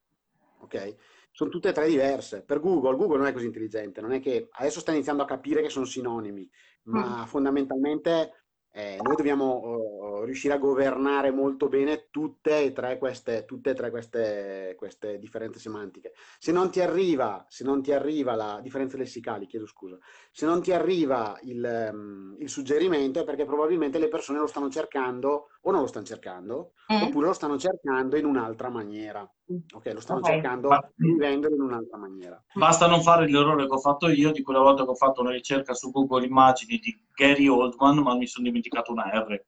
ok? 0.60 0.94
Sono 1.32 1.50
tutte 1.50 1.70
e 1.70 1.72
tre 1.72 1.88
diverse. 1.88 2.44
Per 2.44 2.60
Google, 2.60 2.96
Google 2.96 3.18
non 3.18 3.26
è 3.26 3.32
così 3.32 3.46
intelligente, 3.46 4.00
non 4.00 4.12
è 4.12 4.20
che 4.20 4.46
adesso 4.52 4.78
sta 4.78 4.92
iniziando 4.92 5.24
a 5.24 5.26
capire 5.26 5.60
che 5.60 5.70
sono 5.70 5.86
sinonimi, 5.86 6.48
ma 6.84 7.26
fondamentalmente 7.26 8.41
eh, 8.72 8.98
noi 9.02 9.16
dobbiamo 9.16 10.20
eh, 10.22 10.24
riuscire 10.24 10.54
a 10.54 10.58
governare 10.58 11.30
molto 11.30 11.68
bene 11.68 12.08
tutte 12.10 12.62
e 12.64 12.72
tre 12.72 12.98
queste, 12.98 13.44
tutte 13.44 13.70
e 13.70 13.74
tre 13.74 13.90
queste, 13.90 14.74
queste 14.76 15.18
differenze 15.18 15.58
semantiche. 15.58 16.12
Se 16.38 16.52
non 16.52 16.70
ti 16.70 16.80
arriva, 16.80 17.44
se 17.48 17.64
non 17.64 17.82
ti 17.82 17.92
arriva 17.92 18.34
la 18.34 18.60
differenza 18.62 18.96
lessicali, 18.96 19.46
chiedo 19.46 19.66
scusa, 19.66 19.98
se 20.30 20.46
non 20.46 20.62
ti 20.62 20.72
arriva 20.72 21.38
il, 21.42 21.64
ehm, 21.64 22.36
il 22.38 22.48
suggerimento 22.48 23.20
è 23.20 23.24
perché 23.24 23.44
probabilmente 23.44 23.98
le 23.98 24.08
persone 24.08 24.38
lo 24.38 24.46
stanno 24.46 24.70
cercando 24.70 25.48
o 25.62 25.70
non 25.70 25.80
lo 25.82 25.86
stanno 25.86 26.04
cercando, 26.06 26.72
Mm? 26.90 27.12
oppure 27.12 27.26
lo 27.26 27.32
stanno 27.32 27.58
cercando 27.58 28.16
in 28.16 28.24
un'altra 28.24 28.68
maniera. 28.70 29.28
Ok, 29.74 29.92
lo 29.92 30.00
stanno 30.00 30.20
Ok. 30.20 30.28
cercando 30.28 30.68
Ma- 30.70 30.90
scrivendolo 30.96 31.54
in 31.54 31.60
un'altra 31.62 31.96
maniera. 31.98 32.42
Basta 32.54 32.86
non 32.86 33.02
fare 33.02 33.28
l'errore 33.28 33.66
che 33.66 33.72
ho 33.72 33.78
fatto 33.78 34.08
io 34.08 34.30
di 34.32 34.42
quella 34.42 34.60
volta 34.60 34.84
che 34.84 34.90
ho 34.90 34.94
fatto 34.94 35.20
una 35.20 35.30
ricerca 35.30 35.74
su 35.74 35.90
Google 35.90 36.26
Immagini 36.26 36.78
di 36.78 37.04
Gary 37.14 37.46
Oldman, 37.48 37.98
ma 37.98 38.14
mi 38.16 38.26
sono 38.26 38.46
dimenticato 38.46 38.92
una 38.92 39.04
R. 39.10 39.44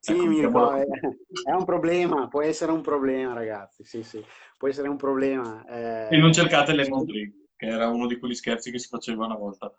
Sì, 0.00 0.12
Ecco, 0.12 0.22
mi 0.22 0.28
mettiamola 0.28 0.66
ricordo, 0.70 0.84
così. 0.84 1.00
è, 1.44 1.50
è 1.50 1.52
un 1.52 1.64
problema, 1.64 2.28
può 2.28 2.42
essere 2.42 2.72
un 2.72 2.80
problema, 2.82 3.32
ragazzi. 3.34 3.84
Sì, 3.84 4.02
sì, 4.02 4.24
può 4.56 4.68
essere 4.68 4.88
un 4.88 4.96
problema. 4.96 5.64
eh. 5.66 6.14
E 6.14 6.16
non 6.18 6.32
cercate 6.32 6.72
Lemon 6.74 7.06
Tree, 7.06 7.32
che 7.56 7.66
era 7.66 7.88
uno 7.88 8.06
di 8.06 8.18
quegli 8.18 8.34
scherzi 8.34 8.70
che 8.70 8.78
si 8.78 8.88
faceva 8.88 9.26
una 9.26 9.36
volta. 9.36 9.72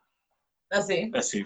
Ah 0.72 0.82
sì? 0.82 1.10
Eh 1.12 1.22
sì, 1.22 1.43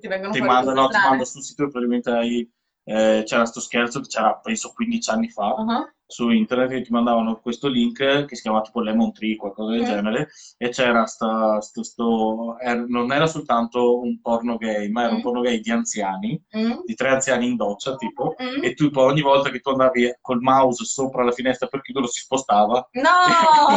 ti 0.00 0.06
vengono 0.08 0.32
ti 0.32 0.38
fuori 0.38 0.52
manda, 0.52 0.72
cose 0.72 0.82
no, 0.82 0.86
ti 0.88 0.92
strane. 0.92 1.08
manda 1.08 1.24
sul 1.24 1.42
sito 1.42 1.62
e 1.64 1.68
probabilmente 1.68 2.10
hai, 2.10 2.50
eh, 2.88 3.22
c'era 3.26 3.44
sto 3.46 3.60
scherzo 3.60 4.00
che 4.00 4.06
c'era 4.08 4.34
penso 4.36 4.72
15 4.72 5.10
anni 5.10 5.28
fa 5.28 5.54
Uh-huh. 5.58 5.88
su 6.08 6.30
internet 6.30 6.68
che 6.70 6.82
ti 6.82 6.92
mandavano 6.92 7.40
questo 7.40 7.66
link 7.66 8.26
che 8.26 8.36
si 8.36 8.42
chiamava 8.42 8.62
tipo 8.62 8.80
Lemon 8.80 9.12
Tree, 9.12 9.34
qualcosa 9.34 9.72
del 9.72 9.80
Mm. 9.80 9.84
genere, 9.84 10.28
e 10.56 10.68
c'era 10.68 11.04
sta, 11.06 11.60
sto, 11.60 11.82
sto- 11.82 12.56
er- 12.60 12.84
non 12.86 13.10
era 13.12 13.26
soltanto 13.26 13.98
un 13.98 14.20
porno 14.20 14.56
gay, 14.56 14.88
ma 14.88 15.02
era 15.02 15.14
un 15.14 15.18
Mm. 15.18 15.22
porno 15.22 15.40
gay 15.40 15.58
di 15.60 15.70
anziani, 15.72 16.40
Mm? 16.56 16.72
di 16.84 16.94
tre 16.94 17.08
anziani 17.08 17.46
in 17.46 17.56
doccia 17.56 17.96
tipo, 17.96 18.36
Mm? 18.40 18.62
e 18.62 18.74
tu 18.74 18.90
poi 18.90 19.10
ogni 19.10 19.22
volta 19.22 19.50
che 19.50 19.58
tu 19.58 19.70
andavi 19.70 20.18
col 20.20 20.40
mouse 20.42 20.84
sopra 20.84 21.24
la 21.24 21.32
finestra 21.32 21.66
per 21.66 21.80
chiuderlo 21.82 22.08
si 22.08 22.20
spostava. 22.20 22.88
No! 22.92 23.10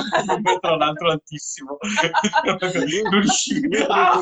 Tra 0.62 0.76
l'altro 0.76 1.10
altissimo. 1.10 1.78
non 3.10 3.20
riuscivi. 3.22 3.76
Ah, 3.88 4.20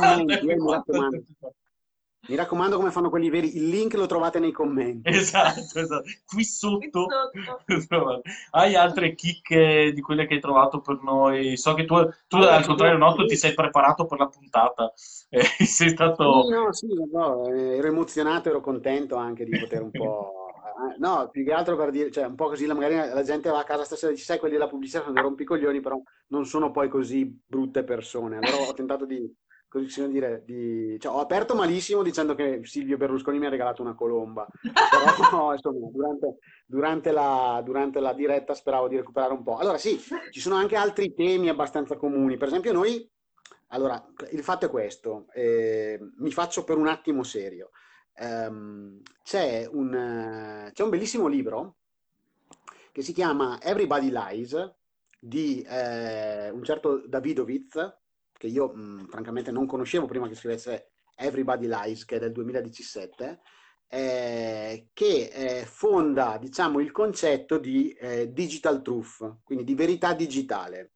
mi 2.27 2.35
raccomando. 2.35 2.77
Come 2.77 2.91
fanno 2.91 3.09
quelli 3.09 3.29
veri, 3.29 3.55
il 3.57 3.67
link 3.69 3.93
lo 3.95 4.05
trovate 4.05 4.39
nei 4.39 4.51
commenti. 4.51 5.11
Esatto, 5.17 5.79
esatto. 5.79 6.03
Qui 6.25 6.43
sotto. 6.43 7.07
Sotto. 7.07 7.29
Hai 8.51 8.75
altre 8.75 9.13
chicche 9.15 9.91
di 9.93 10.01
quelle 10.01 10.25
che 10.27 10.35
hai 10.35 10.39
trovato 10.41 10.81
per 10.81 11.01
noi? 11.01 11.55
So 11.57 11.73
che 11.73 11.85
tu, 11.85 11.95
tu 12.27 12.37
Allora, 12.37 12.55
al 12.55 12.65
contrario 12.65 12.97
sì. 12.97 12.97
nostro, 12.97 13.25
ti 13.25 13.35
sei 13.37 13.53
preparato 13.53 14.05
per 14.05 14.19
la 14.19 14.27
puntata. 14.27 14.91
Eh, 15.29 15.65
sei 15.65 15.89
stato... 15.89 16.23
Sì, 16.29 16.47
no, 16.49 16.73
sì, 16.73 16.87
no, 17.11 17.47
eh, 17.47 17.77
ero 17.77 17.87
emozionato, 17.87 18.49
ero 18.49 18.59
contento 18.59 19.15
anche 19.15 19.45
di 19.45 19.55
poter 19.55 19.81
un 19.81 19.93
po'... 19.93 20.33
eh, 20.93 20.97
No, 20.99 21.29
più 21.29 21.45
che 21.45 21.53
altro 21.53 21.75
per 21.77 21.89
dire, 21.91 22.11
cioè 22.11 22.25
un 22.25 22.35
po' 22.35 22.47
così, 22.47 22.65
la- 22.65 22.73
magari 22.73 22.95
la 22.95 23.23
gente 23.23 23.49
va 23.49 23.59
a 23.59 23.63
casa 23.63 23.83
stasera 23.85 24.11
e 24.11 24.15
dice, 24.15 24.25
sai, 24.25 24.39
quelli 24.39 24.55
della 24.55 24.67
pubblicità 24.67 25.01
sono 25.01 25.13
dei 25.13 25.21
rompicoglioni, 25.21 25.79
però 25.79 26.01
non 26.27 26.45
sono 26.45 26.71
poi 26.71 26.89
così 26.89 27.25
brutte 27.45 27.83
persone. 27.85 28.37
Allora 28.37 28.57
ho 28.57 28.73
tentato 28.73 29.05
di, 29.05 29.33
così 29.83 30.07
dire, 30.09 30.43
di... 30.45 30.97
Cioè, 30.99 31.13
ho 31.13 31.19
aperto 31.19 31.55
malissimo 31.55 32.03
dicendo 32.03 32.35
che 32.35 32.61
Silvio 32.63 32.97
Berlusconi 32.97 33.39
mi 33.39 33.45
ha 33.45 33.49
regalato 33.49 33.81
una 33.81 33.95
colomba, 33.95 34.47
però 34.91 35.53
insomma, 35.53 35.87
durante, 35.91 36.37
durante 36.65 37.11
la, 37.11 37.61
durante 37.63 37.99
la 37.99 38.13
diretta 38.13 38.53
speravo 38.53 38.87
di 38.87 38.97
recuperare 38.97 39.33
un 39.33 39.43
po'. 39.43 39.57
Allora 39.57 39.77
sì, 39.77 39.99
ci 40.31 40.39
sono 40.39 40.55
anche 40.55 40.75
altri 40.75 41.13
temi 41.13 41.49
abbastanza 41.49 41.97
comuni. 41.97 42.37
Per 42.37 42.47
esempio 42.47 42.73
noi, 42.73 43.09
allora, 43.67 44.03
il 44.31 44.43
fatto 44.43 44.65
è 44.65 44.69
questo, 44.69 45.25
eh, 45.33 45.99
mi 46.17 46.31
faccio 46.31 46.63
per 46.63 46.77
un 46.77 46.87
attimo 46.87 47.23
serio. 47.23 47.71
Ehm, 48.15 49.01
c'è 49.23 49.67
un, 49.71 50.69
c'è 50.73 50.83
un 50.83 50.89
bellissimo 50.89 51.27
libro 51.27 51.75
che 52.91 53.03
si 53.03 53.13
chiama 53.13 53.61
Everybody 53.61 54.09
Lies 54.09 54.75
di 55.19 55.61
eh, 55.61 56.49
un 56.49 56.63
certo 56.63 57.03
Davidovitz, 57.07 57.97
che 58.37 58.47
io 58.47 58.69
mh, 58.73 59.07
francamente 59.07 59.51
non 59.51 59.65
conoscevo 59.65 60.05
prima 60.05 60.27
che 60.27 60.35
scrivesse 60.35 60.91
Everybody 61.15 61.67
Lies, 61.67 62.05
che 62.05 62.17
è 62.17 62.19
del 62.19 62.31
2017, 62.31 63.39
eh, 63.89 64.89
che 64.93 65.29
eh, 65.33 65.65
fonda, 65.65 66.37
diciamo, 66.39 66.79
il 66.79 66.91
concetto 66.91 67.57
di 67.57 67.91
eh, 67.93 68.31
digital 68.31 68.81
truth, 68.81 69.37
quindi 69.43 69.63
di 69.63 69.75
verità 69.75 70.13
digitale. 70.13 70.91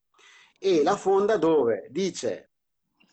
e 0.59 0.83
la 0.83 0.95
fonda 0.95 1.37
dove 1.37 1.87
dice, 1.89 2.51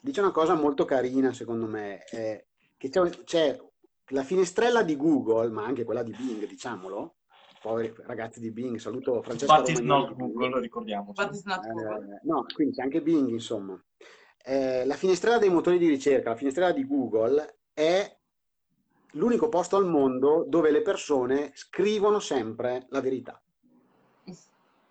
dice 0.03 0.20
una 0.20 0.33
cosa 0.33 0.55
molto 0.55 0.85
carina 0.85 1.33
secondo 1.33 1.66
me, 1.66 2.05
eh, 2.11 2.49
che 2.76 2.91
c'è, 2.91 3.09
c'è 3.24 3.59
la 4.09 4.22
finestrella 4.22 4.83
di 4.83 4.97
Google, 4.97 5.49
ma 5.51 5.64
anche 5.64 5.85
quella 5.85 6.03
di 6.03 6.12
Bing, 6.12 6.47
diciamolo, 6.47 7.16
poveri 7.61 7.93
ragazzi 8.07 8.39
di 8.41 8.51
Bing, 8.51 8.76
saluto 8.76 9.22
Francesco 9.22 9.55
But 9.55 9.68
it's 9.70 9.81
Romagnoli. 9.81 10.09
not 10.09 10.16
Google, 10.18 10.61
ricordiamo. 10.61 11.12
But 11.12 11.43
not 11.45 11.66
Google. 11.66 12.14
Eh, 12.16 12.20
no, 12.24 12.45
quindi 12.55 12.74
c'è 12.74 12.83
anche 12.83 13.01
Bing, 13.03 13.29
insomma. 13.31 13.83
Eh, 14.45 14.84
la 14.86 14.95
finestrella 14.95 15.39
dei 15.39 15.51
motori 15.51 15.78
di 15.78 15.89
ricerca, 15.89 16.30
la 16.30 16.36
finestrella 16.36 16.72
di 16.72 16.86
Google, 16.86 17.59
è 17.72 18.16
l'unico 19.12 19.49
posto 19.49 19.76
al 19.76 19.86
mondo 19.86 20.45
dove 20.47 20.70
le 20.70 20.82
persone 20.82 21.51
scrivono 21.55 22.18
sempre 22.18 22.86
la 22.91 23.01
verità. 23.01 23.41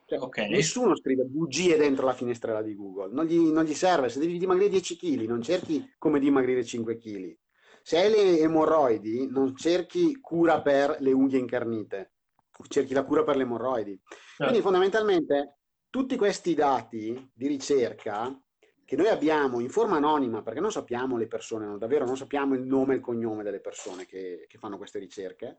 Cioè, 0.05 0.19
Ok. 0.19 0.37
Nessuno 0.37 0.95
scrive 0.95 1.25
bugie 1.25 1.75
dentro 1.75 2.05
la 2.05 2.13
finestrella 2.13 2.61
di 2.61 2.75
Google, 2.75 3.13
non 3.13 3.25
gli, 3.25 3.37
non 3.37 3.65
gli 3.65 3.73
serve. 3.73 4.07
Se 4.07 4.19
devi 4.19 4.37
dimagrire 4.37 4.69
10 4.69 4.95
kg, 4.95 5.27
non 5.27 5.41
cerchi 5.41 5.93
come 5.97 6.19
dimagrire 6.19 6.63
5 6.63 6.97
kg. 6.97 7.37
Se 7.83 7.97
hai 7.97 8.09
le 8.09 8.39
emorroidi, 8.39 9.27
non 9.29 9.55
cerchi 9.55 10.17
cura 10.21 10.61
per 10.61 10.97
le 10.99 11.11
unghie 11.11 11.39
incarnite, 11.39 12.13
cerchi 12.69 12.93
la 12.93 13.03
cura 13.03 13.23
per 13.23 13.35
le 13.35 13.43
emorroidi. 13.43 13.99
Quindi 14.37 14.61
fondamentalmente 14.61 15.57
tutti 15.89 16.15
questi 16.15 16.53
dati 16.53 17.31
di 17.33 17.47
ricerca 17.47 18.33
che 18.87 18.95
noi 18.95 19.09
abbiamo 19.09 19.59
in 19.59 19.69
forma 19.69 19.97
anonima, 19.97 20.41
perché 20.41 20.61
non 20.61 20.71
sappiamo 20.71 21.17
le 21.17 21.27
persone, 21.27 21.65
no, 21.65 21.77
davvero 21.77 22.05
non 22.05 22.15
sappiamo 22.15 22.55
il 22.55 22.61
nome 22.61 22.93
e 22.93 22.95
il 22.95 23.01
cognome 23.01 23.43
delle 23.43 23.59
persone 23.59 24.05
che, 24.05 24.45
che 24.47 24.57
fanno 24.57 24.77
queste 24.77 24.97
ricerche, 24.97 25.57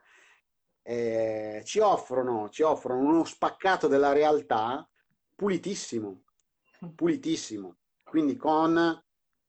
eh, 0.81 1.61
ci, 1.67 1.79
offrono, 1.79 2.49
ci 2.49 2.63
offrono 2.63 3.07
uno 3.07 3.25
spaccato 3.25 3.87
della 3.87 4.13
realtà 4.13 4.89
pulitissimo, 5.35 6.23
pulitissimo, 6.95 7.77
quindi 8.03 8.35
con, 8.35 9.05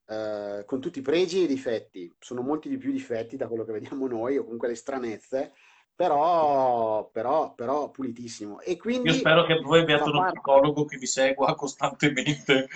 eh, 0.07 0.63
con 0.65 0.81
tutti 0.81 0.99
i 0.99 1.01
pregi 1.01 1.39
e 1.39 1.43
i 1.43 1.47
difetti, 1.47 2.13
sono 2.19 2.41
molti 2.41 2.67
di 2.67 2.75
più 2.75 2.91
difetti 2.91 3.37
da 3.37 3.47
quello 3.47 3.63
che 3.63 3.71
vediamo 3.71 4.07
noi, 4.07 4.37
o 4.37 4.43
comunque 4.43 4.67
le 4.67 4.75
stranezze, 4.75 5.53
però, 5.99 7.09
però, 7.11 7.53
però 7.53 7.91
pulitissimo. 7.91 8.61
E 8.61 8.77
quindi 8.77 9.09
Io 9.09 9.15
spero 9.15 9.43
che 9.43 9.59
voi 9.59 9.81
abbiate 9.81 10.07
uno 10.07 10.19
parte- 10.19 10.39
psicologo 10.39 10.85
che 10.85 10.95
vi 10.97 11.05
segua 11.05 11.53
costantemente 11.59 12.69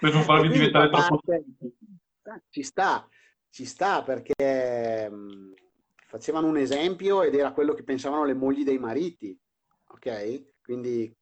per 0.00 0.10
non 0.14 0.22
farvi 0.22 0.48
diventare 0.48 0.88
fa 0.88 0.96
troppo 1.06 1.20
parte- 1.22 1.44
eh, 1.60 2.42
Ci 2.48 2.62
sta, 2.62 3.06
ci 3.50 3.66
sta 3.66 4.02
perché 4.02 5.10
mh, 5.10 5.52
facevano 6.06 6.46
un 6.46 6.56
esempio 6.56 7.24
ed 7.24 7.34
era 7.34 7.52
quello 7.52 7.74
che 7.74 7.82
pensavano 7.82 8.24
le 8.24 8.32
mogli 8.32 8.64
dei 8.64 8.78
mariti, 8.78 9.38
ok? 9.86 10.62
Quindi 10.62 11.14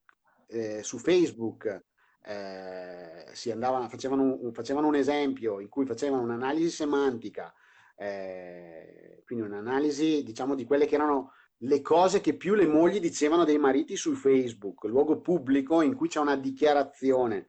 eh, 0.46 0.84
su 0.84 0.98
Facebook 0.98 1.84
eh, 2.22 3.26
si 3.32 3.50
andava, 3.50 3.88
facevano, 3.88 4.22
un, 4.22 4.52
facevano 4.52 4.86
un 4.86 4.94
esempio 4.94 5.58
in 5.58 5.68
cui 5.68 5.84
facevano 5.84 6.22
un'analisi 6.22 6.70
semantica, 6.70 7.52
eh, 7.98 9.22
quindi 9.26 9.44
un'analisi 9.44 10.22
diciamo 10.22 10.54
di 10.54 10.64
quelle 10.64 10.86
che 10.86 10.94
erano 10.94 11.32
le 11.62 11.80
cose 11.80 12.20
che 12.20 12.34
più 12.34 12.54
le 12.54 12.66
mogli 12.66 13.00
dicevano 13.00 13.44
dei 13.44 13.58
mariti 13.58 13.96
su 13.96 14.14
Facebook, 14.14 14.84
luogo 14.84 15.20
pubblico 15.20 15.82
in 15.82 15.94
cui 15.94 16.08
c'è 16.08 16.20
una 16.20 16.36
dichiarazione 16.36 17.48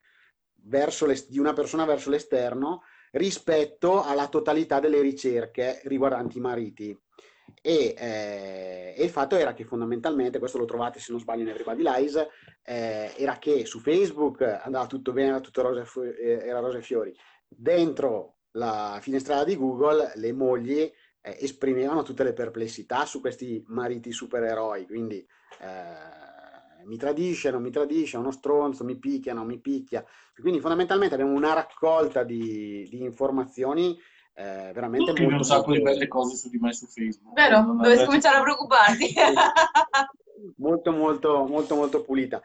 l'es- 1.06 1.28
di 1.28 1.38
una 1.38 1.52
persona 1.52 1.84
verso 1.84 2.10
l'esterno 2.10 2.82
rispetto 3.12 4.02
alla 4.02 4.28
totalità 4.28 4.80
delle 4.80 5.00
ricerche 5.00 5.80
riguardanti 5.84 6.38
i 6.38 6.40
mariti. 6.40 6.98
E, 7.62 7.94
eh, 7.98 8.94
e 8.96 9.04
il 9.04 9.10
fatto 9.10 9.36
era 9.36 9.54
che 9.54 9.64
fondamentalmente, 9.64 10.38
questo 10.38 10.58
lo 10.58 10.64
trovate 10.64 11.00
se 11.00 11.10
non 11.10 11.20
sbaglio 11.20 11.42
in 11.42 11.48
Everybody 11.48 11.82
Lies, 11.82 12.16
eh, 12.62 13.12
era 13.16 13.38
che 13.38 13.64
su 13.64 13.80
Facebook 13.80 14.42
andava 14.42 14.86
tutto 14.86 15.12
bene, 15.12 15.30
era 15.30 15.40
tutto 15.40 15.62
rose, 15.62 16.16
eh, 16.16 16.46
era 16.46 16.60
rose 16.60 16.78
e 16.78 16.82
fiori. 16.82 17.14
Dentro 17.48 18.36
la 18.52 18.98
finestrella 19.00 19.44
di 19.44 19.56
Google 19.56 20.12
le 20.14 20.32
mogli 20.32 20.80
eh, 20.80 20.92
esprimevano 21.40 22.02
tutte 22.02 22.24
le 22.24 22.32
perplessità 22.32 23.04
su 23.04 23.20
questi 23.20 23.62
mariti 23.68 24.12
supereroi, 24.12 24.86
quindi 24.86 25.18
eh, 25.60 26.84
mi 26.84 26.96
tradisce, 26.96 27.50
non 27.50 27.62
mi 27.62 27.70
tradisce, 27.70 28.16
è 28.16 28.20
uno 28.20 28.30
stronzo, 28.30 28.84
mi 28.84 28.96
picchia, 28.96 29.34
non 29.34 29.46
mi 29.46 29.58
picchia. 29.58 30.04
Quindi 30.34 30.60
fondamentalmente 30.60 31.14
abbiamo 31.14 31.32
una 31.32 31.52
raccolta 31.52 32.24
di, 32.24 32.86
di 32.88 33.02
informazioni 33.02 33.98
eh, 34.40 34.72
veramente 34.72 35.10
Scrivi 35.10 35.26
un 35.26 35.30
molto, 35.32 35.46
sacco 35.46 35.72
di 35.72 35.78
molto- 35.78 35.92
belle 35.92 36.08
cose 36.08 36.36
su 36.36 36.48
di 36.48 36.58
me 36.58 36.72
su 36.72 36.86
Facebook. 36.86 37.34
Vero? 37.34 37.60
Dovresti 37.62 38.06
cominciare 38.06 38.38
a 38.38 38.42
preoccuparti. 38.42 39.14
molto, 40.56 40.92
molto, 40.92 41.44
molto, 41.44 41.74
molto 41.74 42.02
pulita. 42.02 42.40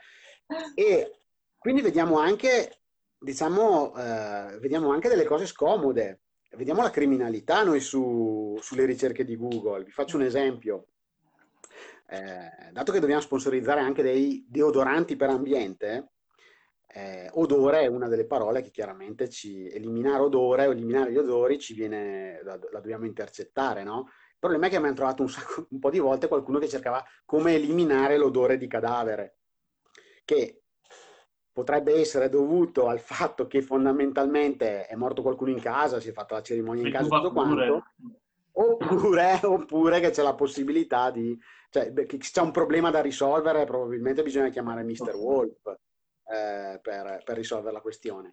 E 0.73 1.19
quindi 1.57 1.81
vediamo 1.81 2.19
anche, 2.19 2.79
diciamo, 3.19 3.95
eh, 3.95 4.57
vediamo 4.59 4.91
anche 4.91 5.09
delle 5.09 5.25
cose 5.25 5.45
scomode. 5.45 6.21
Vediamo 6.55 6.81
la 6.81 6.89
criminalità 6.89 7.63
noi 7.63 7.81
su- 7.81 8.57
sulle 8.61 8.85
ricerche 8.85 9.25
di 9.25 9.35
Google. 9.35 9.83
Vi 9.83 9.91
faccio 9.91 10.15
un 10.15 10.23
esempio. 10.23 10.87
Eh, 12.07 12.71
dato 12.71 12.91
che 12.91 12.99
dobbiamo 12.99 13.21
sponsorizzare 13.21 13.81
anche 13.81 14.03
dei 14.03 14.45
deodoranti 14.47 15.15
per 15.15 15.29
ambiente, 15.29 16.11
eh, 16.87 17.29
odore 17.33 17.81
è 17.81 17.87
una 17.87 18.07
delle 18.07 18.25
parole 18.25 18.61
che 18.61 18.71
chiaramente 18.71 19.27
ci 19.27 19.67
eliminare 19.67 20.21
odore 20.21 20.67
o 20.67 20.71
eliminare 20.71 21.11
gli 21.11 21.17
odori 21.17 21.59
ci 21.59 21.73
viene, 21.73 22.41
la, 22.43 22.57
la 22.71 22.79
dobbiamo 22.79 23.05
intercettare, 23.05 23.83
no? 23.83 24.05
Il 24.31 24.37
problema 24.39 24.67
è 24.67 24.69
che 24.69 24.77
abbiamo 24.77 24.95
trovato 24.95 25.21
un, 25.23 25.29
sacco- 25.29 25.67
un 25.71 25.79
po' 25.79 25.89
di 25.89 25.99
volte 25.99 26.29
qualcuno 26.29 26.59
che 26.59 26.69
cercava 26.69 27.03
come 27.25 27.55
eliminare 27.55 28.17
l'odore 28.17 28.57
di 28.57 28.67
cadavere, 28.67 29.39
che 30.23 30.64
potrebbe 31.55 31.93
essere 31.93 32.27
dovuto 32.27 32.89
al 32.89 32.99
fatto 32.99 33.47
che 33.47 33.61
fondamentalmente 33.61 34.87
è 34.87 34.95
morto 34.95 35.21
qualcuno 35.21 35.51
in 35.51 35.61
casa, 35.61 36.01
si 36.01 36.09
è 36.09 36.11
fatta 36.11 36.35
la 36.35 36.41
cerimonia 36.41 36.85
in 36.85 36.91
casa 36.91 37.05
e 37.05 37.09
tutto 37.09 37.31
quanto, 37.31 37.83
oppure, 38.51 39.39
oppure 39.41 40.01
che 40.01 40.09
c'è 40.09 40.21
la 40.21 40.35
possibilità 40.35 41.11
di, 41.11 41.39
cioè 41.69 41.93
che 41.93 42.17
c'è 42.17 42.41
un 42.41 42.51
problema 42.51 42.91
da 42.91 42.99
risolvere, 42.99 43.63
probabilmente 43.63 44.21
bisogna 44.21 44.49
chiamare 44.49 44.83
Mr. 44.83 45.15
Wolf 45.15 45.65
eh, 45.67 46.77
per, 46.81 47.21
per 47.23 47.37
risolvere 47.37 47.71
la 47.71 47.79
questione. 47.79 48.31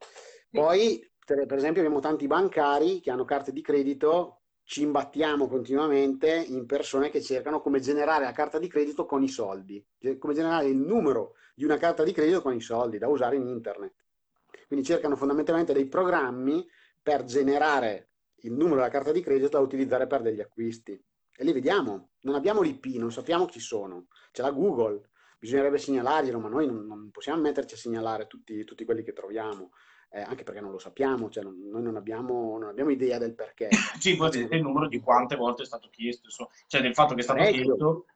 Poi, 0.50 1.08
per 1.24 1.54
esempio, 1.54 1.80
abbiamo 1.80 2.00
tanti 2.00 2.26
bancari 2.26 2.98
che 2.98 3.12
hanno 3.12 3.24
carte 3.24 3.52
di 3.52 3.62
credito, 3.62 4.41
ci 4.64 4.82
imbattiamo 4.82 5.48
continuamente 5.48 6.32
in 6.34 6.66
persone 6.66 7.10
che 7.10 7.20
cercano 7.20 7.60
come 7.60 7.80
generare 7.80 8.24
la 8.24 8.32
carta 8.32 8.58
di 8.58 8.68
credito 8.68 9.04
con 9.04 9.22
i 9.22 9.28
soldi, 9.28 9.84
come 10.18 10.34
generare 10.34 10.66
il 10.66 10.76
numero 10.76 11.34
di 11.54 11.64
una 11.64 11.76
carta 11.76 12.02
di 12.04 12.12
credito 12.12 12.42
con 12.42 12.54
i 12.54 12.60
soldi 12.60 12.98
da 12.98 13.08
usare 13.08 13.36
in 13.36 13.46
internet. 13.46 13.94
Quindi 14.66 14.84
cercano 14.86 15.16
fondamentalmente 15.16 15.72
dei 15.72 15.86
programmi 15.86 16.66
per 17.02 17.24
generare 17.24 18.10
il 18.42 18.52
numero 18.52 18.76
della 18.76 18.88
carta 18.88 19.12
di 19.12 19.20
credito 19.20 19.48
da 19.48 19.58
utilizzare 19.58 20.06
per 20.06 20.22
degli 20.22 20.40
acquisti. 20.40 20.92
E 21.34 21.44
li 21.44 21.52
vediamo, 21.52 22.10
non 22.20 22.34
abbiamo 22.34 22.62
l'IP, 22.62 22.86
non 22.96 23.12
sappiamo 23.12 23.46
chi 23.46 23.60
sono. 23.60 24.06
C'è 24.30 24.42
la 24.42 24.50
Google, 24.50 25.10
bisognerebbe 25.38 25.78
segnalarglielo, 25.78 26.38
ma 26.38 26.48
noi 26.48 26.66
non 26.66 27.10
possiamo 27.10 27.40
metterci 27.40 27.74
a 27.74 27.78
segnalare 27.78 28.26
tutti, 28.26 28.64
tutti 28.64 28.84
quelli 28.84 29.02
che 29.02 29.12
troviamo, 29.12 29.72
eh, 30.12 30.20
anche 30.20 30.42
perché 30.44 30.60
non 30.60 30.70
lo 30.72 30.78
sappiamo, 30.78 31.30
cioè 31.30 31.42
non- 31.42 31.68
noi 31.70 31.82
non 31.82 31.96
abbiamo, 31.96 32.58
non 32.58 32.68
abbiamo 32.68 32.90
idea 32.90 33.18
del 33.18 33.34
perché. 33.34 33.68
Sì, 34.00 34.16
poi 34.16 34.30
vedete 34.30 34.56
il 34.56 34.62
numero 34.62 34.88
di 34.88 35.00
quante 35.00 35.36
volte 35.36 35.62
è 35.62 35.66
stato 35.66 35.88
chiesto, 35.90 36.26
insomma. 36.26 36.50
cioè 36.66 36.80
del 36.82 36.94
fatto 36.94 37.14
che 37.14 37.20
è 37.20 37.22
stato 37.22 37.38
Parecchio. 37.38 37.62
chiesto. 37.62 38.06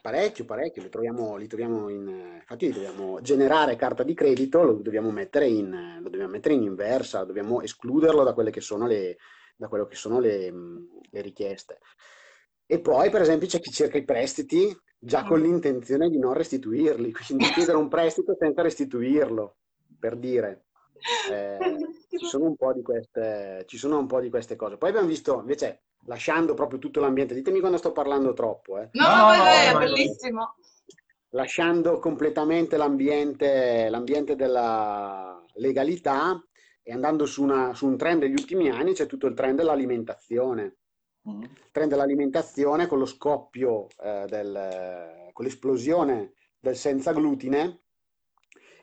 Parecchio, 0.00 0.44
parecchio, 0.44 0.82
li 0.82 0.88
troviamo, 0.88 1.36
li 1.36 1.46
troviamo 1.48 1.88
in... 1.88 2.06
Infatti 2.38 2.70
dobbiamo 2.70 3.20
generare 3.20 3.74
carta 3.76 4.02
di 4.04 4.14
credito, 4.14 4.62
lo 4.62 4.74
dobbiamo 4.74 5.10
mettere 5.10 5.48
in, 5.48 5.98
lo 6.00 6.08
dobbiamo 6.08 6.30
mettere 6.30 6.54
in 6.54 6.62
inversa, 6.62 7.24
dobbiamo 7.24 7.60
escluderlo 7.60 8.22
da 8.22 8.34
quelle 8.34 8.50
che 8.50 8.60
sono 8.60 8.86
le, 8.86 9.16
da 9.56 9.66
quello 9.68 9.86
che 9.86 9.96
sono 9.96 10.20
le, 10.20 10.50
mh, 10.52 10.88
le 11.10 11.20
richieste. 11.22 11.80
E 12.66 12.80
poi, 12.80 13.10
per 13.10 13.20
esempio, 13.22 13.46
c'è 13.48 13.60
chi 13.60 13.70
cerca 13.70 13.98
i 13.98 14.04
prestiti 14.04 14.74
già 14.96 15.24
con 15.24 15.40
l'intenzione 15.40 16.08
di 16.08 16.18
non 16.18 16.34
restituirli, 16.34 17.12
quindi 17.12 17.44
chiedere 17.46 17.76
un 17.76 17.88
prestito 17.88 18.36
senza 18.38 18.62
restituirlo, 18.62 19.56
per 19.98 20.16
dire. 20.16 20.63
Eh, 21.30 21.58
ci 22.16 22.24
sono 22.26 22.44
un 22.46 22.56
po' 22.56 22.72
di 22.72 22.82
queste, 22.82 23.64
ci 23.66 23.76
sono 23.78 23.98
un 23.98 24.06
po' 24.06 24.20
di 24.20 24.30
queste 24.30 24.56
cose. 24.56 24.76
Poi 24.76 24.88
abbiamo 24.90 25.06
visto, 25.08 25.38
invece, 25.40 25.84
lasciando 26.06 26.54
proprio 26.54 26.78
tutto 26.78 27.00
l'ambiente, 27.00 27.34
ditemi 27.34 27.60
quando 27.60 27.78
sto 27.78 27.92
parlando 27.92 28.32
troppo, 28.32 28.78
eh. 28.78 28.88
No, 28.92 29.06
No, 29.06 29.08
no, 29.08 29.24
vai, 29.26 29.66
è 29.68 29.72
no, 29.72 29.72
no. 29.72 29.78
bellissimo. 29.78 30.54
lasciando 31.30 31.98
completamente 31.98 32.76
l'ambiente, 32.76 33.88
l'ambiente 33.88 34.36
della 34.36 35.42
legalità 35.54 36.40
e 36.82 36.92
andando 36.92 37.26
su, 37.26 37.42
una- 37.42 37.74
su 37.74 37.86
un 37.86 37.96
trend 37.96 38.20
degli 38.20 38.32
ultimi 38.32 38.70
anni, 38.70 38.92
c'è 38.92 39.06
tutto 39.06 39.26
il 39.26 39.34
trend 39.34 39.56
dell'alimentazione. 39.58 40.76
Mm. 41.28 41.42
Il 41.42 41.70
trend 41.72 41.90
dell'alimentazione 41.90 42.86
con 42.86 42.98
lo 42.98 43.06
scoppio, 43.06 43.88
eh, 44.02 44.26
del, 44.28 45.30
con 45.32 45.44
l'esplosione 45.44 46.34
del 46.58 46.76
senza 46.76 47.12
glutine 47.12 47.83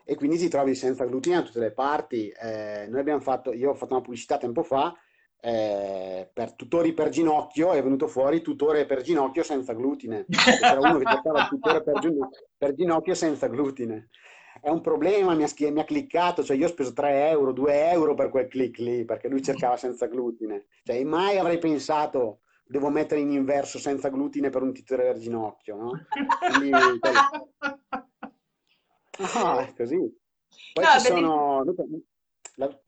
e 0.04 0.14
quindi 0.14 0.38
ti 0.38 0.48
trovi 0.48 0.74
senza 0.74 1.04
glutine 1.04 1.36
da 1.36 1.42
tutte 1.42 1.60
le 1.60 1.72
parti. 1.72 2.28
Eh, 2.28 2.86
noi 2.88 3.00
abbiamo 3.00 3.20
fatto, 3.20 3.52
io 3.52 3.70
ho 3.70 3.74
fatto 3.74 3.94
una 3.94 4.02
pubblicità 4.02 4.38
tempo 4.38 4.62
fa 4.62 4.94
eh, 5.44 6.30
per 6.32 6.54
tutori 6.54 6.92
per 6.92 7.08
ginocchio, 7.08 7.72
è 7.72 7.82
venuto 7.82 8.06
fuori 8.06 8.42
tutore 8.42 8.86
per 8.86 9.00
ginocchio 9.02 9.42
senza 9.42 9.72
glutine. 9.72 10.24
C'era 10.30 10.78
uno 10.78 10.98
che 10.98 11.10
cercava 11.10 11.40
il 11.40 11.48
tutore 11.48 11.82
per, 11.82 11.98
per 12.56 12.74
ginocchio 12.74 13.14
senza 13.14 13.48
glutine. 13.48 14.10
è 14.60 14.68
un 14.68 14.80
problema, 14.80 15.34
mi 15.34 15.42
ha, 15.42 15.48
mi 15.58 15.80
ha 15.80 15.84
cliccato, 15.84 16.44
cioè 16.44 16.56
io 16.56 16.66
ho 16.66 16.70
speso 16.70 16.92
3 16.92 17.30
euro, 17.30 17.52
2 17.52 17.90
euro 17.90 18.14
per 18.14 18.28
quel 18.28 18.46
click 18.46 18.78
lì, 18.78 19.04
perché 19.04 19.26
lui 19.26 19.42
cercava 19.42 19.76
senza 19.76 20.06
glutine. 20.06 20.66
Cioè, 20.84 21.02
mai 21.02 21.38
avrei 21.38 21.58
pensato, 21.58 22.42
devo 22.64 22.88
mettere 22.88 23.20
in 23.20 23.32
inverso 23.32 23.80
senza 23.80 24.10
glutine 24.10 24.48
per 24.48 24.62
un 24.62 24.72
titolo 24.72 25.02
del 25.02 25.18
ginocchio, 25.18 25.76
no? 25.76 25.90
Quindi, 26.56 26.70
no, 29.34 29.58
è 29.60 29.72
così. 29.74 29.96
Poi 30.72 30.84
No, 30.84 30.90
ci 30.92 31.00
sono... 31.06 31.64
la- 32.56 32.80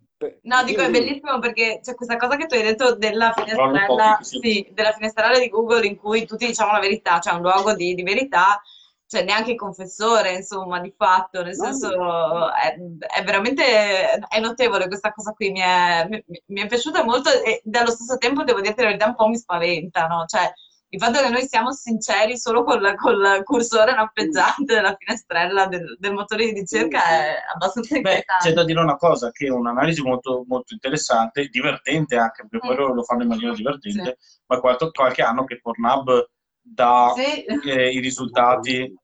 No, 0.43 0.63
dico 0.65 0.83
è 0.83 0.91
bellissimo 0.91 1.39
perché 1.39 1.81
c'è 1.83 1.95
questa 1.95 2.17
cosa 2.17 2.37
che 2.37 2.47
tu 2.47 2.55
hai 2.55 2.63
detto 2.63 2.95
della 2.97 3.33
finestrella, 3.33 4.19
sì. 4.23 4.39
sì, 4.41 4.69
della 4.73 4.93
finestrella 4.93 5.39
di 5.39 5.49
Google 5.49 5.87
in 5.87 5.97
cui 5.97 6.27
tutti 6.27 6.47
diciamo 6.47 6.73
la 6.73 6.81
verità, 6.81 7.19
cioè 7.21 7.35
un 7.35 7.41
luogo 7.41 7.75
di, 7.75 7.95
di 7.95 8.03
verità, 8.03 8.61
cioè 9.07 9.25
neanche 9.25 9.53
il 9.53 9.57
confessore, 9.57 10.35
insomma, 10.35 10.81
di 10.81 10.93
fatto, 10.97 11.43
nel 11.43 11.55
No, 11.57 11.65
senso 11.65 12.53
è, 12.53 12.77
è 13.19 13.23
veramente 13.25 14.11
è 14.29 14.41
notevole 14.41 14.87
questa 14.87 15.13
cosa 15.13 15.33
qui, 15.33 15.51
mi 15.51 15.61
è, 15.61 16.07
mi- 16.09 16.25
mi 16.49 16.61
è 16.63 16.67
piaciuta 16.67 17.05
molto 17.05 17.31
e 17.31 17.61
dallo 17.65 17.91
stesso 17.91 18.19
tempo 18.19 18.45
devo 18.45 18.61
dirti 18.61 18.81
la 18.83 18.89
verità 18.89 19.07
un 19.07 19.15
po' 19.15 19.29
mi 19.29 19.37
spaventa, 19.39 20.07
no? 20.07 20.25
Cioè 20.27 20.53
il 20.95 21.01
fatto 21.01 21.21
che 21.21 21.29
noi 21.29 21.45
siamo 21.47 21.73
sinceri 21.73 22.39
solo 22.39 22.63
col, 22.63 22.95
col 22.95 23.43
cursore 23.43 23.93
lampeggiante 23.95 24.75
della 24.75 24.95
finestrella 24.97 25.67
del, 25.67 25.97
del 25.99 26.13
motore 26.13 26.45
di 26.47 26.61
ricerca 26.61 27.05
è 27.05 27.35
abbastanza 27.53 27.99
Beh, 27.99 28.25
c'è 28.41 28.53
da 28.53 28.65
dire 28.65 28.81
una 28.81 28.97
cosa, 28.97 29.33
che 29.33 29.47
è 29.47 29.51
un'analisi 29.51 30.03
molto, 30.03 30.45
molto 30.47 30.73
interessante, 30.73 31.49
divertente 31.49 32.17
anche, 32.17 32.47
perché 32.49 32.69
Mm. 32.69 32.77
loro 32.77 32.95
lo 32.95 33.03
fanno 33.03 33.23
in 33.23 33.29
maniera 33.29 33.53
divertente, 33.53 34.19
ma 34.47 34.61
qualche, 34.61 34.91
qualche 34.93 35.23
anno 35.23 35.45
che 35.45 35.59
Pornhub 35.61 36.31
dà 36.61 37.13
Sì. 37.17 37.45
eh, 37.45 37.91
i 37.91 37.99
risultati 37.99 38.95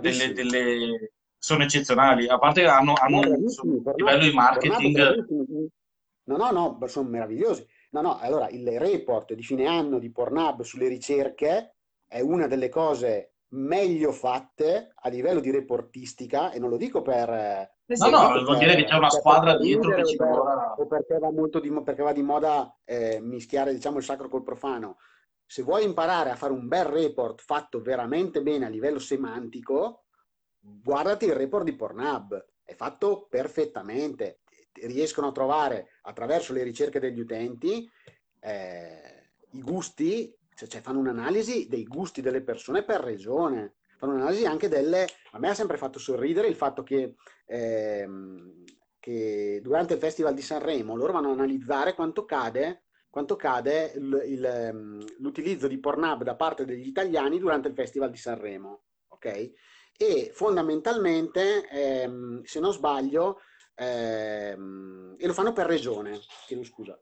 delle, 0.00 0.32
delle- 0.34 1.12
sono 1.38 1.62
eccezionali, 1.62 2.28
a 2.28 2.38
parte 2.38 2.60
che 2.60 2.68
hanno, 2.68 2.92
hanno 2.94 3.20
No, 3.20 3.28
un 3.62 3.82
livello 3.96 4.22
di 4.24 4.32
marketing. 4.32 5.24
No, 6.24 6.36
no, 6.36 6.50
no, 6.50 6.86
sono 6.88 7.08
meravigliosi. 7.08 7.66
No, 7.90 8.00
no, 8.00 8.18
allora 8.18 8.48
il 8.48 8.78
report 8.78 9.32
di 9.34 9.42
fine 9.42 9.66
anno 9.66 9.98
di 9.98 10.10
Pornhub 10.10 10.62
sulle 10.62 10.88
ricerche 10.88 11.76
è 12.06 12.20
una 12.20 12.46
delle 12.46 12.68
cose 12.68 13.32
meglio 13.48 14.12
fatte 14.12 14.92
a 14.94 15.08
livello 15.08 15.40
di 15.40 15.50
reportistica 15.50 16.50
e 16.50 16.58
non 16.58 16.68
lo 16.70 16.76
dico 16.76 17.02
per... 17.02 17.28
eh, 17.30 17.70
Sì, 17.86 18.10
no, 18.10 18.10
no, 18.10 18.32
per- 18.32 18.42
vuol 18.42 18.58
dire 18.58 18.74
che 18.74 18.84
c'è 18.84 18.94
una 18.96 19.10
squadra 19.10 19.56
dietro 19.56 19.94
che 19.94 20.04
ci 20.04 20.16
lavora. 20.16 20.74
o 20.76 20.86
perché 20.86 21.18
va 21.18 21.30
molto 21.30 21.60
di, 21.60 21.70
mo- 21.70 21.82
perché 21.82 22.02
va 22.02 22.12
di 22.12 22.22
moda 22.22 22.76
eh, 22.84 23.20
mischiare 23.20 23.72
diciamo 23.72 23.98
il 23.98 24.04
sacro 24.04 24.28
col 24.28 24.42
profano. 24.42 24.98
Se 25.48 25.62
vuoi 25.62 25.84
imparare 25.84 26.30
a 26.30 26.36
fare 26.36 26.52
un 26.52 26.66
bel 26.66 26.84
report 26.86 27.40
fatto 27.40 27.80
veramente 27.80 28.42
bene 28.42 28.66
a 28.66 28.68
livello 28.68 28.98
semantico, 28.98 30.06
guardati 30.58 31.26
il 31.26 31.34
report 31.34 31.64
di 31.64 31.74
Pornhub, 31.76 32.46
è 32.64 32.74
fatto 32.74 33.26
perfettamente. 33.30 34.40
Riescono 34.82 35.28
a 35.28 35.32
trovare 35.32 35.88
attraverso 36.02 36.52
le 36.52 36.62
ricerche 36.62 37.00
degli 37.00 37.20
utenti 37.20 37.88
eh, 38.40 39.30
i 39.52 39.60
gusti, 39.62 40.34
cioè, 40.54 40.68
cioè 40.68 40.80
fanno 40.80 40.98
un'analisi 41.00 41.66
dei 41.68 41.84
gusti 41.84 42.20
delle 42.20 42.42
persone 42.42 42.84
per 42.84 43.00
regione, 43.00 43.76
fanno 43.98 44.14
un'analisi 44.14 44.46
anche 44.46 44.68
delle... 44.68 45.06
A 45.32 45.38
me 45.38 45.48
ha 45.48 45.54
sempre 45.54 45.76
fatto 45.76 45.98
sorridere 45.98 46.48
il 46.48 46.54
fatto 46.54 46.82
che, 46.82 47.14
ehm, 47.46 48.64
che 48.98 49.60
durante 49.62 49.94
il 49.94 50.00
Festival 50.00 50.34
di 50.34 50.42
Sanremo 50.42 50.96
loro 50.96 51.12
vanno 51.12 51.30
a 51.30 51.32
analizzare 51.32 51.94
quanto 51.94 52.24
cade, 52.24 52.84
quanto 53.10 53.36
cade 53.36 53.92
il- 53.94 54.22
il, 54.26 54.44
ehm, 54.44 55.04
l'utilizzo 55.18 55.68
di 55.68 55.78
Pornhub 55.78 56.22
da 56.22 56.36
parte 56.36 56.64
degli 56.64 56.86
italiani 56.86 57.38
durante 57.38 57.68
il 57.68 57.74
Festival 57.74 58.10
di 58.10 58.18
Sanremo, 58.18 58.82
ok? 59.08 59.52
E 59.98 60.30
fondamentalmente, 60.34 61.66
ehm, 61.68 62.42
se 62.42 62.60
non 62.60 62.72
sbaglio, 62.72 63.40
ehm, 63.76 65.16
e 65.18 65.26
lo 65.26 65.32
fanno 65.32 65.52
per 65.52 65.66
regione, 65.66 66.18
chiedo 66.46 66.64
scusa, 66.64 66.98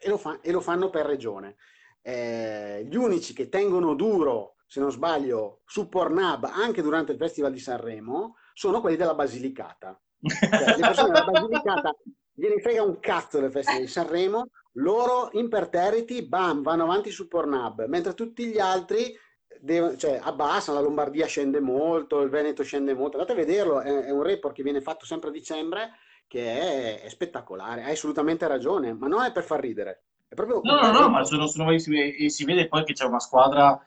e 0.00 0.08
lo, 0.08 0.16
fa- 0.16 0.40
e 0.40 0.50
lo 0.50 0.60
fanno 0.60 0.90
per 0.90 1.06
regione. 1.06 1.56
Eh, 2.00 2.86
gli 2.88 2.96
unici 2.96 3.34
che 3.34 3.48
tengono 3.48 3.94
duro, 3.94 4.56
se 4.66 4.80
non 4.80 4.90
sbaglio, 4.90 5.60
su 5.66 5.88
Pornhub 5.88 6.44
anche 6.44 6.82
durante 6.82 7.12
il 7.12 7.18
Festival 7.18 7.52
di 7.52 7.58
Sanremo 7.58 8.36
sono 8.54 8.80
quelli 8.80 8.96
della 8.96 9.14
Basilicata. 9.14 10.00
Cioè, 10.20 10.76
le 10.76 10.82
persone 10.82 11.12
della 11.12 11.24
Basilicata 11.24 11.94
gliene 12.32 12.60
frega 12.60 12.82
un 12.82 12.98
cazzo 13.00 13.40
del 13.40 13.50
Festival 13.50 13.82
di 13.82 13.88
Sanremo, 13.88 14.50
loro 14.72 15.30
imperterriti, 15.32 16.26
bam, 16.26 16.62
vanno 16.62 16.84
avanti 16.84 17.10
su 17.10 17.28
Pornhub, 17.28 17.86
mentre 17.86 18.14
tutti 18.14 18.46
gli 18.46 18.58
altri 18.58 19.14
devono- 19.60 19.96
cioè, 19.96 20.18
abbassano, 20.22 20.78
la 20.78 20.84
Lombardia 20.84 21.26
scende 21.26 21.60
molto, 21.60 22.20
il 22.20 22.30
Veneto 22.30 22.62
scende 22.62 22.94
molto. 22.94 23.18
Andate 23.18 23.32
a 23.38 23.44
vederlo, 23.44 23.80
è, 23.80 24.04
è 24.04 24.10
un 24.10 24.22
report 24.22 24.54
che 24.54 24.62
viene 24.62 24.80
fatto 24.80 25.04
sempre 25.06 25.28
a 25.30 25.32
dicembre, 25.32 25.90
che 26.26 26.98
è, 27.00 27.02
è 27.02 27.08
spettacolare, 27.08 27.84
hai 27.84 27.92
assolutamente 27.92 28.46
ragione, 28.46 28.92
ma 28.94 29.06
non 29.08 29.22
è 29.24 29.32
per 29.32 29.44
far 29.44 29.60
ridere, 29.60 30.02
è 30.28 30.34
proprio 30.34 30.60
No, 30.62 30.74
no, 30.80 30.92
no, 30.92 31.08
ma 31.08 31.24
sono, 31.24 31.46
sono 31.46 31.70
e 31.70 31.78
si 32.30 32.44
vede 32.44 32.66
poi 32.68 32.84
che 32.84 32.92
c'è 32.92 33.04
una 33.04 33.20
squadra, 33.20 33.80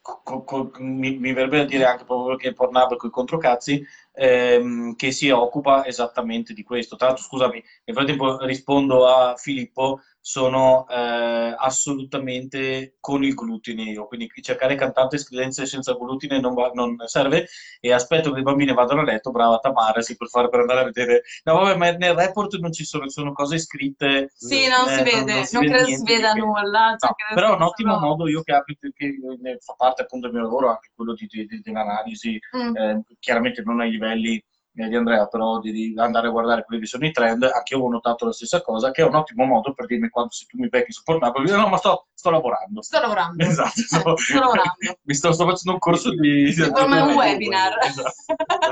co- 0.00 0.42
co- 0.42 0.72
mi, 0.78 1.16
mi 1.16 1.32
verrebbe 1.32 1.58
da 1.58 1.64
dire 1.64 1.84
anche 1.84 2.04
proprio 2.04 2.36
perché 2.36 2.52
Pornhub 2.52 2.96
con 2.96 3.08
i 3.08 3.12
controcazzi, 3.12 3.84
ehm, 4.12 4.94
che 4.96 5.12
si 5.12 5.30
occupa 5.30 5.86
esattamente 5.86 6.52
di 6.54 6.62
questo. 6.64 6.96
Tra 6.96 7.06
l'altro, 7.08 7.24
scusami, 7.24 7.62
nel 7.84 7.96
frattempo 7.96 8.44
rispondo 8.44 9.06
a 9.06 9.34
Filippo, 9.36 10.00
sono 10.28 10.86
eh, 10.90 11.54
assolutamente 11.56 12.96
con 13.00 13.24
il 13.24 13.32
glutine 13.34 13.84
io, 13.84 14.06
quindi 14.06 14.30
cercare 14.42 14.74
cantante 14.74 15.16
scrivenze 15.16 15.64
senza 15.64 15.94
glutine 15.94 16.38
non, 16.38 16.52
va- 16.52 16.70
non 16.74 16.96
serve 17.06 17.46
e 17.80 17.92
aspetto 17.94 18.30
che 18.30 18.36
le 18.36 18.42
bambine 18.42 18.74
vadano 18.74 19.00
a 19.00 19.04
letto, 19.04 19.30
brava 19.30 19.58
Tamara, 19.58 20.02
sì, 20.02 20.16
per, 20.16 20.28
fare, 20.28 20.50
per 20.50 20.60
andare 20.60 20.80
a 20.80 20.84
vedere. 20.84 21.22
No, 21.44 21.54
vabbè, 21.54 21.76
ma 21.78 21.90
nel 21.92 22.14
report 22.14 22.56
non 22.58 22.72
ci 22.72 22.84
sono, 22.84 23.08
sono 23.08 23.32
cose 23.32 23.58
scritte 23.58 24.30
Sì, 24.34 24.66
non 24.68 24.86
si 24.88 25.00
eh, 25.00 25.02
vede, 25.02 25.32
non, 25.34 25.44
si 25.44 25.56
vede 25.58 25.68
credo 25.72 25.86
si 25.86 26.02
veda 26.04 26.32
che. 26.34 26.38
nulla. 26.40 26.96
cioè, 26.98 27.08
No, 27.08 27.34
però 27.34 27.52
è 27.52 27.56
un 27.56 27.62
ottimo 27.62 27.94
solo- 27.94 28.06
modo, 28.06 28.28
io 28.28 28.42
che, 28.42 28.52
applico- 28.52 28.88
che 28.94 29.16
ne 29.40 29.56
fa 29.60 29.72
parte 29.78 30.02
appunto 30.02 30.26
del 30.26 30.36
mio 30.36 30.44
lavoro, 30.44 30.68
anche 30.68 30.90
quello 30.94 31.14
di, 31.14 31.26
di- 31.26 31.46
di- 31.46 31.60
dell'analisi, 31.62 32.38
Mm. 32.54 32.76
eh, 32.76 33.02
chiaramente 33.18 33.62
non 33.64 33.80
ai 33.80 33.90
livelli 33.90 34.36
eh, 34.36 34.42
di 34.86 34.94
Andrea, 34.94 35.26
però 35.26 35.58
di, 35.58 35.72
di 35.72 35.94
andare 35.96 36.28
a 36.28 36.30
guardare 36.30 36.64
quelli 36.64 36.82
che 36.82 36.86
sono 36.86 37.06
i 37.06 37.10
trend, 37.10 37.42
anche 37.42 37.74
io 37.74 37.82
ho 37.82 37.88
notato 37.88 38.26
la 38.26 38.32
stessa 38.32 38.60
cosa, 38.60 38.90
che 38.90 39.02
è 39.02 39.06
un 39.06 39.14
ottimo 39.14 39.44
modo 39.44 39.72
per 39.72 39.86
dirmi 39.86 40.08
quando 40.08 40.32
se 40.32 40.46
tu 40.46 40.58
mi 40.58 40.68
becchi 40.68 40.92
su 40.92 41.02
Pornhub, 41.02 41.34
io 41.36 41.42
dico, 41.42 41.56
no, 41.56 41.68
ma 41.68 41.76
sto, 41.78 42.08
sto 42.12 42.30
lavorando. 42.30 42.82
Sto 42.82 43.00
lavorando. 43.00 43.42
Esatto, 43.42 43.80
sto, 43.80 44.16
sto 44.16 44.38
lavorando. 44.38 44.74
mi 45.02 45.14
sto, 45.14 45.32
sto 45.32 45.44
facendo 45.44 45.72
un 45.72 45.78
corso 45.78 46.10
di... 46.10 46.54
di 46.54 46.70
Come 46.70 47.00
un 47.00 47.14
webinar. 47.14 47.78
Esatto. 47.82 48.12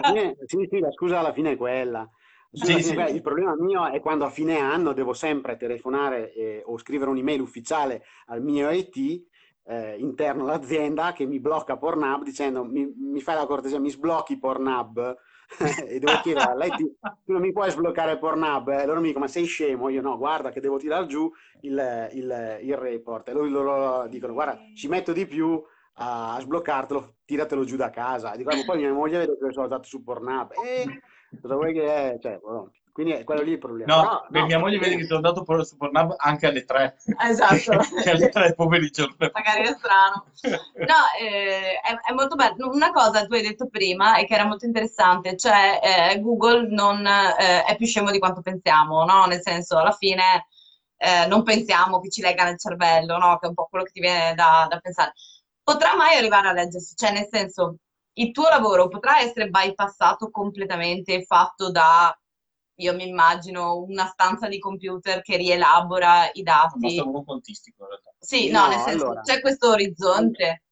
Fine- 0.03 0.37
sì, 0.45 0.69
sì, 0.71 0.79
la 0.79 0.93
scusa 0.93 1.19
alla 1.19 1.33
fine 1.33 1.53
è 1.53 1.57
quella. 1.57 2.09
Sì, 2.53 2.83
sì. 2.83 2.95
Il 2.95 3.21
problema 3.23 3.55
mio 3.59 3.87
è 3.87 4.01
quando 4.01 4.25
a 4.25 4.31
fine 4.31 4.59
anno 4.59 4.93
devo 4.93 5.13
sempre 5.13 5.57
telefonare 5.57 6.33
eh, 6.33 6.63
o 6.65 6.79
scrivere 6.79 7.11
un'email 7.11 7.41
ufficiale 7.41 8.05
al 8.27 8.43
mio 8.43 8.71
IT 8.71 9.27
eh, 9.67 9.97
interno 9.99 10.45
all'azienda 10.45 11.13
che 11.13 11.27
mi 11.27 11.41
blocca 11.41 11.77
Pornhub 11.77 12.23
dicendo 12.23 12.65
mi, 12.65 12.87
mi 12.97 13.21
fai 13.21 13.35
la 13.35 13.47
cortesia, 13.47 13.81
mi 13.81 13.91
sblocchi 13.91 14.39
Pornhub 14.39 15.17
e 15.88 15.99
devo 15.99 16.12
a 16.40 16.55
lei 16.55 16.70
tu 16.70 16.97
non 17.26 17.40
mi 17.40 17.53
puoi 17.53 17.70
sbloccare 17.70 18.18
Pornhub 18.18 18.68
e 18.68 18.84
loro 18.86 19.01
mi 19.01 19.07
dicono 19.07 19.24
ma 19.24 19.30
sei 19.30 19.44
scemo 19.44 19.88
io 19.88 20.03
no 20.03 20.16
guarda 20.18 20.51
che 20.51 20.61
devo 20.61 20.76
tirare 20.76 21.07
giù 21.07 21.30
il, 21.62 22.09
il, 22.12 22.59
il 22.62 22.76
report 22.76 23.28
e 23.28 23.32
loro, 23.32 23.62
loro 23.62 24.07
dicono 24.09 24.32
guarda 24.32 24.59
ci 24.74 24.88
metto 24.88 25.12
di 25.12 25.26
più 25.26 25.62
a 25.99 26.36
sbloccartelo, 26.40 27.16
tiratelo 27.24 27.64
giù 27.64 27.76
da 27.76 27.90
casa. 27.90 28.36
Dico, 28.36 28.51
"Ah, 28.51 28.64
poi 28.64 28.78
mia 28.78 28.92
moglie 28.92 29.18
vede 29.18 29.38
che 29.38 29.53
sono 29.53 29.66
stato 29.66 29.84
su 29.84 30.03
Pornhub. 30.03 30.53
E 30.62 31.01
cosa 31.40 31.55
vuoi 31.55 31.72
che 31.72 31.84
è? 31.86 32.18
Cioè, 32.18 32.38
boh, 32.38 32.70
quindi 32.97 33.12
è 33.12 33.24
quello 33.24 33.42
lì 33.42 33.51
il 33.51 33.59
problema. 33.59 33.94
No, 33.94 34.26
beh, 34.30 34.40
no, 34.40 34.47
mia 34.47 34.59
moglie 34.59 34.78
vede 34.78 34.97
che 34.97 35.05
sono 35.05 35.16
andato 35.16 35.42
por- 35.42 35.66
su 35.66 35.76
Pornhub 35.76 36.14
anche 36.16 36.47
alle 36.47 36.64
3. 36.64 36.97
Esatto. 37.28 37.72
alle 38.11 38.30
3 38.30 38.55
pomeriggio. 38.55 39.14
Magari 39.18 39.64
è 39.64 39.74
strano. 39.76 40.24
No, 40.76 40.94
eh, 41.20 41.78
è, 41.78 41.94
è 42.09 42.12
molto 42.14 42.36
bello. 42.36 42.70
Una 42.70 42.90
cosa 42.92 43.26
tu 43.26 43.34
hai 43.34 43.42
detto 43.42 43.68
prima 43.68 44.16
e 44.16 44.24
che 44.24 44.32
era 44.32 44.47
molto 44.47 44.64
interessante, 44.64 45.36
cioè 45.36 45.78
eh, 46.14 46.20
Google 46.22 46.68
non 46.70 47.07
eh, 47.07 47.64
è 47.64 47.76
più 47.76 47.84
scemo 47.84 48.11
di 48.11 48.18
quanto 48.18 48.40
pensiamo, 48.40 49.05
no? 49.05 49.26
Nel 49.26 49.42
senso, 49.42 49.76
alla 49.76 49.92
fine 49.92 50.47
eh, 50.97 51.26
non 51.26 51.42
pensiamo 51.42 52.01
che 52.01 52.09
ci 52.09 52.22
legga 52.22 52.44
nel 52.44 52.59
cervello, 52.59 53.18
no? 53.18 53.36
Che 53.36 53.44
è 53.44 53.49
un 53.49 53.55
po' 53.55 53.66
quello 53.68 53.84
che 53.84 53.92
ti 53.92 54.01
viene 54.01 54.32
da, 54.34 54.66
da 54.70 54.78
pensare. 54.78 55.12
Potrà 55.62 55.94
mai 55.97 56.16
arrivare 56.16 56.49
a 56.49 56.53
leggersi? 56.53 56.94
Cioè, 56.97 57.12
nel 57.12 57.28
senso, 57.30 57.76
il 58.14 58.32
tuo 58.32 58.49
lavoro 58.49 58.88
potrà 58.88 59.20
essere 59.20 59.51
bypassato 59.51 60.30
completamente 60.30 61.12
e 61.12 61.24
fatto 61.24 61.70
da, 61.70 62.18
io 62.77 62.95
mi 62.95 63.09
immagino, 63.09 63.77
una 63.83 64.07
stanza 64.07 64.49
di 64.49 64.59
computer 64.59 65.22
che 65.22 65.37
rielabora 65.37 66.31
i 66.33 66.43
Ma 66.43 66.53
dati. 66.53 66.97
sono 66.97 67.11
un 67.18 67.24
quantistico 67.24 67.83
in 67.83 67.89
realtà. 67.89 68.14
Sì, 68.18 68.51
No, 68.51 68.62
no, 68.62 68.68
nel 68.68 68.79
senso, 68.81 69.05
allora. 69.07 69.20
c'è 69.22 69.41
questo 69.41 69.70
orizzonte. 69.70 70.62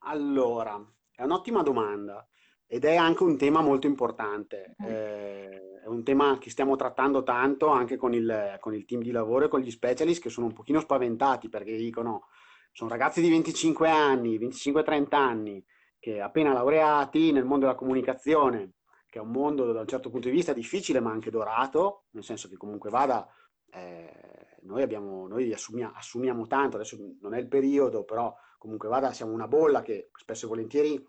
Allora, 0.00 0.80
è 1.14 1.22
un'ottima 1.22 1.62
domanda 1.62 2.26
ed 2.66 2.84
è 2.84 2.96
anche 2.96 3.22
un 3.22 3.36
tema 3.36 3.60
molto 3.60 3.86
importante. 3.86 4.74
Mm. 4.82 4.86
Eh, 4.86 5.62
è 5.82 5.86
un 5.86 6.02
tema 6.04 6.38
che 6.38 6.50
stiamo 6.50 6.76
trattando 6.76 7.22
tanto 7.22 7.68
anche 7.68 7.96
con 7.96 8.12
il, 8.14 8.56
con 8.60 8.74
il 8.74 8.84
team 8.84 9.02
di 9.02 9.10
lavoro 9.10 9.46
e 9.46 9.48
con 9.48 9.60
gli 9.60 9.70
specialist 9.70 10.22
che 10.22 10.30
sono 10.30 10.46
un 10.46 10.52
pochino 10.52 10.80
spaventati 10.80 11.48
perché 11.48 11.76
dicono 11.76 12.26
sono 12.72 12.90
ragazzi 12.90 13.20
di 13.20 13.30
25 13.30 13.88
anni, 13.88 14.38
25-30 14.38 15.14
anni, 15.16 15.64
che 15.98 16.20
appena 16.20 16.52
laureati 16.52 17.32
nel 17.32 17.44
mondo 17.44 17.66
della 17.66 17.76
comunicazione, 17.76 18.74
che 19.18 19.24
è 19.24 19.26
un 19.26 19.30
mondo 19.30 19.72
da 19.72 19.80
un 19.80 19.88
certo 19.88 20.10
punto 20.10 20.28
di 20.28 20.34
vista 20.34 20.52
difficile 20.52 21.00
ma 21.00 21.10
anche 21.10 21.30
dorato, 21.30 22.04
nel 22.10 22.22
senso 22.22 22.48
che 22.48 22.56
comunque 22.56 22.90
vada, 22.90 23.28
eh, 23.70 24.58
noi, 24.62 24.82
abbiamo, 24.82 25.26
noi 25.26 25.52
assumia, 25.52 25.92
assumiamo 25.94 26.46
tanto, 26.46 26.76
adesso 26.76 26.96
non 27.20 27.34
è 27.34 27.38
il 27.38 27.48
periodo, 27.48 28.04
però 28.04 28.32
comunque 28.58 28.88
vada 28.88 29.12
siamo 29.12 29.32
una 29.32 29.48
bolla 29.48 29.82
che 29.82 30.10
spesso 30.14 30.46
e 30.46 30.48
volentieri 30.48 31.06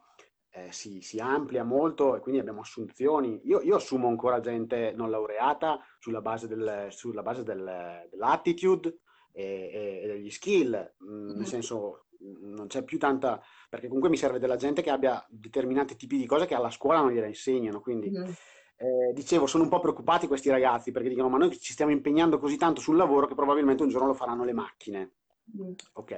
eh, 0.51 0.71
si, 0.71 1.01
si, 1.01 1.19
amplia 1.19 1.63
molto 1.63 2.15
e 2.15 2.19
quindi 2.19 2.39
abbiamo 2.39 2.61
assunzioni. 2.61 3.41
Io, 3.43 3.61
io 3.61 3.75
assumo 3.75 4.07
ancora 4.07 4.39
gente 4.39 4.91
non 4.95 5.11
laureata 5.11 5.79
sulla 5.99 6.21
base, 6.21 6.47
del, 6.47 6.87
sulla 6.89 7.21
base 7.21 7.43
del, 7.43 8.07
dell'attitude 8.09 9.01
e, 9.31 10.01
e, 10.03 10.07
degli 10.07 10.31
skill, 10.31 10.95
mm, 11.03 11.27
nel 11.27 11.39
mm. 11.39 11.43
senso 11.43 12.05
non 12.19 12.67
c'è 12.67 12.83
più 12.83 12.97
tanta, 12.97 13.41
perché 13.69 13.85
comunque 13.85 14.09
mi 14.09 14.17
serve 14.17 14.39
della 14.39 14.55
gente 14.55 14.81
che 14.81 14.89
abbia 14.89 15.23
determinati 15.29 15.95
tipi 15.95 16.17
di 16.17 16.25
cose 16.25 16.47
che 16.47 16.55
alla 16.55 16.71
scuola 16.71 17.01
non 17.01 17.11
gliela 17.11 17.27
insegnano, 17.27 17.79
quindi 17.79 18.09
mm. 18.09 18.23
eh, 18.23 19.13
dicevo, 19.13 19.45
sono 19.45 19.63
un 19.63 19.69
po' 19.69 19.79
preoccupati 19.79 20.27
questi 20.27 20.49
ragazzi 20.49 20.91
perché 20.91 21.09
dicono 21.09 21.29
ma 21.29 21.37
noi 21.37 21.57
ci 21.59 21.71
stiamo 21.71 21.91
impegnando 21.91 22.39
così 22.39 22.57
tanto 22.57 22.81
sul 22.81 22.97
lavoro 22.97 23.27
che 23.27 23.35
probabilmente 23.35 23.83
un 23.83 23.89
giorno 23.89 24.07
lo 24.07 24.13
faranno 24.15 24.43
le 24.43 24.53
macchine. 24.53 25.11
Mm. 25.55 25.73
Ok. 25.93 26.11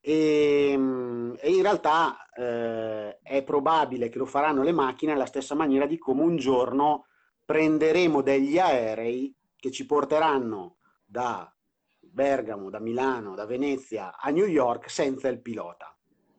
E, 0.00 0.70
ehm, 0.72 1.36
e, 1.40 1.50
in 1.50 1.62
realtà 1.62 2.28
eh, 2.34 3.18
è 3.22 3.42
probabile 3.42 4.08
che 4.10 4.18
lo 4.18 4.26
faranno 4.26 4.62
le 4.62 4.72
macchine 4.72 5.12
alla 5.12 5.26
stessa 5.26 5.54
maniera 5.54 5.86
di 5.86 5.98
come 5.98 6.22
un 6.22 6.36
giorno 6.36 7.06
prenderemo 7.44 8.20
degli 8.20 8.58
aerei 8.58 9.34
che 9.56 9.70
ci 9.70 9.86
porteranno 9.86 10.76
da 11.04 11.50
Bergamo, 11.98 12.70
da 12.70 12.78
Milano, 12.78 13.34
da 13.34 13.46
Venezia 13.46 14.16
a 14.18 14.30
New 14.30 14.46
York 14.46 14.90
senza 14.90 15.28
il 15.28 15.40
pilota. 15.40 15.97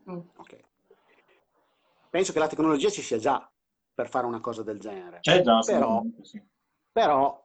Mm. 0.09 0.19
Okay. 0.35 0.63
Penso 2.09 2.33
che 2.33 2.39
la 2.39 2.47
tecnologia 2.47 2.89
ci 2.89 3.01
sia 3.01 3.17
già 3.17 3.51
per 3.93 4.09
fare 4.09 4.25
una 4.25 4.39
cosa 4.39 4.63
del 4.63 4.79
genere. 4.79 5.19
C'è 5.19 5.41
già, 5.41 5.59
però, 5.59 6.01
sì. 6.21 6.41
però 6.91 7.39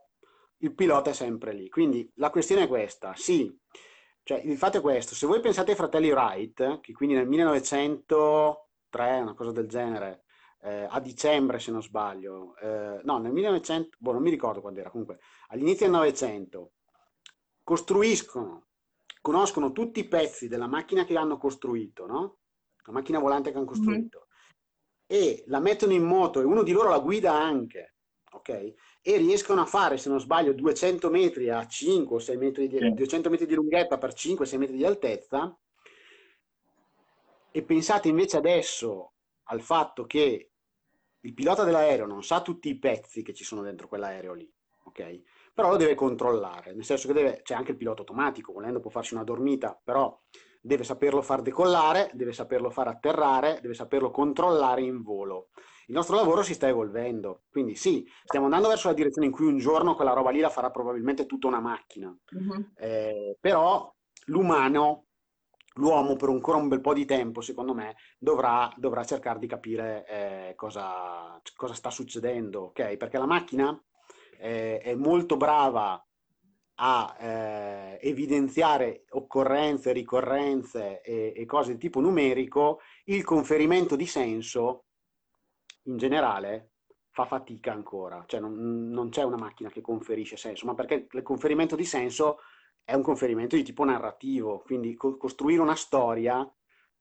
il 0.58 0.74
pilota 0.74 1.10
è 1.10 1.14
sempre 1.14 1.52
lì. 1.52 1.68
Quindi 1.68 2.10
la 2.16 2.30
questione 2.30 2.62
è 2.62 2.68
questa, 2.68 3.14
sì, 3.14 3.54
cioè, 4.24 4.38
il 4.38 4.56
fatto 4.56 4.78
è 4.78 4.80
questo, 4.80 5.14
se 5.14 5.26
voi 5.26 5.40
pensate 5.40 5.72
ai 5.72 5.76
fratelli 5.76 6.10
Wright, 6.10 6.80
che 6.80 6.92
quindi 6.94 7.14
nel 7.14 7.28
1903, 7.28 9.20
una 9.20 9.34
cosa 9.34 9.52
del 9.52 9.68
genere, 9.68 10.24
eh, 10.62 10.86
a 10.88 10.98
dicembre 10.98 11.58
se 11.58 11.70
non 11.70 11.82
sbaglio, 11.82 12.56
eh, 12.56 13.00
no, 13.04 13.18
nel 13.18 13.32
1900, 13.32 13.98
boh, 14.00 14.12
non 14.12 14.22
mi 14.22 14.30
ricordo 14.30 14.62
quando 14.62 14.80
era, 14.80 14.88
comunque, 14.88 15.18
all'inizio 15.48 15.84
del 15.84 15.94
Novecento, 15.94 16.72
costruiscono, 17.62 18.68
conoscono 19.20 19.72
tutti 19.72 20.00
i 20.00 20.08
pezzi 20.08 20.48
della 20.48 20.68
macchina 20.68 21.04
che 21.04 21.18
hanno 21.18 21.36
costruito, 21.36 22.06
no? 22.06 22.38
La 22.84 22.92
macchina 22.92 23.18
volante 23.18 23.50
che 23.50 23.56
hanno 23.56 23.66
mm-hmm. 23.66 23.74
costruito, 23.74 24.26
mm-hmm. 25.12 25.22
e 25.22 25.44
la 25.46 25.60
mettono 25.60 25.92
in 25.92 26.04
moto 26.04 26.40
e 26.40 26.44
uno 26.44 26.62
di 26.62 26.72
loro 26.72 26.90
la 26.90 26.98
guida 26.98 27.32
anche, 27.32 27.94
ok? 28.32 28.74
e 29.06 29.18
riescono 29.18 29.60
a 29.60 29.66
fare, 29.66 29.98
se 29.98 30.08
non 30.08 30.18
sbaglio, 30.18 30.54
200 30.54 31.10
metri 31.10 31.50
a 31.50 31.66
5 31.66 32.16
o 32.16 32.18
6 32.18 32.36
metri 32.38 32.68
di, 32.68 32.78
sì. 32.78 32.94
200 32.94 33.28
metri 33.28 33.44
di 33.44 33.54
lunghezza 33.54 33.98
per 33.98 34.14
5-6 34.14 34.56
metri 34.56 34.76
di 34.76 34.84
altezza, 34.86 35.54
e 37.50 37.62
pensate 37.62 38.08
invece 38.08 38.38
adesso 38.38 39.12
al 39.44 39.60
fatto 39.60 40.06
che 40.06 40.52
il 41.20 41.34
pilota 41.34 41.64
dell'aereo 41.64 42.06
non 42.06 42.24
sa 42.24 42.40
tutti 42.40 42.70
i 42.70 42.78
pezzi 42.78 43.22
che 43.22 43.34
ci 43.34 43.44
sono 43.44 43.60
dentro 43.60 43.88
quell'aereo 43.88 44.32
lì, 44.32 44.50
ok? 44.84 45.20
Però 45.52 45.68
lo 45.68 45.76
deve 45.76 45.94
controllare, 45.94 46.72
nel 46.72 46.84
senso 46.84 47.06
che 47.06 47.12
deve, 47.12 47.42
c'è 47.42 47.52
anche 47.52 47.72
il 47.72 47.76
pilota 47.76 48.00
automatico, 48.00 48.54
volendo 48.54 48.80
può 48.80 48.88
farsi 48.88 49.12
una 49.12 49.22
dormita, 49.22 49.78
però 49.84 50.18
deve 50.64 50.82
saperlo 50.82 51.20
far 51.20 51.42
decollare, 51.42 52.10
deve 52.14 52.32
saperlo 52.32 52.70
far 52.70 52.88
atterrare, 52.88 53.58
deve 53.60 53.74
saperlo 53.74 54.10
controllare 54.10 54.80
in 54.80 55.02
volo. 55.02 55.48
Il 55.88 55.94
nostro 55.94 56.16
lavoro 56.16 56.42
si 56.42 56.54
sta 56.54 56.66
evolvendo, 56.66 57.42
quindi 57.50 57.74
sì, 57.74 58.08
stiamo 58.24 58.46
andando 58.46 58.68
verso 58.68 58.88
la 58.88 58.94
direzione 58.94 59.26
in 59.26 59.32
cui 59.32 59.44
un 59.44 59.58
giorno 59.58 59.94
quella 59.94 60.14
roba 60.14 60.30
lì 60.30 60.40
la 60.40 60.48
farà 60.48 60.70
probabilmente 60.70 61.26
tutta 61.26 61.48
una 61.48 61.60
macchina, 61.60 62.08
uh-huh. 62.08 62.70
eh, 62.76 63.36
però 63.38 63.94
l'umano, 64.28 65.08
l'uomo 65.74 66.16
per 66.16 66.30
ancora 66.30 66.56
un 66.56 66.68
bel 66.68 66.80
po' 66.80 66.94
di 66.94 67.04
tempo, 67.04 67.42
secondo 67.42 67.74
me, 67.74 67.96
dovrà, 68.16 68.72
dovrà 68.78 69.04
cercare 69.04 69.38
di 69.38 69.46
capire 69.46 70.06
eh, 70.08 70.52
cosa, 70.56 71.38
cosa, 71.54 71.74
sta 71.74 71.90
succedendo, 71.90 72.62
ok? 72.68 72.96
Perché 72.96 73.18
la 73.18 73.26
macchina 73.26 73.78
eh, 74.38 74.78
è 74.78 74.94
molto 74.94 75.36
brava 75.36 76.02
a 76.76 77.16
eh, 77.18 77.98
evidenziare 78.02 79.04
occorrenze, 79.10 79.92
ricorrenze 79.92 81.00
e, 81.02 81.32
e, 81.36 81.46
cose 81.46 81.72
di 81.72 81.78
tipo 81.78 82.00
numerico, 82.00 82.80
il 83.04 83.22
conferimento 83.22 83.94
di 83.94 84.06
senso 84.06 84.86
in 85.84 85.96
generale 85.96 86.70
fa 87.10 87.26
fatica 87.26 87.72
ancora, 87.72 88.24
cioè 88.26 88.40
non, 88.40 88.88
non, 88.90 89.08
c'è 89.10 89.22
una 89.22 89.36
macchina 89.36 89.70
che 89.70 89.80
conferisce 89.80 90.36
senso, 90.36 90.66
ma 90.66 90.74
perché 90.74 91.06
il 91.10 91.22
conferimento 91.22 91.76
di 91.76 91.84
senso 91.84 92.38
è 92.82 92.92
un 92.94 93.02
conferimento 93.02 93.54
di 93.54 93.62
tipo 93.62 93.84
narrativo, 93.84 94.60
quindi 94.60 94.94
co- 94.94 95.16
costruire 95.16 95.60
una 95.60 95.76
storia. 95.76 96.46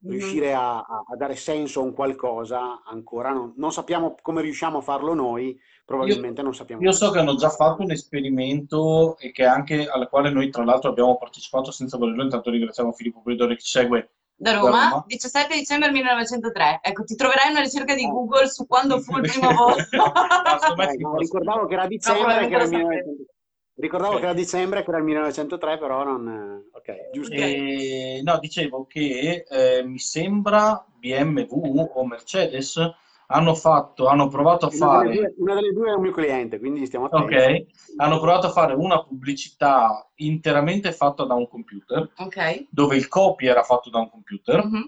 Riuscire 0.05 0.53
a, 0.53 0.77
a, 0.77 1.15
dare 1.17 1.35
senso 1.35 1.79
a 1.79 1.83
un 1.83 1.93
qualcosa, 1.93 2.81
ancora 2.85 3.31
non, 3.31 3.53
non, 3.55 3.71
sappiamo 3.71 4.15
come 4.21 4.41
riusciamo 4.41 4.79
a 4.79 4.81
farlo 4.81 5.13
noi, 5.13 5.57
probabilmente 5.85 6.39
io, 6.39 6.43
non 6.43 6.55
sappiamo. 6.55 6.81
Io 6.81 6.91
so 6.91 7.11
che 7.11 7.19
hanno 7.19 7.35
già 7.35 7.49
fatto 7.49 7.83
un 7.83 7.91
esperimento 7.91 9.17
e 9.17 9.31
che 9.31 9.45
anche 9.45 9.87
alla 9.87 10.07
quale 10.07 10.29
noi 10.29 10.49
tra 10.49 10.63
l'altro 10.63 10.89
abbiamo 10.89 11.17
partecipato 11.17 11.71
senza 11.71 11.97
volerlo, 11.97 12.23
intanto 12.23 12.49
ringraziamo 12.49 12.91
Filippo 12.91 13.21
Polidori 13.21 13.55
che 13.55 13.61
ci 13.61 13.71
segue 13.71 14.09
da 14.35 14.53
Roma, 14.53 14.69
da 14.69 14.89
Roma, 14.89 15.03
17 15.07 15.55
dicembre 15.55 15.91
1903. 15.91 16.79
Ecco, 16.81 17.03
ti 17.03 17.15
troverai 17.15 17.51
una 17.51 17.61
ricerca 17.61 17.95
di 17.95 18.05
Google 18.05 18.49
su 18.49 18.67
quando 18.67 18.99
fu 18.99 19.17
il 19.17 19.29
primo 19.29 19.51
volo. 19.53 19.75
no, 20.97 21.17
ricordavo 21.17 21.65
che 21.65 21.73
era 21.73 21.87
dicembre, 21.87 22.41
no, 22.41 22.47
che 22.47 22.55
era 22.55 22.67
1903. 22.67 23.32
Ricordavo 23.76 24.11
okay. 24.11 24.21
che 24.21 24.30
era 24.30 24.39
dicembre, 24.39 24.84
che 24.84 24.89
era 24.89 24.99
il 24.99 25.03
1903, 25.05 25.78
però 25.78 26.03
non... 26.03 26.63
Ok, 26.71 27.09
giusto. 27.11 27.34
E, 27.34 28.21
no, 28.24 28.38
dicevo 28.39 28.86
che 28.86 29.45
eh, 29.49 29.84
mi 29.84 29.99
sembra 29.99 30.86
BMW 30.99 31.89
o 31.93 32.05
Mercedes 32.05 32.78
hanno 33.28 33.55
fatto, 33.55 34.07
hanno 34.07 34.28
provato 34.28 34.67
a 34.67 34.69
una 34.71 34.78
fare... 34.78 35.09
Delle 35.09 35.21
due, 35.21 35.34
una 35.38 35.55
delle 35.55 35.74
due 35.74 35.89
è 35.89 35.93
un 35.93 36.01
mio 36.01 36.11
cliente, 36.11 36.59
quindi 36.59 36.86
stiamo 36.86 37.05
attenti. 37.05 37.34
Ok, 37.34 37.65
hanno 37.97 38.19
provato 38.19 38.47
a 38.47 38.51
fare 38.51 38.74
una 38.74 39.03
pubblicità 39.03 40.07
interamente 40.15 40.91
fatta 40.91 41.24
da 41.26 41.34
un 41.34 41.47
computer, 41.47 42.11
okay. 42.17 42.67
dove 42.69 42.95
il 42.95 43.07
copy 43.07 43.47
era 43.47 43.63
fatto 43.63 43.89
da 43.89 43.99
un 43.99 44.09
computer, 44.09 44.65
mm-hmm. 44.65 44.84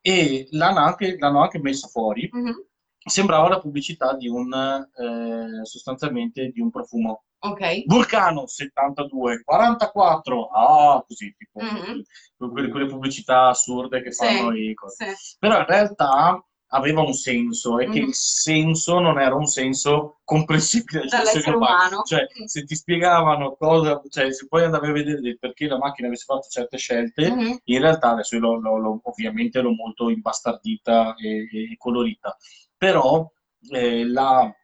e 0.00 0.46
l'hanno 0.50 0.78
anche, 0.80 1.16
l'hanno 1.18 1.42
anche 1.42 1.58
messa 1.58 1.88
fuori. 1.88 2.30
Mm-hmm. 2.34 2.54
Sembrava 3.02 3.48
la 3.48 3.60
pubblicità 3.60 4.14
di 4.14 4.28
un, 4.28 4.52
eh, 4.52 5.64
sostanzialmente, 5.64 6.50
di 6.50 6.60
un 6.60 6.70
profumo. 6.70 7.24
Ok. 7.42 7.84
Vulcano 7.86 8.46
72, 8.46 9.42
44, 9.42 10.48
ah, 10.48 11.04
così, 11.06 11.34
tipo, 11.36 11.60
mm-hmm. 11.64 12.00
quelle, 12.52 12.68
quelle, 12.68 12.86
pubblicità 12.86 13.48
assurde 13.48 14.02
che 14.02 14.12
fanno 14.12 14.52
sì, 14.52 14.58
i... 14.58 14.74
Sì. 14.96 15.36
Però 15.38 15.58
in 15.58 15.66
realtà 15.66 16.44
aveva 16.72 17.00
un 17.00 17.14
senso 17.14 17.78
e 17.78 17.84
mm-hmm. 17.84 17.92
che 17.92 17.98
il 18.00 18.14
senso 18.14 18.98
non 18.98 19.18
era 19.18 19.34
un 19.34 19.46
senso 19.46 20.20
comprensibile 20.24 21.06
dall'essere 21.06 21.56
umano. 21.56 22.02
Cioè, 22.02 22.26
se 22.44 22.64
ti 22.64 22.74
spiegavano 22.74 23.56
cosa, 23.56 24.00
cioè, 24.08 24.32
se 24.32 24.46
poi 24.46 24.64
andavi 24.64 24.88
a 24.88 24.92
vedere 24.92 25.36
perché 25.38 25.66
la 25.66 25.78
macchina 25.78 26.08
avesse 26.08 26.24
fatto 26.24 26.48
certe 26.48 26.76
scelte, 26.76 27.30
mm-hmm. 27.30 27.54
in 27.64 27.80
realtà 27.80 28.10
adesso 28.10 28.36
io 28.36 28.56
l'ho, 28.56 28.76
l'ho, 28.76 29.00
ovviamente 29.04 29.60
l'ho 29.60 29.72
molto 29.72 30.10
imbastardita 30.10 31.14
e, 31.14 31.70
e 31.72 31.76
colorita, 31.78 32.36
però 32.76 33.28
eh, 33.70 34.06
la 34.06 34.54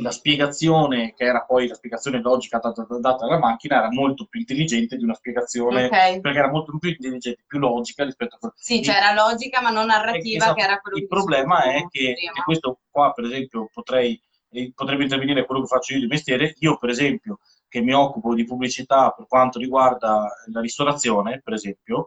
la 0.00 0.10
spiegazione, 0.10 1.14
che 1.14 1.24
era 1.24 1.44
poi 1.44 1.66
la 1.66 1.74
spiegazione 1.74 2.20
logica 2.20 2.58
data, 2.58 2.86
data 3.00 3.26
dalla 3.26 3.38
macchina, 3.38 3.78
era 3.78 3.90
molto 3.90 4.26
più 4.26 4.40
intelligente 4.40 4.96
di 4.96 5.04
una 5.04 5.14
spiegazione, 5.14 5.86
okay. 5.86 6.20
perché 6.20 6.38
era 6.38 6.50
molto 6.50 6.76
più 6.78 6.90
intelligente, 6.90 7.44
più 7.46 7.58
logica 7.58 8.04
rispetto 8.04 8.36
a... 8.40 8.52
Sì, 8.54 8.80
c'era 8.80 9.06
cioè 9.06 9.14
logica 9.14 9.62
ma 9.62 9.70
non 9.70 9.86
narrativa, 9.86 10.44
esatto. 10.44 10.54
che 10.54 10.62
era 10.62 10.78
quello 10.78 10.98
Il 10.98 11.06
problema 11.06 11.62
è 11.62 11.86
che, 11.90 12.10
e 12.10 12.42
questo 12.44 12.80
qua 12.90 13.12
per 13.12 13.24
esempio 13.24 13.70
potrei, 13.72 14.20
eh, 14.50 14.72
potrebbe 14.74 15.04
intervenire 15.04 15.46
quello 15.46 15.62
che 15.62 15.68
faccio 15.68 15.94
io 15.94 16.00
di 16.00 16.06
mestiere, 16.06 16.54
io 16.58 16.76
per 16.76 16.90
esempio 16.90 17.38
che 17.68 17.80
mi 17.80 17.92
occupo 17.92 18.34
di 18.34 18.44
pubblicità 18.44 19.10
per 19.10 19.26
quanto 19.26 19.58
riguarda 19.58 20.26
la 20.52 20.60
ristorazione, 20.60 21.40
per 21.42 21.54
esempio, 21.54 22.06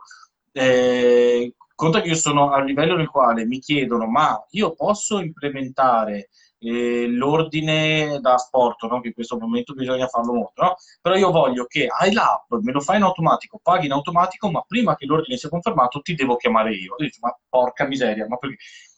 eh, 0.51 1.53
conta 1.73 2.01
che 2.01 2.09
io 2.09 2.15
sono 2.15 2.51
a 2.51 2.61
livello 2.61 2.95
nel 2.95 3.09
quale 3.09 3.45
mi 3.45 3.59
chiedono 3.59 4.05
ma 4.05 4.43
io 4.51 4.73
posso 4.73 5.19
implementare 5.19 6.29
eh, 6.63 7.07
l'ordine 7.07 8.19
da 8.19 8.37
sport, 8.37 8.83
no? 8.83 9.01
che 9.01 9.07
in 9.07 9.13
questo 9.13 9.37
momento 9.37 9.73
bisogna 9.73 10.07
farlo 10.07 10.33
molto, 10.33 10.61
no? 10.61 10.75
però 11.01 11.15
io 11.15 11.31
voglio 11.31 11.65
che 11.65 11.87
hai 11.87 12.13
l'app, 12.13 12.51
me 12.61 12.71
lo 12.71 12.79
fai 12.79 12.97
in 12.97 13.03
automatico, 13.03 13.59
paghi 13.61 13.87
in 13.87 13.91
automatico, 13.91 14.51
ma 14.51 14.61
prima 14.61 14.95
che 14.95 15.05
l'ordine 15.05 15.37
sia 15.37 15.49
confermato 15.49 16.01
ti 16.01 16.13
devo 16.13 16.35
chiamare 16.35 16.73
io. 16.73 16.95
dico, 16.97 17.17
ma 17.21 17.35
porca 17.49 17.85
miseria, 17.87 18.27
ma 18.27 18.37
perché? 18.37 18.57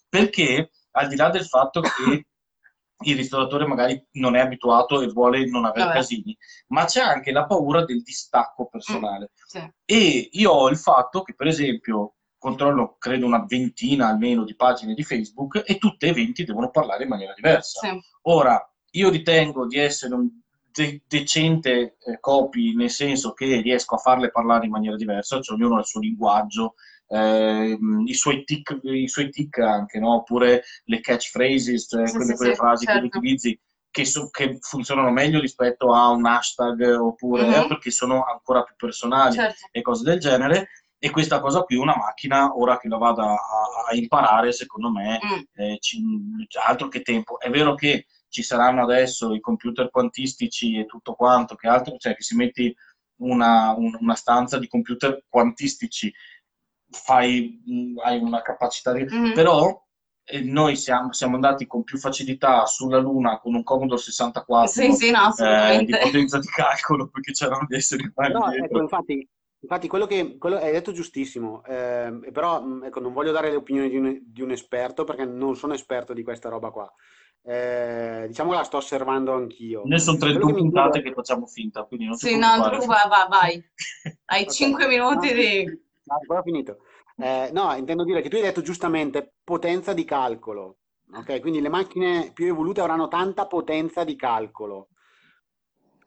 Perché 0.09 0.71
al 0.91 1.07
di 1.07 1.15
là 1.15 1.29
del 1.29 1.45
fatto 1.45 1.81
che 1.81 1.89
il 3.05 3.15
ristoratore 3.15 3.65
magari 3.65 4.01
non 4.13 4.35
è 4.35 4.39
abituato 4.39 5.01
e 5.01 5.07
vuole 5.07 5.45
non 5.47 5.65
avere 5.65 5.85
Vabbè. 5.85 5.95
casini, 5.95 6.37
ma 6.67 6.85
c'è 6.85 7.01
anche 7.01 7.31
la 7.31 7.45
paura 7.45 7.83
del 7.85 8.01
distacco 8.01 8.67
personale. 8.67 9.31
Mm, 9.31 9.45
sì. 9.45 9.71
E 9.85 10.29
io 10.31 10.51
ho 10.51 10.69
il 10.69 10.77
fatto 10.77 11.21
che, 11.21 11.33
per 11.33 11.47
esempio, 11.47 12.12
controllo 12.43 12.97
credo 12.99 13.25
una 13.25 13.45
ventina 13.47 14.07
almeno 14.07 14.43
di 14.43 14.55
pagine 14.55 14.93
di 14.93 15.03
Facebook 15.03 15.63
e 15.65 15.77
tutte 15.77 16.07
e 16.07 16.13
20 16.13 16.43
devono 16.43 16.69
parlare 16.69 17.03
in 17.03 17.09
maniera 17.09 17.33
diversa. 17.33 17.79
Sì. 17.87 17.99
Ora, 18.23 18.61
io 18.91 19.09
ritengo 19.09 19.65
di 19.65 19.79
essere 19.79 20.13
un 20.13 20.29
de- 20.71 21.01
decente 21.07 21.97
eh, 22.05 22.19
copy, 22.19 22.75
nel 22.75 22.89
senso 22.89 23.31
che 23.33 23.61
riesco 23.61 23.95
a 23.95 23.99
farle 23.99 24.29
parlare 24.29 24.65
in 24.65 24.71
maniera 24.71 24.95
diversa, 24.95 25.39
cioè 25.39 25.55
ognuno 25.55 25.77
ha 25.77 25.79
il 25.79 25.85
suo 25.85 25.99
linguaggio, 26.01 26.73
ehm, 27.07 28.03
i, 28.05 28.13
suoi 28.13 28.43
tic, 28.43 28.79
i 28.83 29.07
suoi 29.07 29.29
tic 29.29 29.57
anche, 29.59 29.99
no? 29.99 30.15
oppure 30.15 30.63
le 30.85 30.99
catchphrases, 30.99 31.87
cioè 31.89 32.07
Sì, 32.07 32.15
quelle, 32.15 32.31
sì, 32.31 32.35
quelle 32.35 32.55
frasi 32.55 32.85
che 32.85 32.91
certo. 32.91 33.17
utilizzi 33.17 33.59
che, 33.89 34.05
so- 34.05 34.29
che 34.31 34.57
funzionano 34.59 35.11
meglio 35.11 35.39
rispetto 35.39 35.93
a 35.93 36.09
un 36.09 36.25
hashtag 36.25 36.97
oppure 36.99 37.45
Mhm. 37.45 37.53
eh, 37.53 37.67
perché 37.67 37.91
sono 37.91 38.23
ancora 38.23 38.63
più 38.63 38.73
personali 38.75 39.35
Certo. 39.35 39.67
e 39.71 39.81
cose 39.81 40.03
del 40.03 40.19
genere. 40.19 40.69
E 41.05 41.09
questa 41.11 41.41
cosa 41.41 41.63
qui, 41.63 41.75
una 41.75 41.97
macchina, 41.97 42.55
ora 42.57 42.77
che 42.79 42.87
la 42.87 42.95
vada 42.97 43.23
a, 43.25 43.35
a 43.89 43.93
imparare, 43.95 44.53
secondo 44.53 44.89
me, 44.89 45.19
Mm. 45.21 45.41
eh, 45.55 45.77
ci- 45.81 46.01
altro 46.65 46.87
che 46.87 47.01
tempo. 47.01 47.39
È 47.41 47.49
vero 47.49 47.75
che 47.75 48.05
ci 48.29 48.41
saranno 48.41 48.83
adesso 48.83 49.33
i 49.33 49.41
computer 49.41 49.89
quantistici 49.89 50.77
e 50.79 50.85
tutto 50.85 51.13
quanto, 51.13 51.55
che 51.55 51.67
altro, 51.67 51.97
cioè 51.97 52.15
che 52.15 52.23
si 52.23 52.35
metti 52.37 52.73
una, 53.17 53.73
un- 53.75 53.97
una 53.99 54.15
stanza 54.15 54.57
di 54.57 54.67
computer 54.69 55.23
quantistici, 55.27 56.09
fai, 56.89 57.61
mh, 57.65 57.99
hai 58.03 58.19
una 58.19 58.41
capacità 58.41 58.93
di... 58.93 59.03
Mhm. 59.03 59.33
Però 59.33 59.81
eh, 60.25 60.41
noi 60.41 60.77
siamo, 60.77 61.11
siamo 61.11 61.35
andati 61.35 61.67
con 61.67 61.83
più 61.83 61.97
facilità 61.97 62.65
sulla 62.65 62.97
Luna 62.99 63.39
con 63.39 63.53
un 63.55 63.63
Commodore 63.63 63.99
64 63.99 64.71
Sì, 64.71 64.91
sì, 64.93 65.11
no, 65.11 65.35
eh, 65.35 65.83
di 65.83 65.91
potenza 65.91 66.39
di 66.39 66.47
calcolo 66.47 67.09
perché 67.09 67.33
c'erano 67.33 67.65
degli 67.67 67.77
esseri 67.79 68.09
umani 68.15 68.33
dietro. 68.51 68.65
ecco, 68.65 68.79
infatti, 68.81 69.27
infatti 69.63 69.87
quello 69.87 70.05
che 70.05 70.37
quello 70.37 70.57
hai 70.57 70.71
detto 70.71 70.91
giustissimo, 70.91 71.63
ehm, 71.65 72.31
però 72.31 72.61
mh, 72.61 72.83
ecco, 72.85 72.99
non 72.99 73.13
voglio 73.13 73.31
dare 73.31 73.49
le 73.49 73.55
opinioni 73.55 73.89
di 73.89 73.97
un, 73.97 74.19
di 74.21 74.41
un 74.41 74.51
esperto 74.51 75.05
perché 75.05 75.25
non 75.25 75.55
sono 75.55 75.73
esperto 75.73 76.13
di 76.13 76.21
questa 76.23 76.49
roba 76.49 76.69
qua. 76.69 76.91
Eh, 77.45 78.25
diciamo 78.27 78.51
che 78.51 78.57
la 78.57 78.63
sto 78.63 78.77
osservando 78.77 79.33
anch'io. 79.33 79.81
Noi 79.85 79.99
sono 79.99 80.17
Quello 80.17 80.33
31 80.33 80.47
che 80.55 80.61
mi 80.61 80.69
puntate 80.69 80.91
chiedo- 80.91 81.07
che 81.09 81.13
facciamo 81.15 81.45
finta, 81.47 81.83
quindi 81.83 82.05
non 82.05 82.15
Sì, 82.15 82.37
no, 82.37 82.53
tu 82.55 82.85
vai, 82.85 83.07
vai, 83.09 83.27
vai. 83.29 83.69
Hai 84.25 84.43
Ok. 84.43 84.51
5 84.51 84.87
minuti 84.87 85.33
di... 85.33 85.63
No, 85.65 86.15
ancora 86.19 86.41
finito. 86.41 86.77
Eh, 87.17 87.49
no, 87.53 87.73
intendo 87.75 88.03
dire 88.03 88.21
che 88.21 88.29
tu 88.29 88.35
hai 88.37 88.41
detto 88.41 88.61
giustamente 88.61 89.35
potenza 89.43 89.93
di 89.93 90.03
calcolo, 90.05 90.77
ok? 91.13 91.39
Quindi 91.41 91.61
le 91.61 91.69
macchine 91.69 92.31
più 92.33 92.47
evolute 92.47 92.81
avranno 92.81 93.07
tanta 93.07 93.45
potenza 93.45 94.03
di 94.03 94.15
calcolo. 94.15 94.87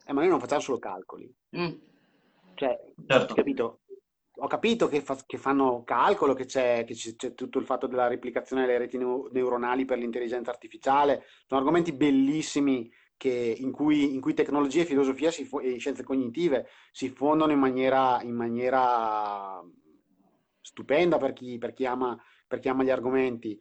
Eh, 0.05 0.13
ma 0.13 0.21
noi 0.21 0.29
non 0.29 0.39
facciamo 0.39 0.61
solo 0.61 0.79
calcoli. 0.79 1.31
Mm. 1.57 1.71
Cioè, 2.57 2.75
Certo. 3.05 3.33
capito? 3.35 3.79
Ho 4.39 4.47
capito 4.47 4.87
che, 4.87 5.01
fa- 5.01 5.17
che 5.25 5.37
fanno 5.37 5.83
calcolo, 5.83 6.33
che 6.33 6.45
c'è 6.45 6.83
che 6.85 6.93
c'è- 6.93 7.33
tutto 7.33 7.57
il 7.59 7.65
fatto 7.65 7.87
della 7.87 8.07
replicazione 8.07 8.65
delle 8.65 8.77
reti 8.77 8.97
neu- 8.97 9.29
neuronali 9.31 9.85
per 9.85 9.97
l'intelligenza 9.97 10.51
artificiale. 10.51 11.23
Sono 11.47 11.59
argomenti 11.61 11.91
bellissimi 11.91 12.91
che- 13.15 13.55
in 13.57 13.71
cui, 13.71 14.13
in 14.13 14.21
cui 14.21 14.33
tecnologia 14.33 14.81
e 14.81 14.85
filosofia 14.85 15.31
si 15.31 15.43
fo- 15.45 15.59
e 15.59 15.77
scienze 15.77 16.03
cognitive 16.03 16.67
si 16.91 17.09
fondono 17.09 17.51
in 17.51 17.59
maniera, 17.59 18.21
in 18.21 18.33
maniera 18.35 19.61
stupenda 20.61 21.17
per 21.17 21.33
chi, 21.33 21.57
per 21.57 21.73
chi 21.73 21.85
ama, 21.85 22.19
per 22.47 22.59
chi 22.59 22.69
ama 22.69 22.83
gli 22.83 22.89
argomenti. 22.91 23.59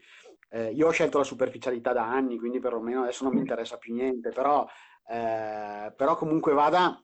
Eh, 0.51 0.73
io 0.73 0.87
ho 0.89 0.91
scelto 0.91 1.19
la 1.19 1.25
superficialità 1.25 1.93
da 1.93 2.05
anni, 2.09 2.39
quindi 2.39 2.59
perlomeno 2.61 3.03
adesso 3.03 3.25
non 3.25 3.33
mi 3.35 3.41
interessa 3.41 3.79
più 3.79 3.95
niente, 3.95 4.31
però, 4.31 4.67
eh, 5.09 5.93
però 5.97 6.17
comunque 6.17 6.53
vada, 6.53 7.01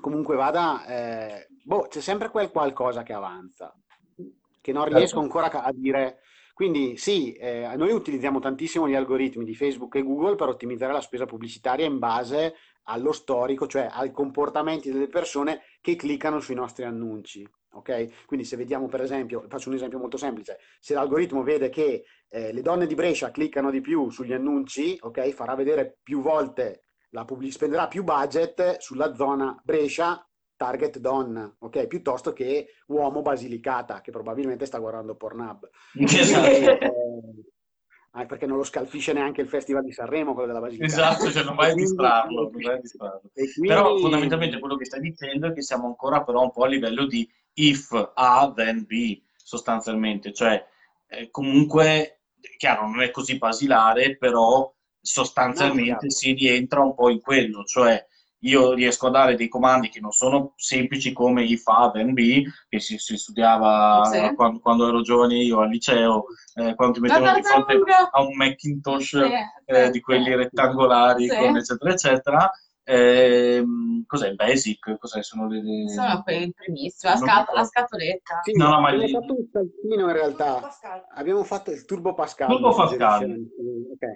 comunque 0.00 0.36
vada 0.36 0.86
eh, 0.86 1.46
boh, 1.64 1.86
c'è 1.88 2.00
sempre 2.00 2.30
quel 2.30 2.50
qualcosa 2.50 3.02
che 3.02 3.12
avanza, 3.12 3.74
che 4.60 4.72
non 4.72 4.84
riesco 4.84 5.20
Certo. 5.20 5.20
ancora 5.20 5.50
a 5.62 5.72
dire. 5.72 6.20
Quindi 6.54 6.98
sì, 6.98 7.32
eh, 7.32 7.72
noi 7.76 7.90
utilizziamo 7.92 8.38
tantissimo 8.38 8.86
gli 8.86 8.94
algoritmi 8.94 9.44
di 9.44 9.54
Facebook 9.54 9.94
e 9.94 10.02
Google 10.02 10.34
per 10.34 10.48
ottimizzare 10.48 10.92
la 10.92 11.00
spesa 11.00 11.24
pubblicitaria 11.24 11.86
in 11.86 11.98
base 11.98 12.54
allo 12.84 13.12
storico, 13.12 13.66
cioè 13.66 13.88
ai 13.90 14.10
comportamenti 14.10 14.90
delle 14.90 15.08
persone 15.08 15.62
che 15.80 15.96
cliccano 15.96 16.40
sui 16.40 16.54
nostri 16.54 16.84
annunci. 16.84 17.48
Ok? 17.72 18.26
Quindi 18.26 18.44
se 18.44 18.56
vediamo 18.56 18.88
per 18.88 19.00
esempio, 19.00 19.44
faccio 19.48 19.68
un 19.68 19.76
esempio 19.76 19.98
molto 19.98 20.16
semplice, 20.16 20.58
se 20.80 20.92
l'algoritmo 20.92 21.42
vede 21.42 21.70
che 21.70 22.04
eh, 22.28 22.52
le 22.52 22.62
donne 22.62 22.86
di 22.86 22.94
Brescia 22.94 23.30
cliccano 23.30 23.70
di 23.70 23.80
più 23.80 24.10
sugli 24.10 24.32
annunci, 24.32 24.98
ok? 25.00 25.30
Farà 25.30 25.54
vedere 25.54 25.98
più 26.02 26.20
volte 26.20 26.89
pubblic- 27.24 27.52
spenderà 27.52 27.88
più 27.88 28.04
budget 28.04 28.78
sulla 28.78 29.14
zona 29.14 29.58
Brescia 29.64 30.24
target 30.56 30.98
donna, 30.98 31.52
ok? 31.58 31.86
Piuttosto 31.86 32.32
che 32.32 32.74
uomo 32.88 33.22
Basilicata 33.22 34.00
che 34.00 34.10
probabilmente 34.10 34.66
sta 34.66 34.78
guardando 34.78 35.14
Pornhub. 35.16 35.68
Esatto. 35.98 36.46
Eh, 36.46 36.92
ah, 38.12 38.26
perché 38.26 38.44
non 38.46 38.58
lo 38.58 38.64
scalfisce 38.64 39.12
neanche 39.12 39.40
il 39.40 39.48
Festival 39.48 39.82
di 39.84 39.92
Sanremo, 39.92 40.32
quello 40.34 40.48
della 40.48 40.60
Basilicata. 40.60 40.92
Esatto, 41.14 41.30
cioè 41.30 41.44
non 41.44 41.54
vai 41.54 41.70
a 41.70 41.72
Quindi- 41.72 41.90
distrarlo, 41.90 42.50
non 42.50 42.60
vai 42.62 42.80
distrarlo. 42.82 43.22
quindi- 43.32 43.68
Però 43.68 43.96
fondamentalmente 43.96 44.58
quello 44.58 44.76
che 44.76 44.84
stai 44.84 45.00
dicendo 45.00 45.46
è 45.48 45.52
che 45.54 45.62
siamo 45.62 45.86
ancora 45.86 46.22
però 46.22 46.42
un 46.42 46.50
po' 46.52 46.64
a 46.64 46.68
livello 46.68 47.06
di 47.06 47.26
if 47.54 47.92
A 48.14 48.52
then 48.54 48.84
B, 48.86 49.20
sostanzialmente, 49.36 50.32
cioè 50.32 50.62
eh, 51.08 51.30
comunque, 51.30 52.20
chiaro, 52.58 52.82
non 52.86 53.00
è 53.00 53.10
così 53.10 53.38
basilare, 53.38 54.16
però 54.16 54.72
sostanzialmente 55.00 56.06
chiaro. 56.06 56.10
si 56.10 56.32
rientra 56.32 56.80
un 56.80 56.94
po' 56.94 57.08
in 57.10 57.20
quello, 57.20 57.64
cioè 57.64 58.04
io 58.44 58.72
riesco 58.72 59.08
a 59.08 59.10
dare 59.10 59.34
dei 59.34 59.48
comandi 59.48 59.90
che 59.90 60.00
non 60.00 60.12
sono 60.12 60.54
semplici 60.56 61.12
come 61.12 61.44
if 61.44 61.66
A 61.66 61.90
then 61.90 62.14
B, 62.14 62.42
che 62.70 62.80
si, 62.80 62.96
si 62.96 63.16
studiava 63.18 64.02
Sì. 64.04 64.34
quando, 64.34 64.60
quando 64.60 64.88
ero 64.88 65.02
giovane 65.02 65.34
io 65.36 65.60
al 65.60 65.68
liceo, 65.68 66.24
eh, 66.54 66.74
quando 66.74 66.94
ti 66.94 67.00
mettevano 67.00 67.34
di 67.34 67.42
fronte 67.42 67.78
a 68.10 68.22
un 68.22 68.34
Macintosh 68.36 69.08
Sì, 69.08 69.30
eh, 69.66 69.84
sì, 69.86 69.90
di 69.90 70.00
quelli 70.00 70.34
rettangolari, 70.34 71.28
Sì. 71.28 71.36
con 71.36 71.56
eccetera, 71.56 71.90
eccetera. 71.92 72.50
Ehm, 72.82 74.04
cos'è 74.06 74.32
Basic? 74.32 74.96
Cos'è? 74.98 75.22
Sono 75.22 75.46
le, 75.46 75.62
le- 75.62 75.88
Sono 75.90 76.22
quelli 76.22 76.50
primissimi, 76.52 77.12
la, 77.12 77.18
Non- 77.18 77.28
scat- 77.28 77.52
la 77.52 77.64
scatoletta. 77.64 78.40
Sì, 78.42 78.52
No, 78.56 78.68
no, 78.70 78.80
ma 78.80 78.88
abbiamo 78.88 79.04
lì- 79.06 79.12
fatto 79.12 79.32
un 79.36 79.48
saltino 79.52 80.06
in 80.06 80.12
realtà. 80.12 80.70
Abbiamo 81.14 81.44
fatto 81.44 81.70
il 81.70 81.84
Turbo 81.84 82.14
Pascal. 82.14 82.48
Turbo 82.48 82.74
Pascal. 82.74 83.20
suggerisce- 83.20 83.50
ok. 83.92 84.06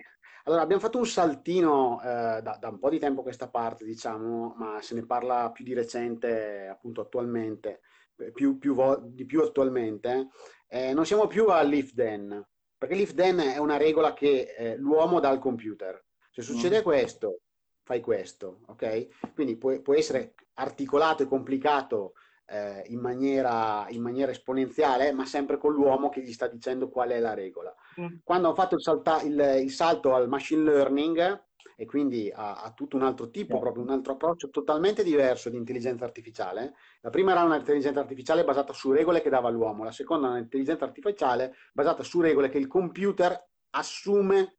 Allora, 0.47 0.61
abbiamo 0.63 0.83
fatto 0.83 0.99
un 0.99 1.07
saltino 1.07 2.01
eh, 2.03 2.43
da, 2.43 2.59
da 2.61 2.69
un 2.69 2.79
po' 2.79 2.91
di 2.91 2.99
tempo 2.99 3.21
a 3.21 3.23
questa 3.23 3.49
parte, 3.49 3.85
diciamo, 3.85 4.55
ma 4.59 4.81
se 4.83 4.95
ne 4.95 5.07
parla 5.07 5.51
più 5.51 5.65
di 5.65 5.73
recente, 5.73 6.67
appunto 6.69 7.01
attualmente, 7.01 7.81
eh, 8.17 8.31
più, 8.31 8.59
più 8.59 8.75
vo- 8.75 9.01
di 9.03 9.25
più 9.25 9.41
attualmente. 9.41 10.29
Eh, 10.69 10.93
non 10.93 11.07
siamo 11.07 11.27
più 11.27 11.47
all'if 11.47 11.95
then, 11.95 12.47
perché 12.77 12.95
l'if 12.95 13.15
then 13.15 13.39
è 13.39 13.57
una 13.57 13.79
regola 13.79 14.13
che 14.13 14.55
eh, 14.55 14.77
l'uomo 14.77 15.19
dà 15.19 15.31
al 15.31 15.39
computer. 15.39 16.05
Se 16.31 16.43
succede 16.43 16.83
questo, 16.83 17.41
fai 17.83 18.01
questo, 18.03 18.61
ok? 18.67 19.33
Quindi 19.33 19.57
può, 19.57 19.81
può 19.81 19.95
essere 19.95 20.35
articolato 20.55 21.23
e 21.23 21.27
complicato 21.27 22.13
eh, 22.47 22.83
in 22.89 23.01
maniera, 23.01 23.87
in 23.89 24.03
maniera 24.03 24.31
esponenziale, 24.31 25.13
ma 25.13 25.25
sempre 25.25 25.57
con 25.59 25.73
l'uomo 25.73 26.09
che 26.09 26.21
gli 26.23 26.33
sta 26.33 26.47
dicendo 26.47 26.89
qual 26.89 27.11
è 27.11 27.19
la 27.19 27.35
regola. 27.35 27.75
Mm. 28.01 28.17
Quando 28.23 28.49
ho 28.49 28.55
fatto 28.55 28.75
il, 28.75 28.83
salta- 28.83 29.23
il- 29.23 29.61
il 29.63 29.71
salto 29.71 30.15
al 30.15 30.29
machine 30.29 30.63
learning 30.63 31.43
e 31.77 31.87
quindi 31.87 32.31
a, 32.33 32.63
a 32.63 32.73
tutto 32.73 32.97
un 32.97 33.03
altro 33.03 33.31
tipo, 33.31 33.59
proprio 33.59 33.83
un 33.83 33.91
altro 33.91 34.13
approccio 34.13 34.49
totalmente 34.51 35.03
diverso 35.03 35.51
di 35.51 35.57
intelligenza 35.57 36.05
artificiale, 36.05 36.75
la 37.01 37.11
prima 37.11 37.33
era 37.33 37.43
un'intelligenza 37.43 38.01
artificiale 38.01 38.45
basata 38.45 38.73
su 38.73 38.93
regole 38.93 39.21
che 39.21 39.31
dava 39.31 39.49
l'uomo, 39.51 39.83
la 39.85 39.91
seconda 39.93 40.29
è 40.29 40.31
un'intelligenza 40.31 40.85
artificiale 40.85 41.55
basata 41.73 42.03
su 42.03 42.21
regole 42.21 42.49
che 42.49 42.59
il 42.59 42.69
computer 42.69 43.49
assume, 43.71 44.59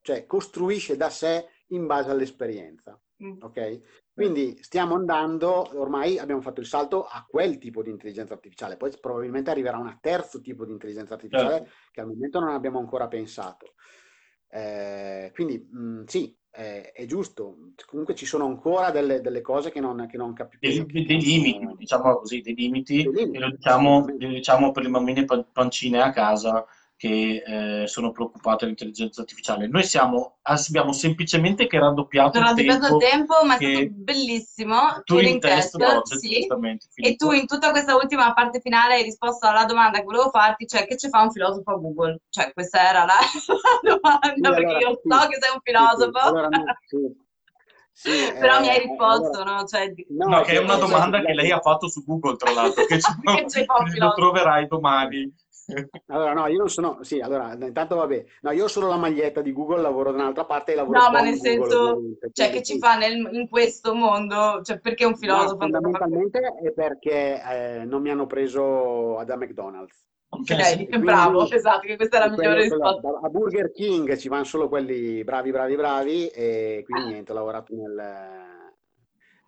cioè 0.00 0.24
costruisce 0.26 0.96
da 0.96 1.10
sé 1.10 1.46
in 1.68 1.86
base 1.86 2.10
all'esperienza. 2.10 2.98
Mm. 3.22 3.38
Ok? 3.40 3.80
Quindi 4.12 4.58
stiamo 4.62 4.94
andando, 4.94 5.78
ormai 5.78 6.18
abbiamo 6.18 6.40
fatto 6.40 6.60
il 6.60 6.66
salto 6.66 7.04
a 7.04 7.24
quel 7.28 7.58
tipo 7.58 7.82
di 7.82 7.90
intelligenza 7.90 8.34
artificiale, 8.34 8.76
poi 8.76 8.90
probabilmente 8.98 9.50
arriverà 9.50 9.76
un 9.78 9.98
terzo 10.00 10.40
tipo 10.40 10.64
di 10.64 10.72
intelligenza 10.72 11.14
artificiale 11.14 11.58
Certo. 11.58 11.70
che 11.92 12.00
al 12.00 12.06
momento 12.06 12.40
non 12.40 12.50
abbiamo 12.50 12.78
ancora 12.78 13.08
pensato. 13.08 13.74
Eh, 14.48 15.30
quindi 15.34 15.58
mh, 15.70 16.04
sì, 16.04 16.34
è, 16.50 16.92
è 16.94 17.04
giusto, 17.04 17.72
comunque 17.86 18.14
ci 18.14 18.24
sono 18.24 18.46
ancora 18.46 18.90
delle, 18.90 19.20
delle 19.20 19.42
cose 19.42 19.70
che 19.70 19.80
non, 19.80 20.06
che 20.06 20.16
non 20.16 20.32
capisco. 20.32 20.84
dei, 20.84 21.04
dei 21.04 21.20
limiti, 21.20 21.74
diciamo 21.76 22.16
così, 22.16 22.40
dei 22.40 22.54
limiti, 22.54 23.02
Dei 23.02 23.12
limiti, 23.12 23.38
lo 23.38 23.50
diciamo, 23.50 24.06
lo 24.06 24.28
diciamo 24.28 24.72
per 24.72 24.82
le 24.84 24.88
bambine 24.88 25.24
pan- 25.24 25.46
pancine 25.52 26.00
a 26.00 26.10
casa 26.10 26.64
che 26.96 27.42
eh, 27.46 27.86
sono 27.86 28.10
preoccupate 28.10 28.60
dell'intelligenza 28.64 29.20
artificiale. 29.20 29.66
Noi 29.68 29.84
siamo, 29.84 30.38
abbiamo 30.42 30.92
semplicemente 30.92 31.66
che 31.66 31.78
raddoppiato 31.78 32.38
ho 32.38 32.42
il 32.50 32.54
tempo 32.54 32.96
tempo, 32.96 33.34
ma 33.44 33.56
è 33.56 33.58
stato 33.58 33.86
bellissimo. 33.90 34.78
tu 35.04 35.18
in 35.18 35.38
test 35.38 35.76
project, 35.76 36.14
sì. 36.16 36.28
giustamente, 36.38 36.86
E 36.94 37.16
tu 37.16 37.32
in 37.32 37.46
tutta 37.46 37.70
questa 37.70 37.94
ultima 37.96 38.32
parte 38.32 38.60
finale 38.60 38.94
hai 38.94 39.02
risposto 39.02 39.46
alla 39.46 39.64
domanda 39.66 39.98
che 39.98 40.04
volevo 40.04 40.30
farti, 40.30 40.66
cioè 40.66 40.86
che 40.86 40.96
ci 40.96 41.08
fa 41.10 41.20
un 41.22 41.30
filosofo 41.30 41.70
a 41.70 41.76
Google? 41.76 42.20
Cioè 42.30 42.52
questa 42.54 42.88
era 42.88 43.04
la, 43.04 43.18
la 43.82 43.94
domanda, 43.94 44.30
Sì, 44.34 44.40
perché 44.40 44.64
allora, 44.64 44.78
io 44.78 45.00
sì, 45.02 45.08
so 45.10 45.28
che 45.28 45.38
sei 45.40 45.50
un 45.52 45.60
sì, 45.60 45.60
sì. 45.60 45.62
filosofo. 45.64 46.18
Allora, 46.18 46.48
no, 46.48 46.64
sì. 46.86 47.24
Sì, 47.98 48.10
Però 48.38 48.60
mi 48.60 48.68
hai 48.68 48.76
eh, 48.76 48.80
risposto, 48.80 49.40
allora- 49.40 49.54
no? 49.60 49.64
Cioè, 49.64 49.88
di- 49.90 50.06
No, 50.10 50.42
che 50.42 50.52
è 50.52 50.58
una 50.58 50.76
domanda 50.76 51.16
cioè, 51.16 51.26
che 51.28 51.32
lei 51.32 51.50
ha 51.50 51.60
fatto 51.60 51.88
su 51.88 52.04
Google, 52.04 52.36
tra 52.36 52.52
l'altro, 52.52 52.84
che 52.84 53.00
ci- 53.00 53.10
Che 53.24 53.46
ci 53.48 53.98
lo 53.98 54.12
troverai 54.12 54.66
domani. 54.66 55.34
Allora, 56.06 56.32
no, 56.32 56.46
io 56.46 56.58
non 56.58 56.68
sono. 56.68 57.02
Sì, 57.02 57.18
allora, 57.20 57.52
intanto 57.54 57.96
vabbè. 57.96 58.24
No, 58.42 58.50
io 58.52 58.64
ho 58.64 58.68
solo 58.68 58.88
la 58.88 58.96
maglietta 58.96 59.40
di 59.40 59.52
Google, 59.52 59.80
lavoro 59.82 60.12
da 60.12 60.18
un'altra 60.18 60.44
parte 60.44 60.72
e 60.72 60.74
lavoro 60.76 61.00
No, 61.00 61.10
ma 61.10 61.20
nel 61.20 61.34
Google, 61.34 61.50
senso, 61.50 61.90
ovviamente. 61.90 62.30
cioè, 62.32 62.50
che 62.50 62.62
ci 62.62 62.78
fa 62.78 62.96
nel- 62.96 63.28
in 63.32 63.48
questo 63.48 63.94
mondo? 63.94 64.60
Cioè, 64.62 64.78
perché 64.78 65.04
un 65.04 65.12
No, 65.12 65.18
filosofo? 65.18 65.56
fondamentalmente 65.56 66.38
è 66.62 66.72
perché 66.72 67.42
eh, 67.42 67.84
non 67.84 68.00
mi 68.02 68.10
hanno 68.10 68.26
preso 68.26 69.22
da 69.24 69.36
McDonald's. 69.36 70.04
Ok, 70.28 70.50
Ok, 70.50 70.98
bravo, 71.02 71.38
quindi- 71.38 71.56
esatto, 71.56 71.80
che 71.86 71.96
questa 71.96 72.16
è 72.16 72.20
la 72.20 72.28
migliore 72.28 72.62
risposta. 72.62 73.18
a 73.22 73.28
Burger 73.28 73.72
King 73.72 74.16
ci 74.16 74.28
vanno 74.28 74.44
solo 74.44 74.68
quelli 74.68 75.24
bravi, 75.24 75.50
bravi, 75.50 75.74
bravi 75.76 76.26
e 76.28 76.82
quindi 76.84 77.04
niente, 77.06 77.32
ho 77.32 77.34
lavorato 77.34 77.74
nel... 77.74 78.74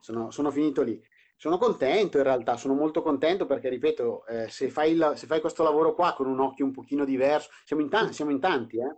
Sono, 0.00 0.30
sono 0.30 0.50
finito 0.50 0.82
lì. 0.82 1.00
Sono 1.40 1.56
contento 1.56 2.16
in 2.16 2.24
realtà, 2.24 2.56
sono 2.56 2.74
molto 2.74 3.00
contento 3.00 3.46
perché, 3.46 3.68
ripeto, 3.68 4.26
eh, 4.26 4.48
se 4.48 4.68
fai, 4.70 4.90
il- 4.90 5.12
se 5.14 5.28
fai 5.28 5.40
questo 5.40 5.62
lavoro 5.62 5.94
qua 5.94 6.12
con 6.12 6.26
un 6.26 6.40
occhio 6.40 6.64
un 6.64 6.72
pochino 6.72 7.04
diverso, 7.04 7.50
siamo 7.64 7.80
in, 7.80 7.88
ta- 7.88 8.10
siamo 8.10 8.32
in 8.32 8.40
tanti, 8.40 8.78
eh? 8.78 8.96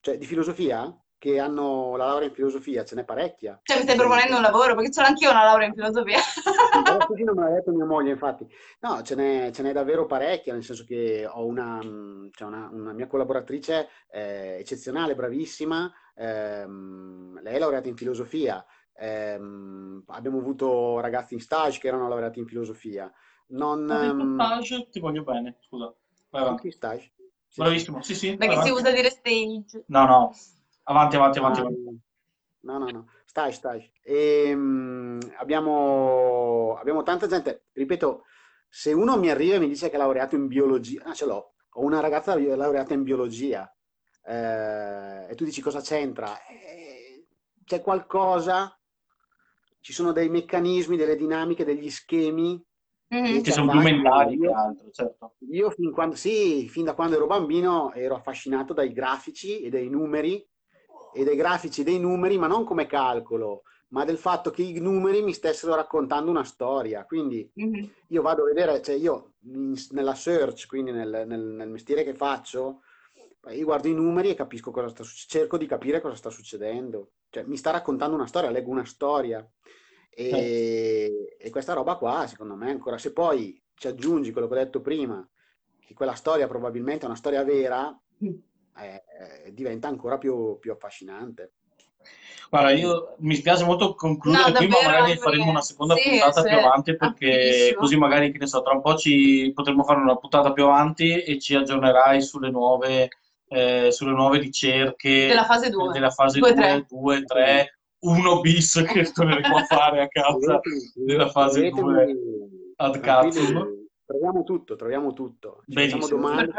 Cioè, 0.00 0.16
di 0.16 0.24
filosofia, 0.24 0.96
che 1.18 1.40
hanno 1.40 1.96
la 1.96 2.06
laurea 2.06 2.28
in 2.28 2.32
filosofia, 2.34 2.84
ce 2.84 2.94
n'è 2.94 3.04
parecchia. 3.04 3.58
Cioè, 3.64 3.78
mi 3.78 3.82
stai 3.82 3.96
proponendo 3.96 4.36
un 4.36 4.42
lavoro? 4.42 4.76
Perché 4.76 4.92
ce 4.92 5.00
l'ho 5.00 5.06
anch'io 5.08 5.30
una 5.30 5.42
laurea 5.42 5.66
in 5.66 5.74
filosofia. 5.74 6.18
Così 7.08 7.24
non 7.24 7.34
me 7.34 7.42
l'ha 7.42 7.54
detto 7.56 7.72
mia 7.72 7.84
moglie, 7.84 8.12
infatti. 8.12 8.46
No, 8.78 9.02
ce 9.02 9.16
n'è, 9.16 9.50
ce 9.52 9.62
n'è 9.62 9.72
davvero 9.72 10.06
parecchia, 10.06 10.52
nel 10.52 10.62
senso 10.64 10.84
che 10.84 11.26
ho 11.28 11.44
una, 11.44 11.80
cioè 12.30 12.46
una, 12.48 12.68
una 12.72 12.92
mia 12.92 13.08
collaboratrice 13.08 13.88
eh, 14.12 14.58
eccezionale, 14.60 15.16
bravissima, 15.16 15.92
ehm, 16.14 17.40
lei 17.42 17.56
è 17.56 17.58
laureata 17.58 17.88
in 17.88 17.96
filosofia, 17.96 18.64
ehm, 19.00 20.04
abbiamo 20.08 20.38
avuto 20.38 21.00
ragazzi 21.00 21.34
in 21.34 21.40
stage 21.40 21.78
che 21.78 21.88
erano 21.88 22.08
laureati 22.08 22.38
in 22.38 22.46
filosofia. 22.46 23.10
Non, 23.48 23.90
ehm, 23.90 24.34
stage, 24.34 24.88
ti 24.90 25.00
voglio 25.00 25.22
bene, 25.24 25.56
scusa. 25.66 25.92
Vai 26.28 26.42
avanti. 26.42 26.70
stage? 26.70 27.12
Sì. 27.48 27.60
Bravissimo, 27.62 28.02
sì, 28.02 28.14
sì. 28.14 28.36
Perché 28.36 28.54
si 28.54 28.68
avanti. 28.68 28.80
usa 28.80 28.92
dire 28.92 29.10
stage. 29.10 29.84
No, 29.86 30.04
no, 30.06 30.32
avanti, 30.84 31.16
avanti, 31.16 31.38
Ah, 31.38 31.40
avanti. 31.40 31.60
avanti. 31.60 32.00
No, 32.62 32.78
no, 32.78 32.90
no, 32.90 33.08
stage, 33.24 33.52
stage. 33.52 33.92
Ehm, 34.04 35.18
abbiamo, 35.38 36.76
abbiamo 36.78 37.02
tanta 37.02 37.26
gente, 37.26 37.64
ripeto, 37.72 38.24
se 38.68 38.92
uno 38.92 39.18
mi 39.18 39.30
arriva 39.30 39.56
e 39.56 39.58
mi 39.58 39.66
dice 39.68 39.88
che 39.88 39.96
è 39.96 39.98
laureato 39.98 40.36
in 40.36 40.46
biologia, 40.46 41.02
ah, 41.04 41.14
ce 41.14 41.24
l'ho, 41.26 41.54
ho 41.70 41.82
una 41.82 42.00
ragazza 42.00 42.38
laureata 42.38 42.92
in 42.94 43.02
biologia, 43.02 43.72
eh, 44.24 45.26
e 45.28 45.34
tu 45.34 45.44
dici 45.44 45.60
cosa 45.60 45.80
c'entra? 45.80 46.44
Eh, 46.46 47.26
c'è 47.64 47.80
qualcosa, 47.80 48.78
ci 49.80 49.92
sono 49.92 50.12
dei 50.12 50.28
meccanismi, 50.28 50.96
delle 50.96 51.16
dinamiche, 51.16 51.64
degli 51.64 51.90
schemi 51.90 52.62
Mhm. 53.12 53.42
Che 53.42 53.50
sono 53.50 53.72
più 53.72 53.80
mentali 53.80 54.38
che 54.38 54.46
altro, 54.46 54.88
certo. 54.92 55.34
io 55.50 55.68
fin 55.70 55.90
quando, 55.90 56.14
sì, 56.14 56.68
fin 56.68 56.84
da 56.84 56.94
quando 56.94 57.16
ero 57.16 57.26
bambino 57.26 57.92
ero 57.92 58.14
affascinato 58.14 58.72
dai 58.72 58.92
grafici 58.92 59.62
e 59.62 59.68
dai 59.68 59.88
numeri 59.88 60.46
e 61.12 61.24
dai 61.24 61.34
grafici 61.34 61.80
e 61.80 61.84
dei 61.84 61.98
numeri, 61.98 62.38
ma 62.38 62.46
non 62.46 62.62
come 62.64 62.86
calcolo, 62.86 63.62
ma 63.88 64.04
del 64.04 64.16
fatto 64.16 64.50
che 64.50 64.62
i 64.62 64.78
numeri 64.78 65.22
mi 65.22 65.32
stessero 65.32 65.74
raccontando 65.74 66.30
una 66.30 66.44
storia. 66.44 67.04
Quindi 67.04 67.50
Mhm. 67.52 67.90
io 68.06 68.22
vado 68.22 68.42
a 68.42 68.46
vedere, 68.46 68.80
cioè 68.80 68.94
io 68.94 69.32
in- 69.46 69.74
nella 69.90 70.14
search, 70.14 70.68
quindi 70.68 70.92
nel, 70.92 71.24
nel- 71.26 71.40
nel 71.40 71.68
mestiere 71.68 72.04
che 72.04 72.14
faccio, 72.14 72.82
io 73.48 73.64
guardo 73.64 73.88
i 73.88 73.94
numeri 73.94 74.30
e 74.30 74.34
capisco 74.34 74.70
cosa 74.70 74.88
sta 74.88 75.02
succedendo, 75.02 75.38
cerco 75.38 75.56
di 75.56 75.66
capire 75.66 76.00
cosa 76.00 76.14
sta 76.14 76.30
succedendo. 76.30 77.12
Cioè 77.30 77.44
mi 77.44 77.56
sta 77.56 77.70
raccontando 77.70 78.14
una 78.14 78.26
storia, 78.26 78.50
leggo 78.50 78.70
una 78.70 78.84
storia. 78.84 79.46
E, 80.12 81.36
e 81.38 81.50
questa 81.50 81.72
roba 81.72 81.96
qua, 81.96 82.26
secondo 82.26 82.54
me, 82.54 82.70
ancora 82.70 82.98
se 82.98 83.12
poi 83.12 83.60
ci 83.74 83.88
aggiungi 83.88 84.32
quello 84.32 84.46
che 84.46 84.54
ho 84.54 84.58
detto 84.58 84.80
prima, 84.82 85.26
che 85.78 85.94
quella 85.94 86.14
storia 86.14 86.46
probabilmente 86.46 87.04
è 87.04 87.08
una 87.08 87.16
storia 87.16 87.42
vera, 87.42 87.98
eh, 88.18 89.02
eh, 89.46 89.54
diventa 89.54 89.88
ancora 89.88 90.18
più, 90.18 90.58
più 90.58 90.72
affascinante. 90.72 91.52
Guarda, 92.50 92.72
io 92.72 93.14
mi 93.18 93.36
spiace 93.36 93.64
molto 93.64 93.94
concludere 93.94 94.50
No, 94.50 94.56
qui, 94.56 94.66
ma 94.66 94.82
magari 94.84 95.16
faremo 95.16 95.50
una 95.50 95.60
seconda 95.60 95.94
sì, 95.94 96.08
puntata 96.08 96.42
sì, 96.42 96.48
più 96.48 96.58
avanti 96.58 96.96
perché 96.96 97.74
così 97.78 97.96
magari, 97.96 98.32
che 98.32 98.38
ne 98.38 98.46
so, 98.46 98.60
tra 98.62 98.74
un 98.74 98.82
po' 98.82 98.96
ci 98.96 99.52
potremo 99.54 99.84
fare 99.84 100.00
una 100.00 100.16
puntata 100.16 100.52
più 100.52 100.64
avanti 100.64 101.22
e 101.22 101.38
ci 101.38 101.54
aggiornerai 101.54 102.20
sulle 102.20 102.50
nuove, 102.50 103.08
eh, 103.52 103.90
sulle 103.90 104.12
nuove 104.12 104.38
ricerche 104.38 105.26
Della 105.26 105.44
fase 105.44 105.70
2. 105.70 105.92
della 105.92 106.10
fase 106.10 106.38
2, 106.38 106.54
2, 106.54 106.56
3. 106.56 106.86
2, 106.88 107.24
3, 107.24 107.78
1 108.00 108.40
bis 108.40 108.84
che 108.86 109.02
torneremo 109.12 109.56
a 109.56 109.64
fare 109.64 110.02
a 110.02 110.08
causa 110.08 110.60
della 110.94 111.28
fase 111.28 111.68
2 111.68 112.16
ad 112.76 113.00
cazzo. 113.00 113.78
Troviamo 114.04 114.42
tutto, 114.44 114.76
troviamo 114.76 115.12
tutto. 115.12 115.62
Ci 115.66 115.74
Benissimo. 115.74 116.06
domande. 116.08 116.52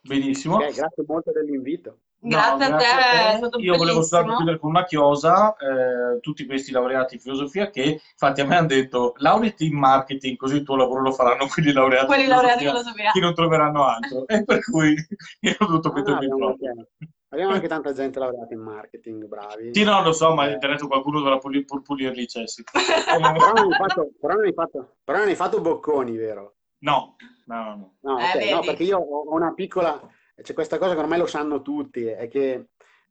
Benissimo. 0.00 0.54
Ok, 0.56 0.74
grazie 0.74 1.04
molto 1.06 1.32
dell'invito. 1.32 1.98
Grazie 2.18 2.68
No, 2.68 2.74
a 2.76 2.78
te, 2.78 2.86
è 3.34 3.36
stato 3.36 3.58
Io 3.58 3.76
volevo 3.76 4.00
soltanto 4.00 4.26
bellissimo. 4.26 4.36
chiudere 4.36 4.58
con 4.58 4.70
una 4.70 4.84
chiosa, 4.84 5.56
eh, 5.56 6.20
tutti 6.20 6.46
questi 6.46 6.72
laureati 6.72 7.14
in 7.14 7.20
filosofia 7.20 7.70
che 7.70 8.00
infatti 8.10 8.40
a 8.40 8.46
me 8.46 8.56
hanno 8.56 8.66
detto 8.66 9.12
laureati 9.18 9.66
in 9.66 9.76
marketing, 9.78 10.36
così 10.36 10.56
il 10.56 10.62
tuo 10.64 10.76
lavoro 10.76 11.02
lo 11.02 11.12
faranno 11.12 11.46
quelli 11.52 11.72
laureati 11.72 12.06
Quelli 12.06 12.22
in 12.24 12.28
laureati 12.28 12.62
in 12.64 12.68
filosofia 12.70 12.92
filosofia. 12.92 13.12
che 13.12 13.20
non 13.20 13.34
troveranno 13.34 13.84
altro. 13.84 14.26
E 14.26 14.44
per 14.44 14.64
cui 14.64 14.94
io 15.40 15.56
ho 15.58 15.66
dovuto 15.66 15.88
Ah, 15.88 15.92
no, 15.92 15.94
mettermi 15.94 16.24
abbiamo, 16.24 16.44
proprio. 16.44 16.70
anche, 16.70 16.88
abbiamo 17.28 17.52
anche 17.52 17.68
tanta 17.68 17.92
gente 17.92 18.18
laureata 18.18 18.54
in 18.54 18.60
marketing, 18.60 19.24
bravi. 19.26 19.74
Sì, 19.74 19.84
no, 19.84 20.02
lo 20.02 20.12
so, 20.12 20.34
ma 20.34 20.44
Eh, 20.44 20.46
in 20.48 20.52
internet 20.54 20.86
qualcuno 20.86 21.20
dovrà 21.20 21.38
pur 21.38 21.82
pulirli 21.82 22.22
i 22.22 22.26
cessi. 22.26 22.64
però, 22.74 23.18
non 23.20 23.70
hai 23.72 23.76
fatto, 23.76 24.08
però, 24.20 24.34
non 24.34 24.44
hai 24.44 24.52
fatto, 24.52 24.96
però 25.04 25.18
non 25.18 25.28
hai 25.28 25.36
fatto 25.36 25.60
bocconi, 25.60 26.16
vero? 26.16 26.54
No, 26.80 27.16
no, 27.46 27.62
no, 27.64 27.76
no. 27.76 27.94
No, 28.00 28.18
Eh, 28.18 28.46
ok, 28.46 28.50
no, 28.52 28.60
perché 28.60 28.82
io 28.84 28.98
ho 28.98 29.34
una 29.34 29.52
piccola, 29.54 30.00
c'è 30.42 30.54
questa 30.54 30.78
cosa 30.78 30.94
che 30.94 31.00
ormai 31.00 31.18
lo 31.18 31.26
sanno 31.26 31.62
tutti, 31.62 32.04
è 32.04 32.28
che 32.28 32.68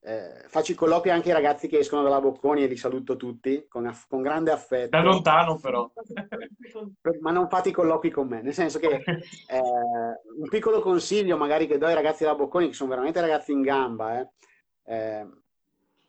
eh, 0.07 0.45
faccio 0.47 0.71
i 0.71 0.75
colloqui 0.75 1.09
anche 1.09 1.29
ai 1.29 1.33
ragazzi 1.33 1.67
che 1.67 1.79
escono 1.79 2.03
dalla 2.03 2.21
Bocconi 2.21 2.63
e 2.63 2.67
li 2.67 2.77
saluto 2.77 3.15
tutti 3.15 3.65
con, 3.67 3.87
aff- 3.87 4.07
con 4.07 4.21
grande 4.21 4.51
affetto. 4.51 4.89
Da 4.89 5.01
lontano 5.01 5.57
però. 5.57 5.91
Ma 7.21 7.31
non 7.31 7.49
fate 7.49 7.69
i 7.69 7.71
colloqui 7.71 8.11
con 8.11 8.27
me, 8.27 8.43
nel 8.43 8.53
senso 8.53 8.77
che 8.77 8.87
eh, 8.87 9.61
un 10.37 10.47
piccolo 10.47 10.79
consiglio 10.79 11.37
magari 11.37 11.65
che 11.65 11.79
do 11.79 11.87
ai 11.87 11.95
ragazzi 11.95 12.23
della 12.23 12.35
Bocconi, 12.35 12.67
che 12.67 12.73
sono 12.73 12.91
veramente 12.91 13.19
ragazzi 13.19 13.51
in 13.51 13.61
gamba, 13.61 14.19
eh, 14.19 14.29
eh, 14.85 15.27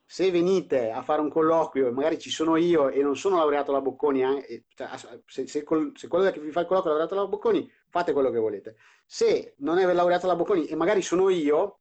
se 0.05 0.31
venite 0.31 0.91
a 0.91 1.01
fare 1.01 1.23
un 1.23 1.31
colloquio 1.31 1.89
e 1.89 1.91
magari 1.91 2.19
ci 2.19 2.31
sono 2.31 2.57
io 2.57 2.91
e 2.91 3.03
non 3.03 3.17
sono 3.17 3.37
laureato 3.37 3.71
alla 3.71 3.81
Bocconi, 3.81 4.23
eh, 4.23 4.65
cioè, 4.75 4.89
se, 5.25 5.47
se 5.47 5.65
se 5.95 6.09
quello 6.09 6.31
che 6.31 6.41
vi 6.41 6.51
fa 6.51 6.61
il 6.61 6.67
colloquio 6.67 6.93
è 6.93 6.97
laureato 6.97 7.15
alla 7.15 7.27
Bocconi, 7.27 7.71
fate 7.89 8.13
quello 8.13 8.31
che 8.31 8.39
volete. 8.39 8.77
Se 9.05 9.55
non 9.59 9.79
è 9.79 9.93
laureato 9.93 10.27
alla 10.27 10.37
Bocconi 10.37 10.67
e 10.67 10.75
magari 10.75 11.03
sono 11.03 11.29
io, 11.29 11.81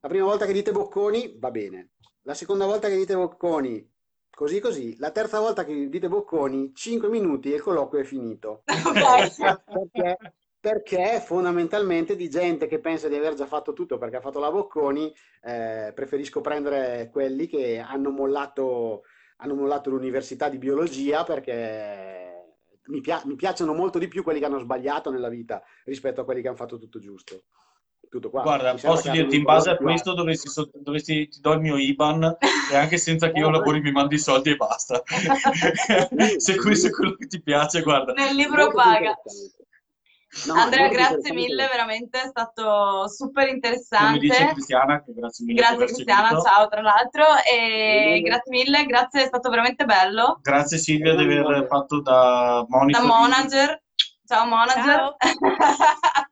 la 0.00 0.08
prima 0.08 0.24
volta 0.24 0.46
che 0.46 0.52
dite 0.52 0.72
Bocconi 0.72 1.36
va 1.38 1.50
bene, 1.50 1.90
la 2.22 2.34
seconda 2.34 2.66
volta 2.66 2.88
che 2.88 2.96
dite 2.96 3.14
Bocconi 3.14 3.96
così 4.38 4.60
così, 4.60 4.96
la 4.98 5.10
terza 5.10 5.40
volta 5.40 5.64
che 5.64 5.88
dite 5.88 6.08
Bocconi, 6.08 6.72
5 6.72 7.08
minuti 7.08 7.50
e 7.50 7.56
il 7.56 7.60
colloquio 7.60 8.02
è 8.02 8.04
finito. 8.04 8.62
Perché, 9.66 10.16
perché 10.60 11.20
fondamentalmente 11.20 12.14
di 12.14 12.28
gente 12.28 12.66
che 12.66 12.78
pensa 12.78 13.08
di 13.08 13.16
aver 13.16 13.34
già 13.34 13.46
fatto 13.46 13.72
tutto 13.72 13.96
perché 13.96 14.16
ha 14.16 14.20
fatto 14.20 14.38
la 14.38 14.50
Bocconi, 14.50 15.12
eh, 15.42 15.92
preferisco 15.94 16.40
prendere 16.40 17.08
quelli 17.10 17.46
che 17.46 17.78
hanno 17.78 18.10
mollato, 18.10 19.02
hanno 19.38 19.54
mollato 19.54 19.90
l'università 19.90 20.48
di 20.48 20.58
biologia 20.58 21.24
perché 21.24 22.37
mi, 22.88 23.00
pia- 23.00 23.22
mi 23.24 23.34
piacciono 23.36 23.72
molto 23.72 23.98
di 23.98 24.08
più 24.08 24.22
quelli 24.22 24.38
che 24.38 24.44
hanno 24.44 24.58
sbagliato 24.58 25.10
nella 25.10 25.28
vita 25.28 25.62
rispetto 25.84 26.20
a 26.20 26.24
quelli 26.24 26.42
che 26.42 26.48
hanno 26.48 26.56
fatto 26.56 26.78
tutto 26.78 26.98
giusto. 26.98 27.44
Tutto 28.08 28.30
qua. 28.30 28.42
Guarda, 28.42 28.74
posso 28.74 29.10
dirti, 29.10 29.36
in 29.36 29.42
base 29.42 29.70
a 29.70 29.76
questo 29.76 30.14
dovresti, 30.14 30.48
so- 30.48 30.70
dovresti- 30.72 31.28
ti 31.28 31.40
do 31.40 31.52
il 31.52 31.60
mio 31.60 31.76
IBAN 31.76 32.38
e 32.72 32.76
anche 32.76 32.96
senza 32.96 33.30
che 33.30 33.38
io 33.38 33.50
lavori 33.50 33.80
mi 33.80 33.92
mandi 33.92 34.14
i 34.14 34.18
soldi 34.18 34.50
e 34.50 34.56
basta. 34.56 35.02
Se 36.38 36.56
questo 36.56 36.86
è 36.86 36.90
quello 36.90 37.14
che 37.16 37.26
ti 37.26 37.42
piace, 37.42 37.82
guarda. 37.82 38.12
Nel 38.14 38.34
libro 38.34 38.62
Molto 38.62 38.76
paga. 38.76 39.18
No, 40.46 40.54
Andrea, 40.54 40.88
grazie 40.88 41.32
mille, 41.32 41.68
veramente 41.68 42.20
è 42.20 42.26
stato 42.28 43.08
super 43.08 43.44
Come 43.46 43.56
interessante. 43.56 44.18
dice 44.18 44.46
Cristiana, 44.52 45.02
grazie 45.06 45.44
mille 45.46 45.60
Grazie 45.60 45.86
Cristiana, 45.86 46.28
seguito. 46.28 46.48
ciao 46.48 46.68
tra 46.68 46.80
l'altro, 46.82 47.24
e 47.50 48.20
grazie 48.22 48.50
mille, 48.50 48.84
grazie, 48.84 49.22
è 49.22 49.26
stato 49.26 49.48
veramente 49.48 49.84
bello. 49.86 50.38
Grazie 50.42 50.76
Silvia 50.76 51.14
di 51.14 51.22
aver 51.22 51.66
fatto 51.66 52.02
da 52.02 52.64
monitor. 52.68 53.00
Da 53.00 53.06
manager, 53.06 53.82
ciao 54.26 54.46
manager. 54.46 55.16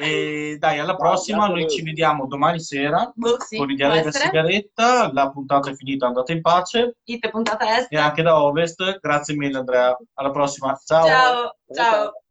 E 0.00 0.54
dai, 0.60 0.78
alla 0.78 0.94
prossima, 0.94 1.46
a 1.46 1.48
noi 1.48 1.68
ci 1.68 1.82
vediamo 1.82 2.28
domani 2.28 2.60
sera 2.60 3.10
Boh, 3.16 3.36
sì, 3.40 3.56
con 3.56 3.74
da 3.74 3.96
essere. 3.96 4.26
sigaretta. 4.26 5.12
La 5.12 5.28
puntata 5.28 5.70
è 5.70 5.74
finita, 5.74 6.06
andate 6.06 6.34
in 6.34 6.40
pace. 6.40 6.98
It 7.02 7.28
puntata 7.30 7.78
est. 7.78 7.92
E 7.92 7.98
anche 7.98 8.22
da 8.22 8.40
Ovest. 8.40 9.00
Grazie 9.00 9.34
mille 9.34 9.58
Andrea. 9.58 9.96
Alla 10.14 10.30
prossima. 10.30 10.78
Ciao. 10.84 11.04
Ciao, 11.04 11.56
ciao. 11.74 12.22